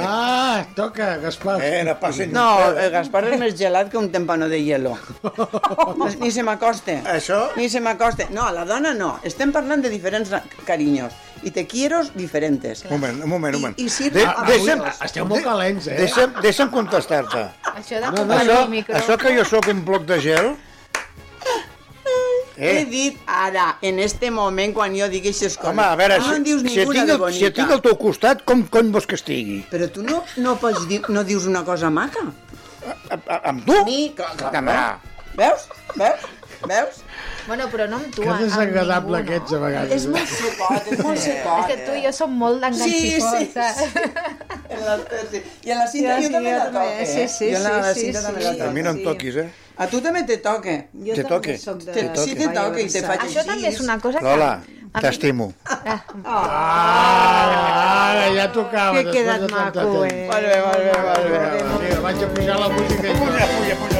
[0.00, 1.60] Ah, toca, Gaspar.
[1.62, 2.32] Eh, no passin...
[2.32, 2.46] No,
[2.76, 4.96] el Gaspar és més gelat que un tempano de hielo.
[6.20, 7.00] Ni se m'acoste.
[7.04, 7.40] Això?
[7.56, 8.28] Ni se m'acoste.
[8.30, 9.18] No, a la dona no.
[9.26, 10.32] Estem parlant de diferents
[10.68, 11.14] carinyos.
[11.42, 12.84] I te quieros diferentes.
[12.84, 13.78] Un moment, un moment, un moment.
[13.80, 14.82] I, i sirve De, a deixa'm.
[15.06, 15.96] Esteu molt calents, eh?
[16.02, 17.46] deixa'm, deixa'm contestar-te.
[17.74, 18.96] Això de No, no, Això, el micro...
[18.98, 20.52] això que jo sóc un bloc de gel
[22.60, 22.72] Què?
[22.76, 25.70] He dit ara, en este moment, quan jo digui aquestes coses.
[25.72, 28.42] Home, a veure, no em dius si, si, tinc, si et tinc al teu costat,
[28.44, 29.62] com cony vols que estigui?
[29.70, 32.26] Però tu no, no pots dir, no dius una cosa maca.
[33.38, 33.78] Amb tu?
[33.78, 34.76] A mi, clar, clar, Home.
[35.40, 35.64] Veus?
[35.96, 36.28] Veus?
[36.68, 37.00] Veus?
[37.46, 39.92] Bueno, però no amb tu, Que amb desagradable ningú, que ets a vegades.
[39.96, 41.18] És molt secot, és molt.
[41.18, 43.58] És que tu i jo som molt d'enganxifós, Sí, sí,
[44.86, 44.96] la,
[45.30, 45.42] sí.
[45.64, 47.28] I en la cinta Sí, jo sí, també la toque, sí, eh?
[47.28, 48.26] sí, jo en la, sí, sí, cinta sí.
[48.26, 48.68] també la toque.
[48.68, 49.48] A mi no em toquis, eh?
[49.80, 50.74] A tu també te toque.
[50.92, 51.54] Jo Te també toque.
[51.56, 51.92] de...
[51.92, 54.24] Te, sí, te toque i te faig Això també és una cosa que...
[54.28, 54.50] Lola,
[54.92, 55.52] a mi- t'estimo.
[56.90, 58.92] Ara, ja tocava.
[58.92, 60.26] Que he quedat maco, eh?
[60.28, 61.88] Molt bé, molt bé, molt bé.
[62.04, 63.06] Vaig a pujar la música.
[63.20, 63.99] Puja, puja, puja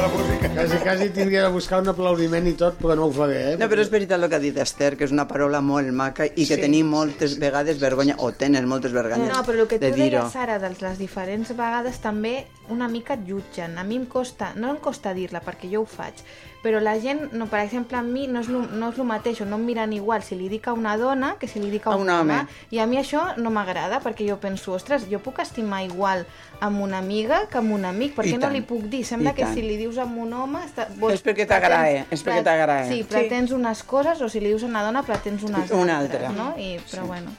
[0.61, 3.55] Quasi, quasi tindria de buscar un aplaudiment i tot, però no ho faré, eh?
[3.57, 6.27] No, però és veritat el que ha dit Esther, que és una paraula molt maca
[6.27, 6.59] i que Sí.
[6.61, 10.35] tenim moltes vegades vergonya, o tenen moltes vergonyes No, però el que tu de deies
[10.35, 13.77] ara de les diferents vegades també una mica et jutgen.
[13.79, 16.13] A mi em costa, no em costa dir-la perquè jo ho faig,
[16.61, 19.39] però la gent, no, per exemple, a mi no és, lo, no és el mateix,
[19.41, 21.87] o no em miren igual si li dic a una dona que si li dic
[21.87, 22.37] a A un, un home.
[22.69, 26.25] I a mi això no m'agrada perquè jo penso, ostres, jo puc estimar igual
[26.61, 29.03] amb una amiga que amb un amic, per I què no li puc dir?
[29.05, 29.55] Sembla I que tant.
[29.55, 30.59] si li dius a un home...
[30.65, 32.85] Està, És perquè t'agrada, és perquè t'agrada.
[32.87, 33.07] Sí, Sí.
[33.09, 36.35] pretens unes coses, o si li dius a una dona pretens unes Una altres, altra.
[36.37, 36.53] no?
[36.61, 37.31] I, però bueno.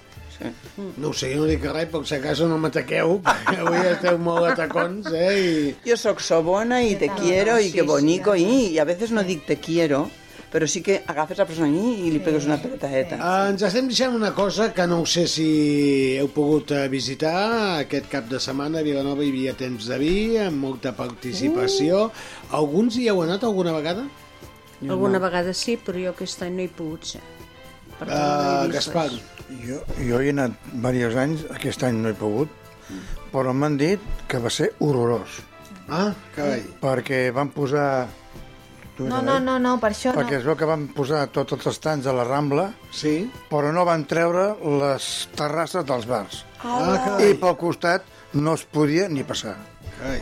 [0.99, 4.19] No ho sé, jo no dic res, per si acaso no m'ataqueu, perquè avui esteu
[4.23, 5.37] molt atacons, eh?
[5.37, 5.77] I...
[5.87, 9.15] Jo sóc sobona i te quiero i Sí, que sí, bonico i, i a veces
[9.15, 10.07] no dic te quiero,
[10.53, 13.17] però sí que agafes la persona i, i li pegues una petadeta.
[13.17, 15.47] Uh, ens estem deixant una cosa que no ho sé si
[16.21, 17.35] heu pogut eh, visitar
[17.81, 22.11] aquest cap de setmana a Vilanova hi havia temps de vi amb molta participació
[22.61, 24.05] alguns hi heu anat alguna vegada?
[24.83, 27.23] Alguna vegada sí, però jo aquest any no he pogut ser.
[28.03, 29.09] Per no Uh, Gaspar.
[29.63, 32.49] Jo, jo hi he anat diversos anys, aquest any no he pogut,
[33.33, 35.39] però m'han dit que va ser horrorós,
[35.89, 38.09] ah, carai perquè van posar...
[38.97, 40.39] Tu No, no, no, no, per això Perquè no.
[40.43, 43.31] es veu que van posar tots els estants a la Rambla, sí?
[43.49, 44.51] però no van treure
[44.83, 45.07] les
[45.37, 46.43] terrasses dels bars.
[46.63, 48.05] ah, I carai, pel costat
[48.35, 49.57] no es podia ni passar.
[49.99, 50.21] carai.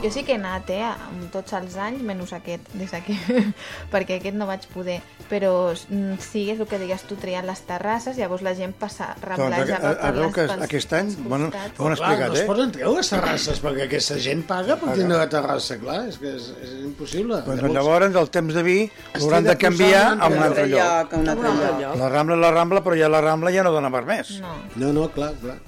[0.00, 0.04] No...
[0.06, 3.16] Jo sí que he anat, eh, amb tots els anys, menys aquest, des d'aquí,
[3.92, 5.00] perquè aquest no vaig poder.
[5.30, 9.12] Però mm, sí, és el que digues tu, treien les terrasses, llavors la gent passa,
[9.14, 11.94] Doncs, ramblejava a, a, per veu les, que pels, aquest any, bueno, ho han Clar,
[11.94, 12.46] explicat, no es eh?
[12.48, 16.34] poden treure les terrasses perquè aquesta gent paga per tindre la terrassa, clar, és que
[16.34, 17.42] és, és impossible.
[17.46, 18.78] Doncs llavors el temps de vi
[19.18, 21.12] l'hauran de de canviar a un altre lloc.
[21.14, 21.98] a un altre lloc.
[22.00, 24.38] La Rambla és la Rambla, però ja la Rambla ja no dona per més.
[24.42, 24.56] No.
[24.80, 25.58] No, no, clar, clar.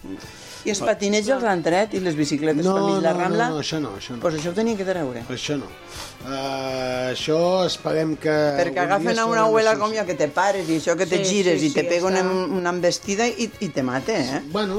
[0.65, 3.19] I els patinets els han tret i les bicicletes No, per mig no, la no,
[3.21, 3.49] Rambla?
[3.51, 4.21] no, això no, això no.
[4.23, 5.25] Pues això ho tenia que treure.
[5.29, 5.67] Això no.
[6.23, 8.31] Uh, això esperem que...
[8.61, 11.19] Perquè agafen a una de abuela com jo que te pares i això que te
[11.25, 12.23] Sí, gires sí, i te sí, pega una,
[12.61, 14.41] una embestida i, i te mata, eh?
[14.55, 14.79] Bueno,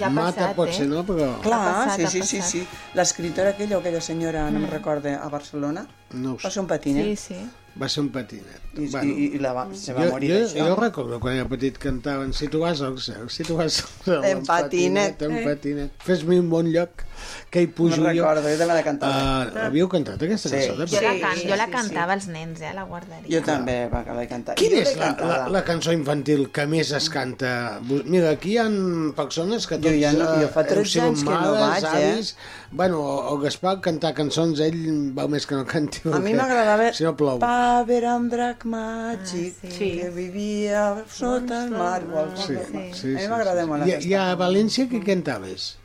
[0.00, 0.74] Ja mata passat, pot eh?
[0.80, 1.04] ser, no?
[1.06, 2.66] Però Clar, passat, sí, sí, sí, sí.
[2.98, 5.86] L'escriptora aquella o aquella senyora, no me'n recorde, a Barcelona,
[6.18, 6.56] no ho va sé.
[6.56, 7.06] ser un patinet.
[7.14, 7.40] Sí, sí.
[7.78, 8.64] Va ser un patinet.
[8.74, 10.66] I, i, i la va, se va jo, morir jo, d'això.
[10.66, 13.92] jo recordo quan era petit cantaven si tu vas al cel, si tu vas al
[14.04, 15.22] cel En patinet.
[15.22, 17.04] en patinet fes-me un bon lloc
[17.50, 19.14] que hi pujo No jo recordo, jo també la cantava.
[19.50, 20.54] uh, havíeu cantat aquesta Sí.
[20.56, 20.76] cançó?
[20.78, 23.26] de Jo la, can, sí, jo la sí, cantava als nens, eh, a la guarderia.
[23.26, 24.54] Jo també va de cantar.
[24.54, 27.80] Quina Jo és la, la, la cançó infantil que més es canta?
[28.06, 28.68] Mira, aquí hi ha
[29.16, 31.52] persones que Jo tots ja no- eh, jo fa heu 13 sigut anys que no
[31.58, 32.12] vaig, eh?
[32.12, 32.36] avis...
[32.70, 33.00] Bueno,
[33.34, 36.04] el Gaspar cantar cançons, ell val més que no canti.
[36.06, 37.40] A mi m'agradava Si no plou.
[37.42, 39.90] Va haver un drac màgic Ah, sí.
[39.98, 42.00] que vivia sota el mar.
[42.36, 42.70] Sí, cosa.
[42.94, 43.68] sí, a mi sí, m'agrada sí.
[43.68, 43.98] molt I.
[44.06, 45.76] I a València què cantaves?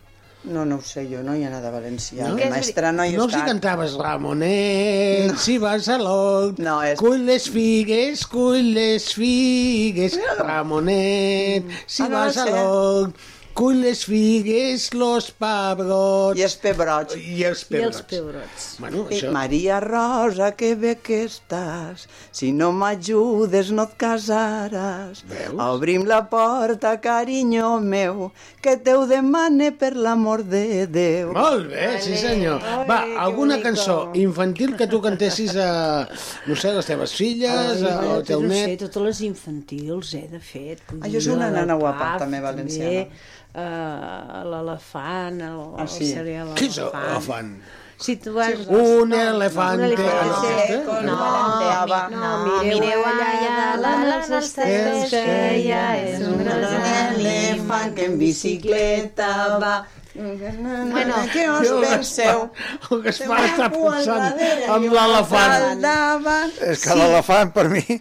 [0.46, 2.28] No, no ho sé, jo no hi he anat a València.
[2.28, 2.36] No?
[2.38, 2.50] No?
[2.54, 3.48] Maestra no hi No els hi estat.
[3.50, 5.38] cantaves Ramonet, no.
[5.42, 12.10] si vas a l'Oc, No, és- cull les figues, cull les figues, Ramonet, si Ah,
[12.10, 12.54] no vas ho a sé.
[13.56, 16.36] Cull les figues, los pebrots...
[16.36, 17.16] I els pebrots.
[17.16, 18.00] I els I pebrots.
[18.02, 18.66] els pebrots.
[18.84, 19.30] Bueno, I això...
[19.32, 22.04] Maria Rosa, que bé que estàs,
[22.36, 25.24] si no m'ajudes no et casaràs.
[25.30, 25.56] Veus?
[25.70, 28.28] Obrim la porta, carinyo meu,
[28.62, 31.32] que te ho demane per l'amor de Déu.
[31.38, 32.60] Molt bé, sí senyor.
[32.90, 35.70] Va, alguna cançó infantil que tu cantessis a,
[36.50, 38.84] no sé, les teves filles, Ai, al teu no sé, net...
[38.84, 40.84] totes les infantils, eh, de fet.
[41.00, 43.08] Ah, jo soc una nana guapa, també, valenciana.
[43.56, 46.06] Uh, L'elefant, el, Ah, sí?
[46.12, 47.56] el cereal Qui és l'elefant?
[47.98, 48.52] Si tu vas...
[48.68, 49.86] Un elefante...
[49.86, 50.04] Un elefante.
[50.04, 55.86] Ah, Sí, no, No, no, No, mireu allà, allà dalt als estels estels, que ja
[56.02, 56.74] és un gros
[57.22, 59.30] elefant que en bicicleta
[59.64, 59.76] va...
[60.16, 62.46] Bueno, què us el penseu?
[62.48, 64.40] Gaspar- El Gaspar Té està pensant
[64.76, 66.54] amb l'elefant.
[66.72, 67.84] És que l'elefant, per mi...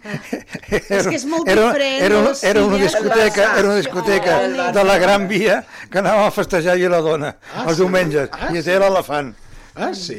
[0.75, 4.37] Era, És que és molt era, diferent era, les era una discoteca, era una discoteca
[4.45, 5.59] Oh, de la Gran Via
[5.91, 7.81] que anàvem a festejar i la dona Ah, els sí?
[7.83, 8.29] diumenges.
[8.31, 8.71] Ah, I sí?
[8.71, 9.33] era l'elefant.
[9.75, 10.15] Ah, sí?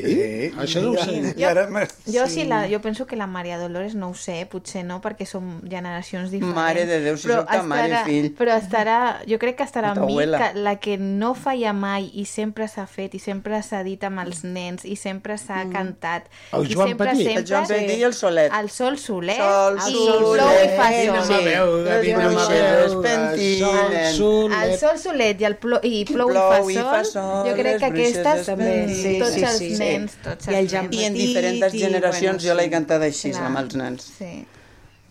[0.60, 1.34] Això no ho sé.
[1.36, 1.48] Jo,
[2.12, 2.44] jo, sí.
[2.44, 6.30] la, jo penso que la Maria Dolores no ho sé, potser no, perquè som generacions
[6.30, 6.54] diferents.
[6.54, 8.28] Mare de Déu, si Però sóc ta mare estarà- fill.
[8.36, 12.10] Però estarà, jo crec que estarà Ta amb mi, que la que no feia mai
[12.14, 16.28] i sempre s'ha fet i sempre s'ha dit amb els nens i sempre s'ha cantat.
[16.52, 17.24] El i Joan sempre, Petit.
[17.26, 18.52] Sempre, El Joan Petit i el Solet.
[18.60, 19.36] El Sol Solet.
[19.40, 20.20] Sol i Solet.
[20.36, 21.16] Plou i fa sol.
[21.16, 21.32] no Sí.
[21.32, 24.14] m'aveu, pentinen.
[24.16, 27.54] Sol El Sol Solet i el Plou i, plou, Plou i, i fa sol, jo
[27.56, 28.88] crec que aquestes, també.
[28.92, 29.16] sí,
[29.52, 30.96] els nens, tots els I, el nens.
[31.00, 33.46] I en diferents generacions jo l'he cantat així, Clar.
[33.50, 34.12] amb els nens.
[34.18, 34.34] Sí.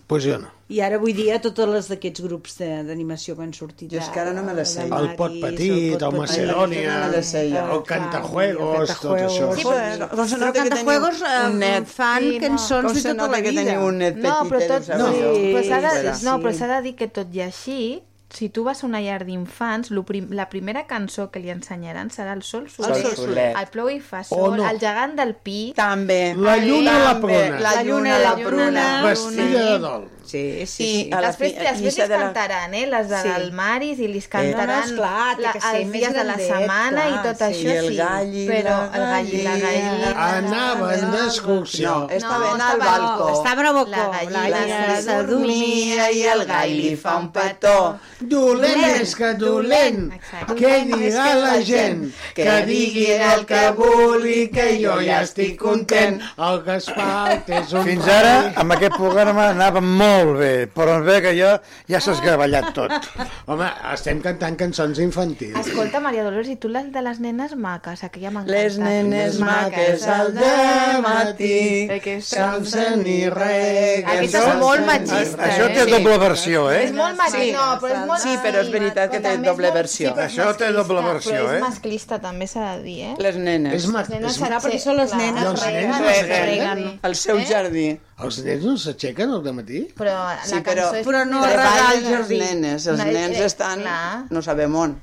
[0.08, 0.52] Pues jo no.
[0.70, 4.08] I ara avui dia totes les d'aquests grups de- d'animació que han sortit Jo és
[4.10, 4.84] que ara no me les sé.
[4.86, 9.50] El Pot Petit, el Macedònia, el Cantajuegos, tot això.
[9.56, 11.86] Sí, però, com se Però nota que teniu Cantajuegos, eh, un net.
[11.88, 13.64] fan Sí, cançons Com de se tota nota la que vida.
[13.64, 16.44] teniu un net No, però petit, tot, eh, no, sí, però sí, no, sí.
[16.44, 19.92] però s'ha de dir que tot i així, si tu vas a una llar d'infants,
[20.06, 23.56] prim, la primera cançó que li ensenyaran serà el Sol Soler, Sol Solet.
[23.56, 24.68] el Plou i fa sol, no.
[24.70, 26.34] el gegant del Pi, També.
[26.36, 27.60] La lluna i la pruna.
[27.60, 28.86] La lluna i la pruna.
[29.06, 30.10] Vestida de dol.
[30.26, 31.10] Sí, sí, I sí.
[31.14, 32.88] a la després, fi- després la- cantaran, eh?
[32.88, 33.28] Les de Sí.
[33.28, 36.38] l'Almaris i les No, cantaran no, esclar, té la, que ser els dies de la
[36.40, 37.44] setmana clar, i tot sí.
[37.44, 37.96] això I el sí.
[37.96, 40.26] gall i però la el gall i la gallina...
[40.38, 41.90] Anaven d'excursió.
[41.90, 43.30] No, estaven No, al estava- balcó.
[43.38, 43.92] Estaven a balcó.
[44.32, 48.00] La gallina se dormia i el gall li fa un petó.
[48.20, 50.06] Dolent és que dolent.
[50.16, 50.56] Exacte.
[50.60, 52.06] Què dirà la gent?
[52.38, 56.22] Que diguin el que vulgui, que jo ja estic content.
[56.40, 57.84] El Gaspar és un...
[57.88, 61.52] Fins ara, amb aquest programa anava molt bé, però es ve que jo
[61.92, 62.96] ja s'ha esgavellat tot.
[63.52, 65.58] Home, estem cantant cançons infantils.
[65.66, 70.08] Escolta, Maria Dolors, i tu les de les nenes maques, aquella m'ha Les nenes maques
[70.08, 74.10] al dematí Aquesta- s'alcen i reguen.
[74.16, 75.90] Aquesta és molt machista, Això té eh?
[75.92, 76.84] doble versió, eh?
[76.88, 78.22] És molt machista, no, però és molt...
[78.24, 80.14] Sí, però és veritat que té doble versió.
[80.16, 81.56] però és Això té doble versió, Però eh?
[81.58, 83.14] és masclista, també s'ha de dir, eh?
[83.20, 83.74] Les nenes.
[83.74, 83.86] És.
[83.92, 84.38] Les nenes.
[84.38, 85.90] Clar, perquè són les nenes I els reguen.
[85.92, 87.00] nens Reguen reguen.
[87.04, 87.46] al seu Eh?
[87.50, 87.88] jardí.
[88.26, 89.86] Els nens no s'aixequen al matí?
[89.98, 91.06] Però la Sí, però, cançó és...
[91.08, 92.38] Però no però el els jardí.
[92.40, 93.84] nenes, els No, nens eh, estan...
[94.30, 95.00] No sabem on.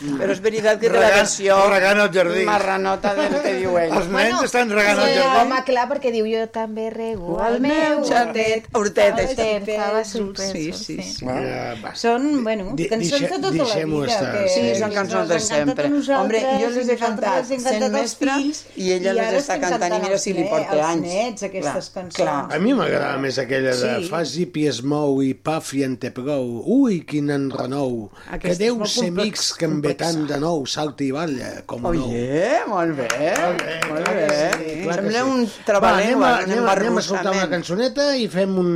[0.00, 0.16] Mm.
[0.20, 1.56] Però és veritat que té la versió...
[1.70, 2.44] Regant el jardí.
[2.48, 3.92] Marranota del que diu ell.
[3.98, 5.40] Els nens bueno, estan regant sí, el jardí.
[5.42, 8.70] Home, clar, perquè diu jo també rego al meu hortet.
[8.76, 9.36] Hortet, això.
[9.36, 10.80] Hortet, fava sorpresos.
[10.86, 11.08] Sí, sí.
[11.18, 11.26] sí.
[11.26, 11.92] Bueno, ja, va.
[12.00, 14.06] Són, bueno, cançons de tota la vida.
[14.10, 14.46] Estar, que...
[14.54, 15.90] Sí, són cançons de sempre.
[16.16, 18.36] Hombre, jo les he cantat sent mestre
[18.80, 21.06] i ella les està cantant i mira si li porta anys.
[21.06, 22.54] nets, aquestes cançons.
[22.54, 25.98] A mi m'agrada més aquella de fas i pies mou i paf i en.
[26.00, 28.08] Ui, quin enrenou.
[28.40, 31.84] Que deu ser mics que em ve tant de nou, salti i balla, eh, com
[31.84, 32.06] oh, no.
[32.14, 33.76] Yeah, molt bé, molt bé.
[33.90, 34.26] Molt bé.
[34.56, 35.34] Sí, Sembla sí.
[35.34, 35.90] un treball.
[35.90, 38.72] Va, anem, a, anem, anem a soltar una cançoneta i fem un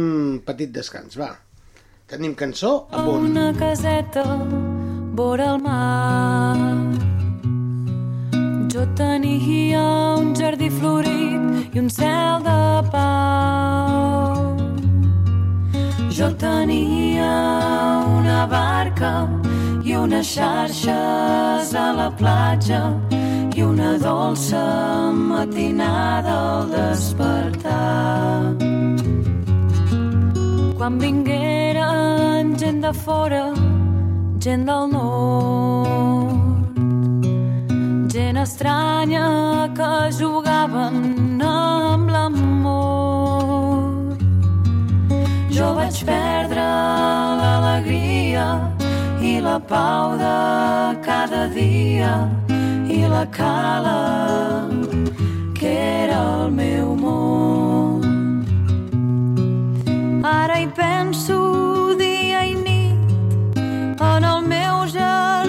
[0.47, 1.33] petit descans, va.
[2.11, 3.31] Tenim cançó amb un...
[3.33, 4.27] Una caseta
[5.15, 6.75] vora el mar
[8.75, 9.81] jo tenia
[10.19, 14.57] un jardí florit i un cel de pau.
[16.11, 17.31] Jo tenia
[18.19, 19.13] una barca
[19.85, 22.81] i unes xarxes a la platja
[23.55, 28.57] i una dolça matinada al despertar.
[30.79, 33.53] Quan vingueren gent de fora,
[34.41, 36.33] gent del nord,
[38.09, 39.29] gent estranya
[39.77, 43.85] que jugaven amb l'amor.
[45.53, 46.71] Jo vaig perdre
[47.43, 48.74] l'alegria
[49.25, 50.39] i la pau de
[51.07, 52.13] cada dia
[52.97, 54.01] i la cala
[55.59, 55.73] que
[56.03, 58.05] era el meu món.
[60.33, 61.39] Ara hi penso
[62.03, 63.65] dia i nit
[64.13, 65.44] en el meu jardí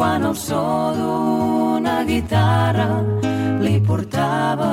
[0.00, 0.64] quan el so
[0.96, 2.88] d'una guitarra
[3.60, 4.70] li portava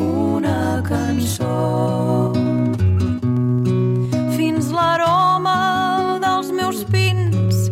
[0.00, 2.32] una cançó.
[4.38, 5.58] Fins l'aroma
[6.24, 7.68] dels meus pins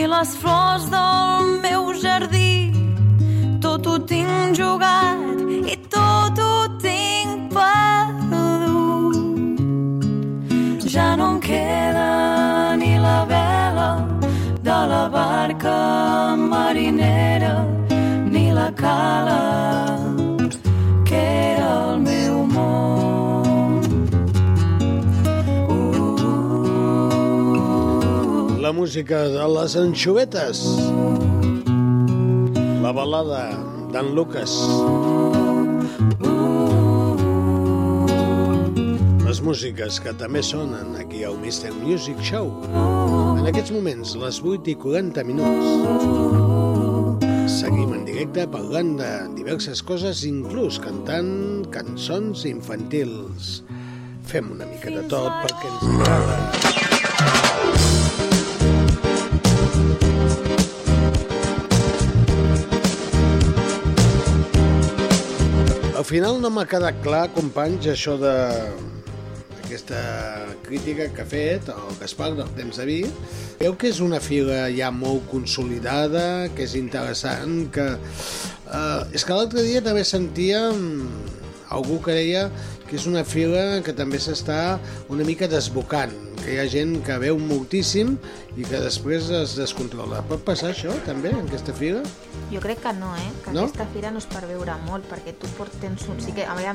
[0.00, 2.54] i les flors del meu jardí
[3.62, 5.29] tot ho tinc jugat
[15.10, 17.66] barca marinera
[18.32, 19.98] ni la cala
[21.04, 21.20] que
[21.54, 23.80] era el meu món
[28.60, 30.58] La música de les anxovetes.
[32.84, 33.42] La balada
[33.92, 34.52] d'en Lucas.
[36.22, 36.89] Uh,
[39.30, 41.70] les músiques que també sonen aquí al Mr.
[41.78, 42.48] Music Show.
[43.38, 45.66] En aquests moments, les 8 i 40 minuts.
[47.52, 53.62] Seguim en directe parlant de diverses coses, inclús cantant cançons infantils.
[54.26, 56.36] Fem una mica de tot perquè ens agrada.
[66.02, 68.34] Al final no m'ha quedat clar, companys, això de
[69.70, 73.00] aquesta crítica que ha fet el Gaspar del temps de vi.
[73.60, 77.92] Creu que és una fila ja molt consolidada, que és interessant, que...
[78.66, 80.66] Eh, és que l'altre dia també sentia
[81.70, 82.48] algú que deia
[82.88, 84.80] que és una fila que també s'està
[85.14, 86.10] una mica desbocant,
[86.40, 88.16] que hi ha gent que veu moltíssim
[88.56, 90.24] i que després es descontrola.
[90.26, 92.02] Pot passar això també en aquesta fila?
[92.50, 93.28] Jo crec que no, eh?
[93.44, 93.68] Que No?
[93.68, 95.46] aquesta fira no és per veure molt, perquè tu
[95.78, 96.18] tens un...
[96.18, 96.74] Sí que, a veure,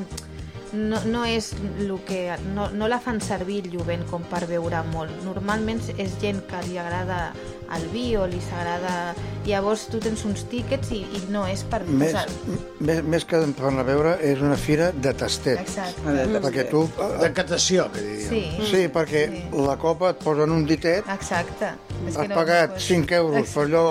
[0.75, 2.35] no, no és el que...
[2.53, 5.13] No, no la fan servir el jovent com per veure molt.
[5.25, 7.31] Normalment és gent que li agrada
[7.75, 9.13] el vi o li s'agrada...
[9.45, 11.83] Llavors tu tens uns tíquets i, i no és per...
[11.85, 15.59] Més, posar- més, més que per anar a veure, és una fira de tastet.
[15.61, 16.01] Exacte.
[16.09, 16.39] Mm.
[16.41, 16.81] Perquè tu...
[17.21, 18.31] De catació, que diríem.
[18.31, 18.69] Sí.
[18.71, 21.75] Sí, perquè la copa et posen un ditet, Exacte.
[22.09, 23.85] És has pagat 5 euros per allò,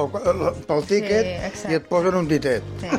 [0.68, 1.70] pel tíquet Sí, exacte.
[1.72, 2.66] i et posen un ditet.
[2.82, 2.90] Sí.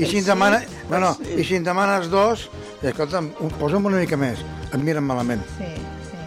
[0.00, 2.46] I si, en demana, no, no, i si en demanes dos,
[2.82, 4.40] i escolta'm, un- posa'm una mica més,
[4.70, 5.42] et miren malament.
[5.58, 5.68] Sí,
[6.08, 6.18] sí.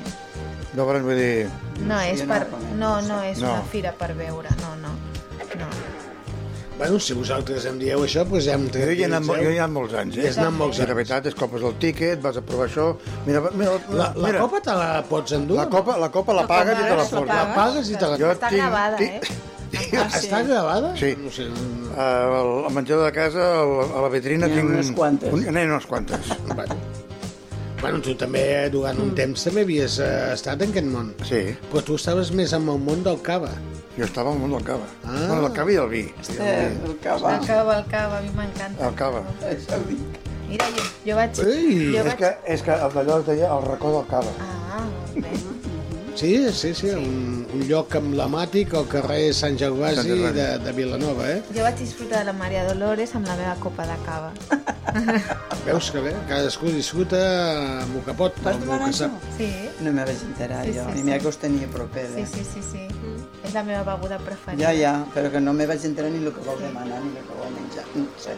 [0.78, 1.48] Llavors vull dir...
[1.88, 2.44] No és, per,
[2.78, 3.54] no no, és No.
[3.56, 4.94] una fira per veure, no, no.
[5.60, 5.68] no.
[6.78, 9.60] Bueno, si vosaltres em dieu això, doncs hem Jo hi he anat, jo hi he
[9.62, 10.28] anat molts anys, eh?
[10.32, 10.96] Has anat molts I la anys.
[10.98, 12.88] veritat és copes el tíquet, vas a provar això...
[13.28, 15.58] Mira, mira, La, la mira, copa te la pots endur?
[15.62, 17.36] La copa, la copa la pagues i te la portes.
[17.36, 18.98] La pagues i te la Jo Està tinc- gravada,
[19.74, 20.08] tinc- eh?
[20.22, 20.94] Està gravada?
[21.00, 21.14] Sí.
[21.20, 21.50] No sé.
[21.94, 24.72] Uh, al menjador de casa, a la vitrina, N'hi ha tinc...
[24.74, 25.34] unes quantes.
[25.34, 26.34] Un, n'hi ha unes quantes.
[26.54, 26.78] Bueno.
[27.84, 28.42] Bueno, tu també
[28.72, 31.10] durant un temps també havies eh, estat en aquest món.
[31.28, 31.42] Sí.
[31.68, 33.50] Però tu estaves més amb el món del cava.
[33.98, 34.86] Jo estava al món del cava.
[35.04, 35.18] Ah.
[35.28, 36.04] Bueno, del cava i del vi.
[36.40, 37.34] El cava.
[37.36, 38.88] El cava, el cava, a mi m'encanta.
[38.88, 39.20] El cava.
[40.48, 41.44] Mira, jo, jo vaig...
[41.44, 42.18] Ei, jo És vaig...
[42.24, 44.32] que, és que el d'allò es deia el racó del cava.
[44.48, 44.86] Ah,
[45.18, 45.36] bé.
[46.16, 51.42] Sí, sí, sí, un, un lloc emblemàtic al carrer Sant Gervasi de, de Vilanova, eh?
[51.56, 54.32] Jo vaig disfrutar de la Maria Dolores amb la meva copa de cava.
[55.68, 56.14] Veus que bé?
[56.30, 57.20] Cadascú disfruta
[57.84, 59.10] amb el que pot, Vas amb el demanar que això?
[59.10, 59.30] sap.
[59.38, 59.50] Sí.
[59.86, 61.24] No me vaig enterar Sí, jo, sí, i mira sí.
[61.24, 62.08] que us tenia proper.
[62.16, 62.28] Sí, Eh?
[62.34, 62.84] sí, sí, sí.
[63.44, 64.66] És la meva beguda preferida.
[64.66, 67.24] Ja, ja, però que no me vaig enterar ni el que vau demanar ni el
[67.28, 67.86] que vau menjar.
[67.96, 68.36] No sé.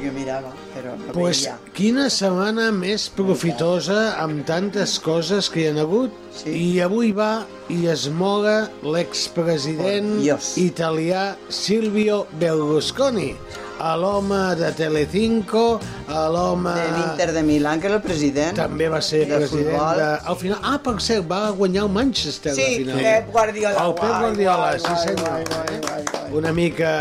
[0.00, 1.58] Jo mirava, però no Pues, veia.
[1.76, 6.10] quina setmana més profitosa amb tantes coses que hi ha hagut.
[6.32, 6.50] Sí.
[6.50, 10.54] I avui va i es moga l'expresident Dios.
[10.58, 13.34] italià Silvio Berlusconi,
[13.80, 16.72] a l'home de Telecinco, a l'home...
[16.74, 18.54] De l'Inter de Milán, que era el president.
[18.56, 19.96] També va ser de president futbol.
[19.96, 20.08] de...
[20.32, 22.98] Al final, ah, per cert, va guanyar el Manchester Sí, al final.
[23.04, 23.86] Pep Guardiola.
[23.86, 25.20] El Pep Guardiola, guai, sí senyor.
[25.28, 26.32] guai, guai, guai, guai.
[26.40, 26.92] Una mica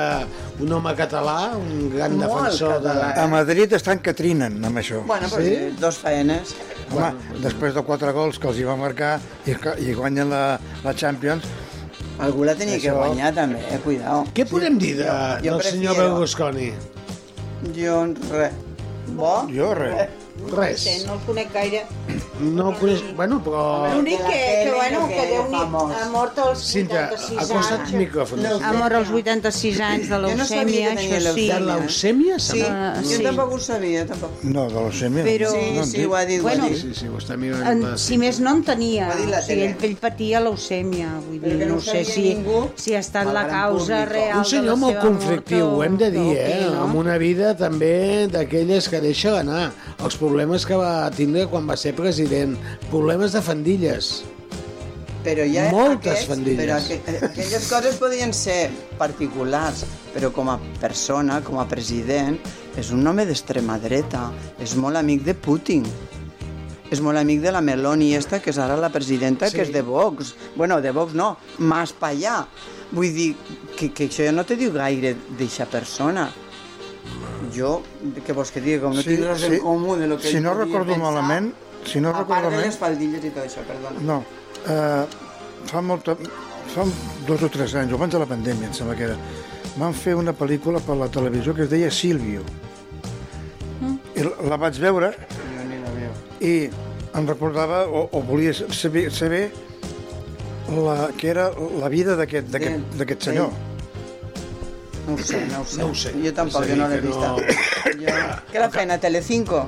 [0.59, 2.89] un home català, un gran Molt defensor de...
[2.89, 5.01] català, A Madrid estan que trinen amb això.
[5.07, 5.55] Bueno, però Sí?
[5.55, 5.75] sí?
[5.79, 6.55] dos faenes.
[6.91, 7.13] Home,
[7.43, 10.93] després de quatre gols que els hi va marcar i, que- i guanyen la, la
[10.95, 11.43] Champions,
[12.19, 13.77] Algú la tenia que Això- guanyar també, eh?
[13.79, 14.25] Cuidao.
[14.35, 16.71] Què podem dir de, Jo- jo del senyor prefiero- Berlusconi?
[17.77, 17.99] Jo,
[18.31, 18.51] res.
[19.15, 19.47] Bo?
[19.47, 20.09] jo res.
[20.51, 20.83] Res.
[21.07, 21.85] No el conec gaire.
[22.39, 23.01] No el coneix...
[23.17, 23.61] Bueno, però...
[23.93, 27.93] L'únic que, que, bueno, que Déu n'hi ha mort als Cinta, 86 acosta't anys.
[27.93, 28.45] al micròfon.
[28.63, 31.47] Ha mort als 86 anys de Jo no leucèmia, tenia això sí.
[31.51, 32.37] De leucèmia?
[32.39, 33.23] Sí, jo sí.
[33.25, 34.43] tampoc ho sabia, tampoc.
[34.43, 35.25] No, de l'Ocèmia.
[35.27, 36.81] Però- Sí, no sí, ho ha dit, Bueno, ho ha dit.
[36.81, 37.65] Sí, sí, ho està mirant.
[37.91, 39.75] En, si més no en tenia, Ho ha dit la o sigui, tele.
[39.75, 42.69] ell, ell patia leucèmia, vull dir, no no sé si, ningú.
[42.75, 44.13] si ha estat El la causa públic.
[44.13, 46.67] real Un senyor molt conflictiu, ho hem de dir, eh?
[46.71, 46.83] no?
[46.85, 49.71] Amb una vida també d'aquelles que deixa anar.
[50.03, 52.28] Els problemes que va tindre quan va ser president.
[52.89, 54.09] Problemes de fandilles.
[55.23, 56.59] Però ja Moltes aquests, fandilles.
[56.61, 58.69] Però aqu aquelles coses podien ser
[58.99, 59.83] particulars,
[60.13, 62.37] però com a persona, com a president,
[62.79, 64.29] és un home d'extrema dreta,
[64.61, 65.83] és molt amic de Putin.
[66.89, 69.57] És molt amic de la Meloni esta, que és ara la presidenta, Sí.
[69.57, 70.33] que és de Vox.
[70.55, 72.45] Bueno, de Vox no, más pa allà.
[72.91, 73.35] Vull dir
[73.75, 76.29] que, que això ja no te diu gaire d'eixa persona.
[77.53, 77.81] Jo,
[78.25, 78.79] què vols que digui?
[78.79, 79.53] Com no Sí, tinc res sí.
[79.53, 81.53] en comú de lo que Si no recordo pensar, malament,
[81.85, 83.99] si no a recordo part de les faldilles i tot això, perdona.
[84.01, 84.23] No,
[84.67, 85.05] eh,
[85.71, 86.15] fa, molta,
[86.73, 86.83] fa
[87.27, 89.17] dos o tres anys, abans de la pandèmia, em sembla que era,
[89.77, 92.43] van fer una pel·lícula per la televisió que es deia Silvio.
[94.15, 96.11] I la- vaig veure Jo ni la veu.
[96.41, 96.69] i
[97.15, 99.51] em recordava, o, o volia saber, saber
[100.69, 101.49] la, que era
[101.79, 103.49] la vida d'aquest d'aquest D'ell, d'aquest senyor.
[105.07, 105.79] No ho sé, no ho sé.
[105.81, 106.11] No ho sé.
[106.21, 107.27] Jo tampoc, jo no l'he que vista.
[107.31, 107.37] no-
[107.99, 108.17] Jo...
[108.51, 109.63] Què la feina, Telecinco?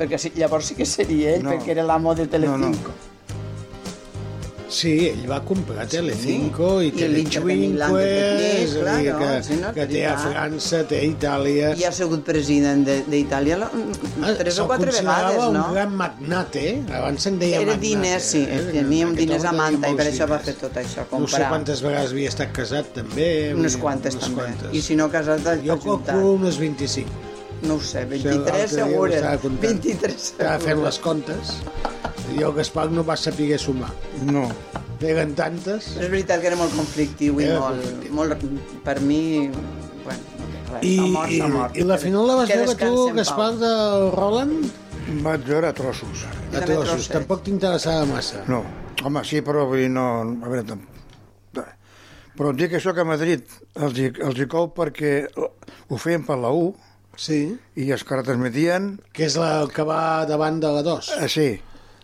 [0.00, 1.50] Perquè si, llavors sí que seria ell, No.
[1.50, 1.56] no.
[1.58, 2.92] perquè era l'amo de Telecinco.
[4.70, 9.72] Sí, ell va comprar Telecinco i I Telecinque, és a dir, claro, que, sí, no?
[9.74, 10.28] que té a Clar.
[10.30, 11.72] França, té a Itàlia...
[11.74, 15.64] I ha sigut president de- d'Itàlia Ah, tres o se'l quatre vegades, no?
[15.66, 16.62] un gran magnate,
[17.00, 17.82] abans se'n deia Era magnate.
[17.88, 18.60] diners, sí, eh?
[18.70, 21.16] tenia un Aquest diners a manta i per això va fer tot això, No sé
[21.16, 21.48] comprar.
[21.50, 23.28] quantes vegades havia estat casat, també.
[23.58, 24.44] Unes quantes, unes també.
[24.44, 24.70] quantes.
[24.78, 25.82] I si no casat, Jo ajuntat.
[26.14, 27.10] calculo unes 25.
[27.62, 29.16] No ho sé, Això 23 l'altre dia ho segures.
[29.20, 29.80] estava comptant.
[29.84, 31.54] 23 Estava fent les comptes
[32.30, 33.90] i el Gaspar no va saber sumar.
[34.28, 34.46] No.
[35.00, 35.94] Eren tantes.
[35.96, 38.44] Però és veritat que era molt conflictiu i Era molt, molt...
[38.84, 39.48] Per mi,
[40.04, 40.84] bueno, res.
[40.84, 41.76] I, mort, i, mort.
[41.76, 43.72] I la final la vas veure tu, Gaspar, de
[44.14, 44.68] Roland?
[45.24, 46.26] Vaig veure a trossos.
[46.52, 47.08] A trossos.
[47.10, 48.44] Tampoc t'interessava massa.
[48.48, 48.62] No,
[49.02, 50.06] home, sí, però vull dir, no...
[50.44, 50.86] A veure, tam...
[52.40, 53.42] Però dic això que a Madrid
[53.84, 56.70] els hi, els hi cou perquè ho feien per la U
[57.16, 57.40] sí.
[57.76, 58.92] i es que retransmetien...
[59.16, 61.12] Que és la, el que va davant de la 2.
[61.20, 61.50] Eh, sí,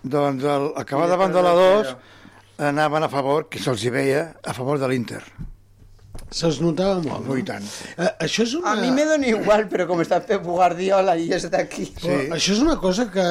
[0.02, 1.96] doncs el, el que va I davant de la el 2
[2.70, 5.22] anaven a favor, que se'ls hi veia, a favor de l'Inter.
[6.32, 7.26] Se'ls notava molt.
[7.28, 7.64] No, i tant.
[7.94, 8.72] Eh, això és una...
[8.72, 11.86] A mi me dona igual, però com està Pep Guardiola i és d'aquí.
[12.00, 13.24] Però això és una cosa que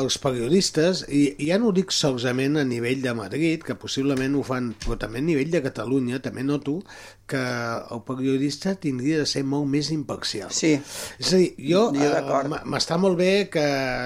[0.00, 4.34] els periodistes, i i ja no ho dic solament a nivell de Madrid, que possiblement
[4.34, 6.80] ho fan, però també a nivell de Catalunya, també noto
[7.26, 10.50] que el periodista tindria de ser molt més imparcial.
[10.52, 10.72] Sí.
[11.18, 13.62] És a dir, jo, Jo eh, m'està molt bé que,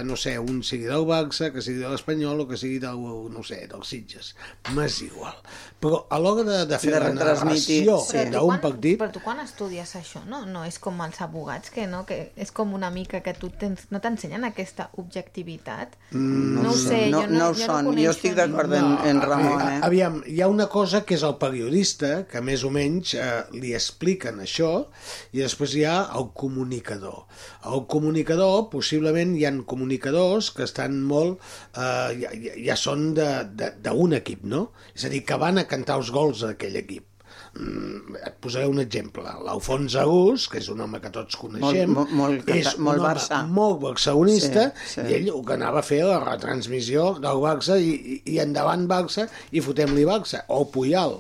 [0.07, 3.01] no sé, un sigui del Barça, que sigui de l'Espanyol o que sigui del,
[3.33, 4.35] no sé, dels Sitges.
[4.77, 5.35] M'és igual.
[5.83, 8.23] Però a l'hora de, de fer De la narració sí.
[8.31, 10.45] D'un quan- partit, Però tu quan estudies això, no?
[10.47, 12.05] No és com els abogats, que no?
[12.07, 15.97] Que és com una mica que tu tens, no t'ensenyen aquesta objectivitat.
[16.13, 17.91] Mm, no ho sé, no, jo no, no ho jo són.
[17.91, 19.81] no Jo estic d'acord en, en Ramon, eh?
[19.87, 23.75] Aviam, hi ha una cosa que és el periodista, que més o menys eh, li
[23.75, 24.87] expliquen això,
[25.33, 27.25] i després hi ha el comunicador.
[27.73, 31.39] El comunicador, possiblement hi han comunicadors que estan molt...
[31.77, 32.31] Eh, ja,
[32.71, 34.73] ja, són de- de- d'un equip, no?
[34.95, 37.07] És a dir, que van a cantar els gols d'aquell equip.
[37.57, 39.23] Mm, et posaré un exemple.
[39.45, 43.01] L'Alfons Arús, que és un home que tots coneixem, Molt- molt- molt és un molt
[43.01, 43.39] home Barça.
[43.49, 45.07] molt barcelonista, Sí, sí.
[45.09, 48.87] i ell el que anava a fer la retransmissió del Barça i, i, i endavant
[48.89, 50.43] Barça i fotem-li Barça.
[50.49, 51.17] O Puyal,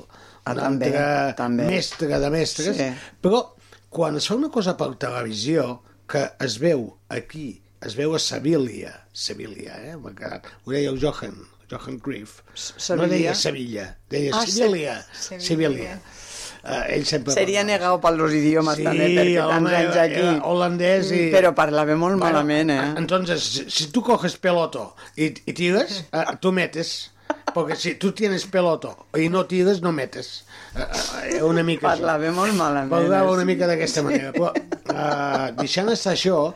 [0.46, 1.66] Ah, un també, altre també.
[1.70, 2.76] mestre de mestres.
[2.78, 2.88] Sí.
[3.20, 3.42] Però
[3.90, 8.92] quan es fa una cosa per televisió que es veu aquí, es veu a Sevilla,
[9.12, 9.96] Sevilla, eh?
[9.98, 10.46] M'ha quedat.
[10.64, 11.34] Ho deia el Johan,
[11.70, 12.40] Johan Cruyff.
[12.46, 13.08] No Sevilla?
[13.10, 15.00] deia Sevilla, deia Ah, Sevilla.
[15.12, 15.98] Se- Sevilla.
[16.66, 20.22] Uh, ell sempre Seria negau per los idiomes Sí, també, perquè tants home, anys aquí.
[20.42, 22.94] holandès i- Però parlava molt Bueno, malament, eh?
[22.98, 27.12] Entonces, si, si tú coges peloto y, y tiras, eh, tú metes.
[27.56, 30.44] Porque si tú tienes peloto y no tiras, no metes.
[30.76, 31.88] Eh, una mica.
[31.88, 32.90] Parlava molt malament.
[32.92, 33.36] Parlava eh?
[33.38, 34.32] una mica d'aquesta manera.
[34.34, 36.50] Però, eh, deixant estar això,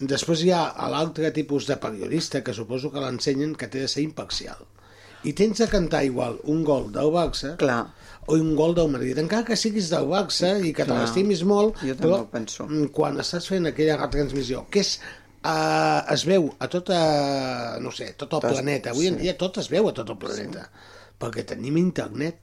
[0.00, 4.06] després hi ha l'altre tipus de periodista que suposo que l'ensenyen que té de ser
[4.06, 4.64] imparcial.
[5.28, 7.82] I tens de cantar igual un gol del Barça Clar.
[8.24, 11.76] o un gol del Madrid, encara que siguis del Barça i que te l'estimis molt,
[11.84, 12.64] Jo però penso.
[12.64, 15.00] mm, quan estàs fent aquella retransmissió, que és
[15.46, 18.90] Uh, es veu a tot, uh, no sé, tot el Tot- planeta.
[18.90, 19.26] Avui en sí.
[19.28, 20.64] dia tot es veu a tot el planeta.
[21.22, 22.40] Perquè tenim internet.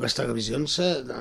[0.00, 1.20] Les televisions uh,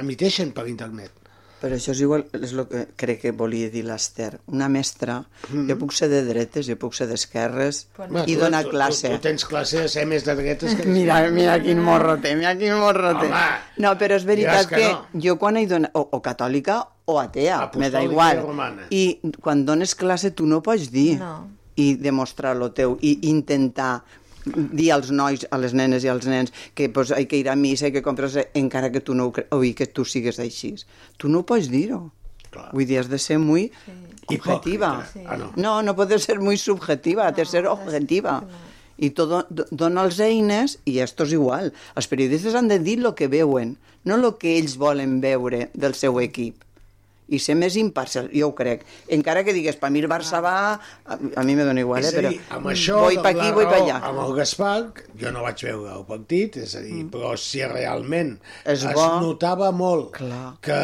[0.00, 1.12] emiteixen per internet.
[1.58, 4.38] Però això és igual, és el que crec que volia dir l'Ester.
[4.54, 5.16] Una mestra,
[5.50, 5.64] Mm.
[5.68, 9.08] jo puc ser de dretes, jo puc ser d'esquerres Bueno, i tu- donar tu- classe.
[9.10, 10.86] Tu, tu tens classe de ser més de dretes que...
[10.98, 13.26] Mira, mira quin morro té, mira quin morro té.
[13.26, 15.20] Home, no, però és veritat que que, no.
[15.26, 18.36] jo quan he donat, o, o catòlica o atea, me da igual.
[18.36, 18.86] i romana.
[18.92, 19.04] I
[19.40, 21.48] quan dones classe tu no pots dir No.
[21.80, 24.02] i demostrar lo teu i intentar
[24.44, 27.56] dir als nois, a les nenes i als nens que pues, hay que ir a
[27.56, 30.74] missa i que compres encara que tu no ho que tu sigues així.
[31.16, 32.10] Tu no pots dir-ho.
[32.72, 33.70] Vull dir, has de ser muy
[34.26, 35.06] objetiva.
[35.12, 35.20] Sí.
[35.26, 35.52] Ah, no.
[35.56, 38.42] No, no puedes ser muy subjetiva, no, has de ser objetiva.
[38.98, 41.72] I tot do- dona els eines, i esto és igual.
[41.94, 45.94] Els periodistes han de dir el que veuen, no el que ells volen veure del
[45.94, 46.64] seu equip.
[47.28, 48.86] I ser més imparcial, jo ho crec.
[49.12, 50.54] Encara que digues, per mi el Barça va...
[51.04, 53.32] A, a mi me dona igual, És eh, però dir, amb això voy de pa
[53.34, 53.98] aquí, pa raó, allà.
[54.08, 54.76] Amb el Gaspar,
[55.20, 57.10] jo no vaig veure el partit, és a dir, mm.
[57.12, 58.34] però si realment
[58.64, 59.06] És es bo.
[59.20, 60.54] notava molt Clar.
[60.64, 60.80] que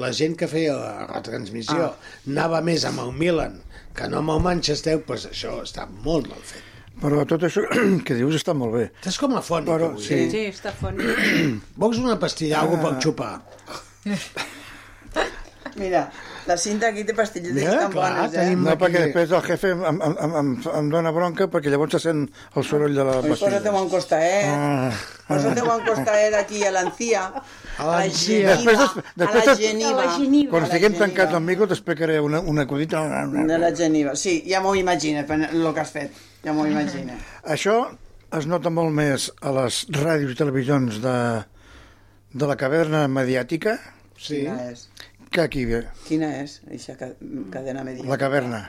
[0.00, 1.94] la gent que feia la retransmissió Ah.
[2.28, 3.60] anava més amb el Milan
[3.96, 6.66] que no amb el Manchester, doncs això està molt mal fet.
[7.00, 7.64] Però tot això
[8.06, 8.84] que dius està molt bé.
[9.00, 10.04] Estàs com a fònic, Però, avui.
[10.04, 10.20] sí.
[10.30, 11.00] Sí, està font.
[11.80, 13.32] Vols una pastilla, algo per xupar?
[15.80, 16.10] Mira,
[16.48, 18.54] La cinta aquí té pastilles tan clar, bones, eh?
[18.56, 20.48] No, aquí- perquè després el jefe em, em, em, em,
[20.80, 22.22] em dona bronca perquè llavors se sent
[22.56, 23.50] el soroll de la Pues pastilla.
[23.60, 24.46] Posa-te-ho en costaet.
[24.48, 24.90] Ah.
[25.28, 27.26] Posa-te-ho en costaet aquí a l'encia.
[27.78, 28.54] A la geniva.
[28.56, 29.56] Després, des, a després, la
[30.16, 30.50] geniva.
[30.50, 33.04] quan A la estiguem tancats al micro t'explicaré una, una acudita.
[33.26, 34.16] De la geniva.
[34.16, 36.12] Sí, ja m'ho imagino, el que has fet.
[36.44, 37.12] Ja m'ho imagino.
[37.44, 37.76] Això
[38.36, 41.16] es nota molt més a les ràdios i televisions de,
[42.32, 43.78] de la caverna mediàtica
[44.20, 44.42] Sí.
[44.46, 44.88] És?
[45.30, 47.14] Que aquí ve, Quina és, eixa ca-
[47.50, 48.08] cadena mediàtica?
[48.10, 48.60] la caverna.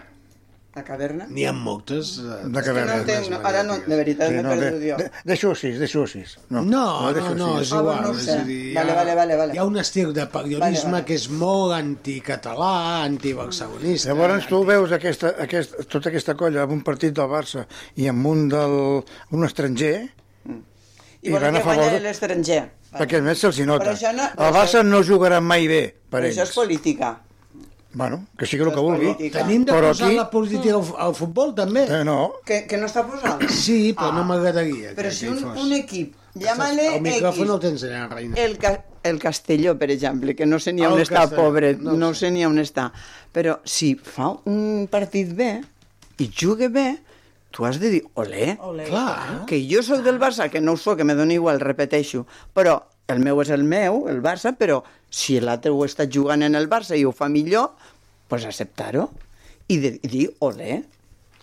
[0.73, 1.25] La caverna?
[1.27, 2.13] N'hi ha moltes.
[2.23, 2.93] eh, De caverna.
[2.95, 4.95] No entenc, no, ara no, de veritat Sí, m'he no, perdut de, jo.
[5.01, 6.21] de, deixo-ho així, deixo-ho així.
[6.49, 7.63] No, No, no, no, així.
[7.65, 7.97] és igual.
[7.97, 9.53] Ah, no és a dir, Vale, hi ha- vale, vale, vale.
[9.53, 11.05] Hi ha un estil de periodisme Vale, vale.
[11.05, 14.13] que és molt anticatalà, antibarcelonista.
[14.13, 17.65] Llavors tu veus aquesta, aquest, tota aquesta colla amb un partit del Barça
[17.95, 20.09] i amb un del un estranger
[21.23, 22.61] I volen que guanyi l'estranger.
[22.91, 23.93] perquè a més se'ls hi nota.
[24.13, 26.55] No- el Barça no jugarà mai bé per Però això és ells.
[26.55, 27.21] política.
[27.93, 29.05] Bueno, que sigui el que vulgui.
[29.13, 29.39] política.
[29.43, 31.83] Tenim de Però posar aquí- la política al, al futbol, també.
[31.89, 33.41] Eh, no, Que, que no està posant.
[33.49, 34.93] Sí, però no m'agradaria.
[34.95, 35.57] Però que- si un, fos.
[35.61, 38.35] un equip, llámale El micròfon X, el tens allà, reina.
[38.37, 41.41] el, ca el Castelló, per exemple, que no sé ni Ah, on el està, Castelló,
[41.43, 42.91] pobre, no no, sé ni on està.
[43.33, 45.61] Però si fa un partit bé
[46.19, 46.97] i juga bé,
[47.51, 48.85] tu has de dir, olé, Olé.
[48.89, 49.45] Clar.
[49.47, 52.25] que jo sóc del Barça, que no ho sóc, que me dona igual, repeteixo,
[52.55, 52.79] però
[53.11, 56.69] el meu és el meu, el Barça, però si l'altre ho està jugant en el
[56.71, 57.73] Barça i ho fa millor,
[58.31, 59.09] pues acceptar-ho
[59.67, 60.81] i, de, i dir, olé,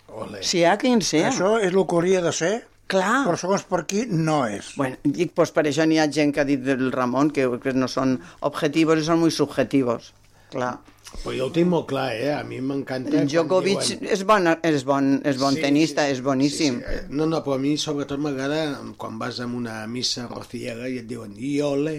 [0.09, 0.41] Ole.
[0.43, 1.29] sea quien sea.
[1.29, 2.53] això és el que hauria de ser,
[2.89, 3.27] Clar.
[3.27, 4.71] però segons per aquí no és.
[4.75, 7.73] Bueno, dic, pues per això n'hi ha gent que ha dit del Ramon que, que
[7.77, 10.13] no són objectius, són molt subjetivos.
[10.49, 10.79] Clar.
[11.23, 12.29] Però jo ho tinc molt clar, eh?
[12.33, 13.23] A mi m'encanta...
[13.25, 16.77] Djokovic diuen- és bon, és bon, és bon Sí, tenista, sí, és boníssim.
[16.79, 17.05] Sí, sí.
[17.17, 21.07] No, no, però a mi sobretot m'agrada quan vas a una missa rociera i et
[21.09, 21.95] diuen i ole,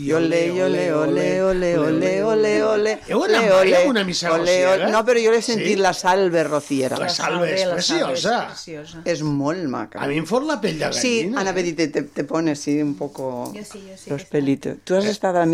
[0.00, 2.98] i Ole, ole, ole, ole, ole, ole, ole.
[3.06, 4.72] Heu anat ole, mai ole, a una missa ole, rociera?
[4.74, 4.90] ole.
[4.92, 5.76] No, però jo l'he sentit Sí?
[5.76, 6.98] la salve rociera.
[6.98, 8.46] La salve és preciosa.
[8.48, 9.02] preciosa.
[9.04, 10.00] És molt maca.
[10.02, 11.00] A mi em fot la pell de gallina.
[11.00, 14.78] Sí, Ana Benítez, te, te pones sí, un poco Jo sí, jo sí los pelitos.
[14.84, 15.46] Tu has estat a la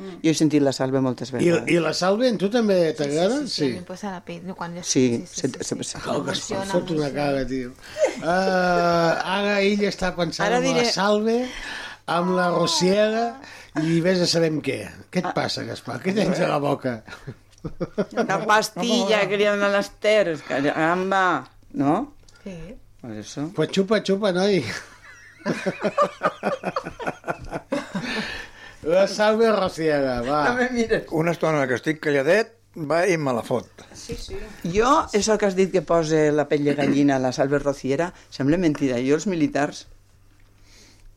[0.00, 0.16] missa?
[0.24, 1.68] Jo he sentit la salve moltes I, vegades.
[1.70, 3.36] I la salve, tu també t'agrada?
[3.44, 4.50] Sí, sí, sí, em posa la pell.
[4.58, 4.82] Quan jo...
[4.86, 7.68] Sí, se, se, se, Oh, que es fot una cara, tio.
[8.18, 11.38] Uh, ara ell està pensant Ara en diré- la salve,
[12.10, 13.26] amb la rociera,
[13.86, 14.80] i vés a saber què.
[15.12, 16.00] Què et passa, Gaspar?
[16.02, 17.00] Què tens a la boca?
[18.16, 21.22] Una pastilla que li han les terres, caramba.
[21.76, 22.14] No?
[22.42, 22.56] Sí.
[23.00, 23.46] Pues eso.
[23.56, 24.64] Pues xupa, xupa, noi.
[28.82, 30.44] La salve rociera, va.
[30.48, 31.04] No me mires.
[31.12, 32.54] Una estona que estic calladet
[32.90, 33.84] va i me la fot.
[33.92, 34.38] Sí, sí.
[34.64, 38.12] Jo, això que has dit que posa la pell de gallina a la salve rociera,
[38.32, 39.00] sembla mentida.
[39.04, 39.84] Jo, els militars,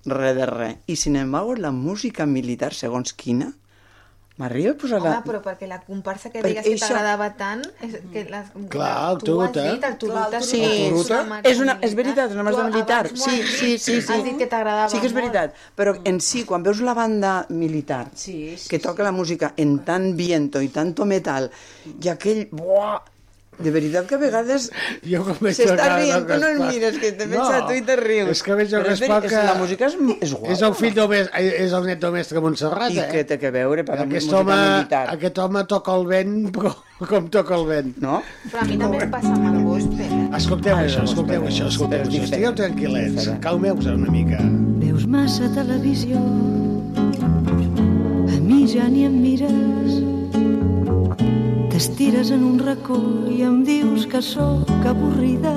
[0.06, 0.78] res de res.
[0.88, 3.54] I, sin embargo, la música militar, segons quina,
[4.42, 5.12] m'arriba a posar la...
[5.12, 7.62] Home, però perquè la comparsa que Per que això- t'agradava tant...
[7.86, 9.66] És que les, Clar, el tu ho has turuta.
[9.72, 10.42] dit, el turuta.
[10.42, 11.20] Sí, és turuta?
[11.44, 11.96] és, una, és militar.
[12.02, 13.02] veritat, és una marxa Tu militar.
[13.14, 14.12] Sí, sí, sí, sí.
[14.14, 15.22] Has dit que t'agradava Sí que és molt.
[15.22, 19.54] veritat, però en si, quan veus la banda militar Sí, sí, que toca la música
[19.56, 21.52] en tan viento i tanto metal
[22.02, 22.48] i aquell...
[22.52, 23.02] Buah,
[23.60, 24.70] de veritat que a vegades
[25.06, 27.82] Jo com veig s'està rient, tu no el mires, que te veig a tu i
[27.86, 28.30] te rius.
[28.34, 29.44] És que veig el Gaspar que...
[29.44, 30.54] La música és, és guapa.
[30.56, 33.08] És el fill mestre, és el net del mestre Montserrat, I eh?
[33.12, 35.06] que té que veure per Aquest home, militar.
[35.14, 36.74] aquest home toca el vent, però
[37.10, 37.94] com toca el vent.
[38.04, 38.22] No?
[38.50, 40.02] Però a mi també em passa amb el gospel.
[40.08, 40.30] eh?
[40.40, 42.10] Escolteu Ah, això, no, escolteu això, escolteu això.
[42.10, 42.32] diferent.
[42.34, 44.40] Estigueu tranquil·lets, calmeu-vos una mica.
[44.84, 46.18] Veus massa televisió
[48.34, 50.23] A mi ja ni em mires
[51.74, 53.00] T'estires en un racó
[53.34, 55.54] i em dius que sóc avorrida.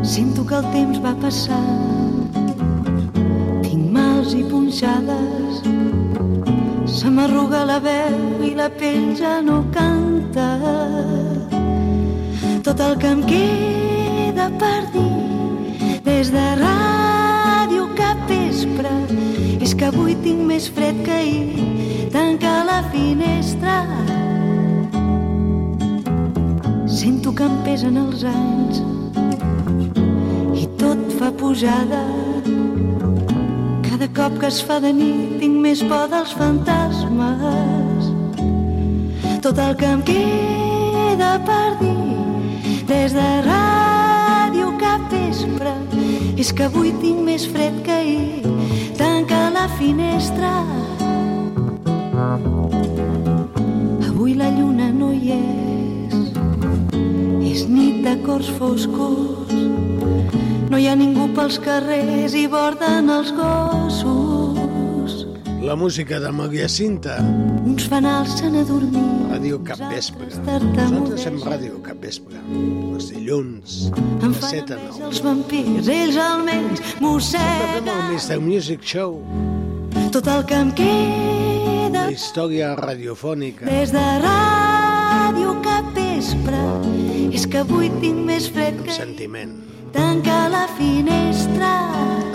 [0.00, 1.60] Sento que el temps va passar
[3.66, 5.60] Tinc mals i punxades.
[6.88, 10.48] Se m'arruga la veu i la pell ja no canta.
[12.64, 18.96] Tot el que em queda per dir des de ràdio cap vespre
[19.66, 21.64] és que avui tinc més fred que ahir.
[22.14, 23.74] Tanca la finestra.
[26.86, 28.78] Sento que em pesen els anys.
[30.62, 32.04] I tot fa pujada.
[33.88, 38.10] Cada cop que es fa de nit tinc més por dels fantasmes.
[39.42, 45.74] Tot el que em queda per dir des de ràdio cap vespre
[46.38, 48.55] és que avui tinc més fred que ahir
[49.66, 50.50] la finestra
[54.06, 56.14] avui la lluna no hi és
[57.50, 59.50] és nit de cors foscos
[60.70, 65.24] no hi ha ningú pels carrers i borden els gossos
[65.66, 67.16] La música de Maria Cinta
[67.66, 69.02] uns fanals s'han adormit.
[69.32, 70.28] Ràdio Capvespre.
[70.46, 72.38] Nosaltres fem Ràdio Capvespre.
[72.54, 73.74] Els dilluns,
[74.22, 75.08] Em de fan 7 a enveja 9.
[75.08, 78.38] els vampirs, ells almenys Fem mosseguen el Mr.
[78.46, 79.18] Music Show,
[80.16, 83.66] tot el que em queda història radiofònica.
[83.68, 86.60] des de ràdio capvespre.
[87.36, 89.52] És que avui tinc més fred que Sentiment,
[89.92, 91.68] tancar la finestra.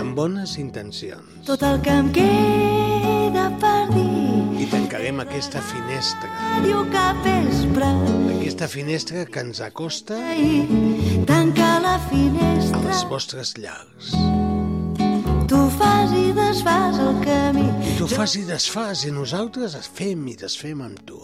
[0.00, 1.42] amb bones intencions.
[1.44, 6.30] Tot el que em queda per dir I tancarem aquesta finestra.
[6.60, 7.90] ràdio capvespre.
[8.38, 10.14] Aquesta finestra que ens acosta
[11.26, 12.78] Tanca la a finestra.
[12.86, 14.14] les vostres llars.
[15.48, 17.68] Tu fas i desfas el camí.
[18.02, 21.18] Tu fas i desfas i nosaltres es fem i desfem amb tu.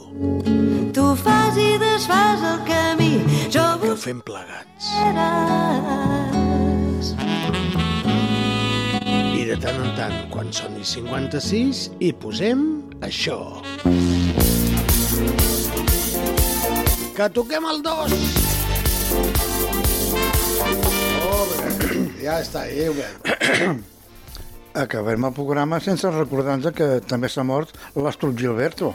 [0.95, 3.09] Tu fas i desfas el camí.
[3.51, 4.93] Jo Que ho fem plegats.
[9.35, 12.63] I de tant en tant, quan soni 56, hi posem
[13.11, 13.41] això.
[17.19, 18.19] Que toquem el dos!
[21.27, 21.45] Oh,
[22.23, 23.97] ja està, ho veig.
[24.79, 28.95] Acabem el programa sense recordar-nos que també s'ha mort l'Astro Gilberto.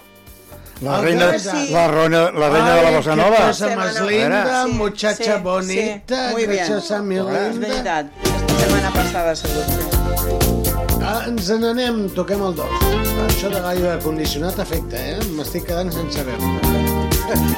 [0.82, 1.70] La Ah, reina, que sí.
[1.72, 3.38] la reina, la reina de la bossa nova.
[3.38, 7.68] Qué cosa más linda, Sí, muchacha sí, bonita, sí, muy preciosa, mi És linda.
[7.68, 8.06] veritat.
[8.24, 9.68] La setmana passada ha sigut.
[11.04, 12.74] Ah, ens n'anem, toquem el dos.
[13.28, 15.20] Això de l'aire condicionat afecta, eh?
[15.38, 16.40] M'estic quedant sense veu.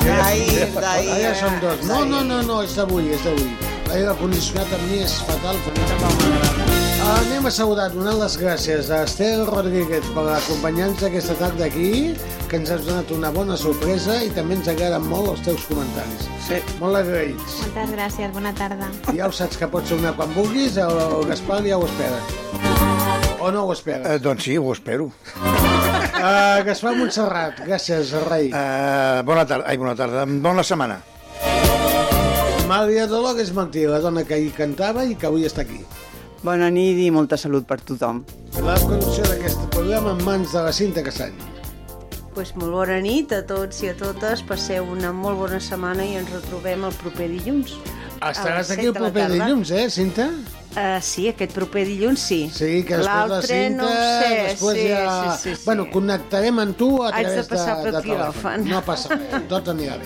[0.06, 1.12] D'ahir, d'ahir.
[1.14, 1.86] Ah, ja són dos.
[1.88, 3.50] No, no, no, no, és d'avui, és d'avui.
[3.90, 6.45] L'aire condicionat amb mi és fatal, però
[7.06, 12.16] anem a saludar, donant les gràcies a Estel Rodríguez per acompanyar-nos aquesta tarda aquí,
[12.50, 16.26] que ens has donat una bona sorpresa i també ens agraden molt els teus comentaris.
[16.48, 16.62] Sí.
[16.82, 17.60] Molt agraïts.
[17.62, 18.90] Moltes gràcies, bona tarda.
[19.14, 22.22] Ja ho saps que pots tornar quan vulguis, el, el Gaspar ja ho espera.
[23.40, 24.16] O no ho espera?
[24.16, 25.12] Eh, doncs sí, ho espero.
[25.38, 28.50] Uh, Gaspar Montserrat, gràcies, rei.
[28.50, 31.04] Uh, bona tarda, ai, bona tarda, bona setmana.
[32.66, 35.84] Mària Dolores Martí, la dona que ahir cantava i que avui està aquí.
[36.46, 38.20] Bona nit i molta salut per tothom.
[38.62, 41.34] La conducció d'aquest programa en mans de la Cinta Cassany.
[42.36, 46.20] Pues molt bona nit a tots i a totes, passeu una molt bona setmana i
[46.20, 47.74] ens retrobem el proper dilluns.
[48.20, 50.28] Estaràs aquí el de proper dilluns, eh, Cinta?
[50.76, 52.42] Uh, sí, aquest proper dilluns sí.
[52.54, 55.02] Sí, que després la Cinta, no sé, després sí, ja...
[55.08, 55.66] sí, sí, sí.
[55.66, 58.12] Bueno, connectarem amb tu a Haig de través de, passar pel de telèfon.
[58.12, 58.70] quiròfan.
[58.70, 60.06] No passa res, tot anirà bé.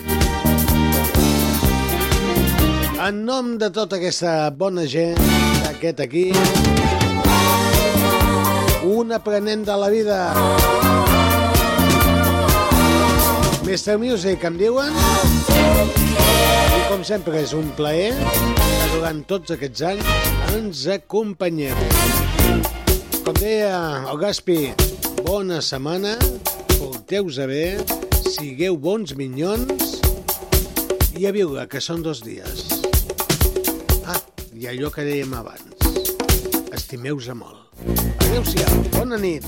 [3.10, 5.20] En nom de tota aquesta bona gent,
[5.80, 6.28] d'aquest aquí,
[8.84, 10.18] un aprenent de la vida.
[13.64, 13.96] Mr.
[13.96, 14.92] Music, em diuen?
[16.76, 20.04] I com sempre és un plaer que durant tots aquests anys
[20.58, 21.80] ens acompanyeu.
[23.24, 24.74] Com deia el Gaspi,
[25.24, 26.18] bona setmana,
[26.76, 27.64] porteu-vos a bé,
[28.26, 29.96] sigueu bons minyons
[31.16, 32.68] i a viure, que són dos dies.
[34.04, 34.20] Ah,
[34.52, 35.69] i allò que dèiem abans,
[36.90, 37.58] estimeu-vos molt.
[38.18, 39.46] Adéu-siau, bona nit.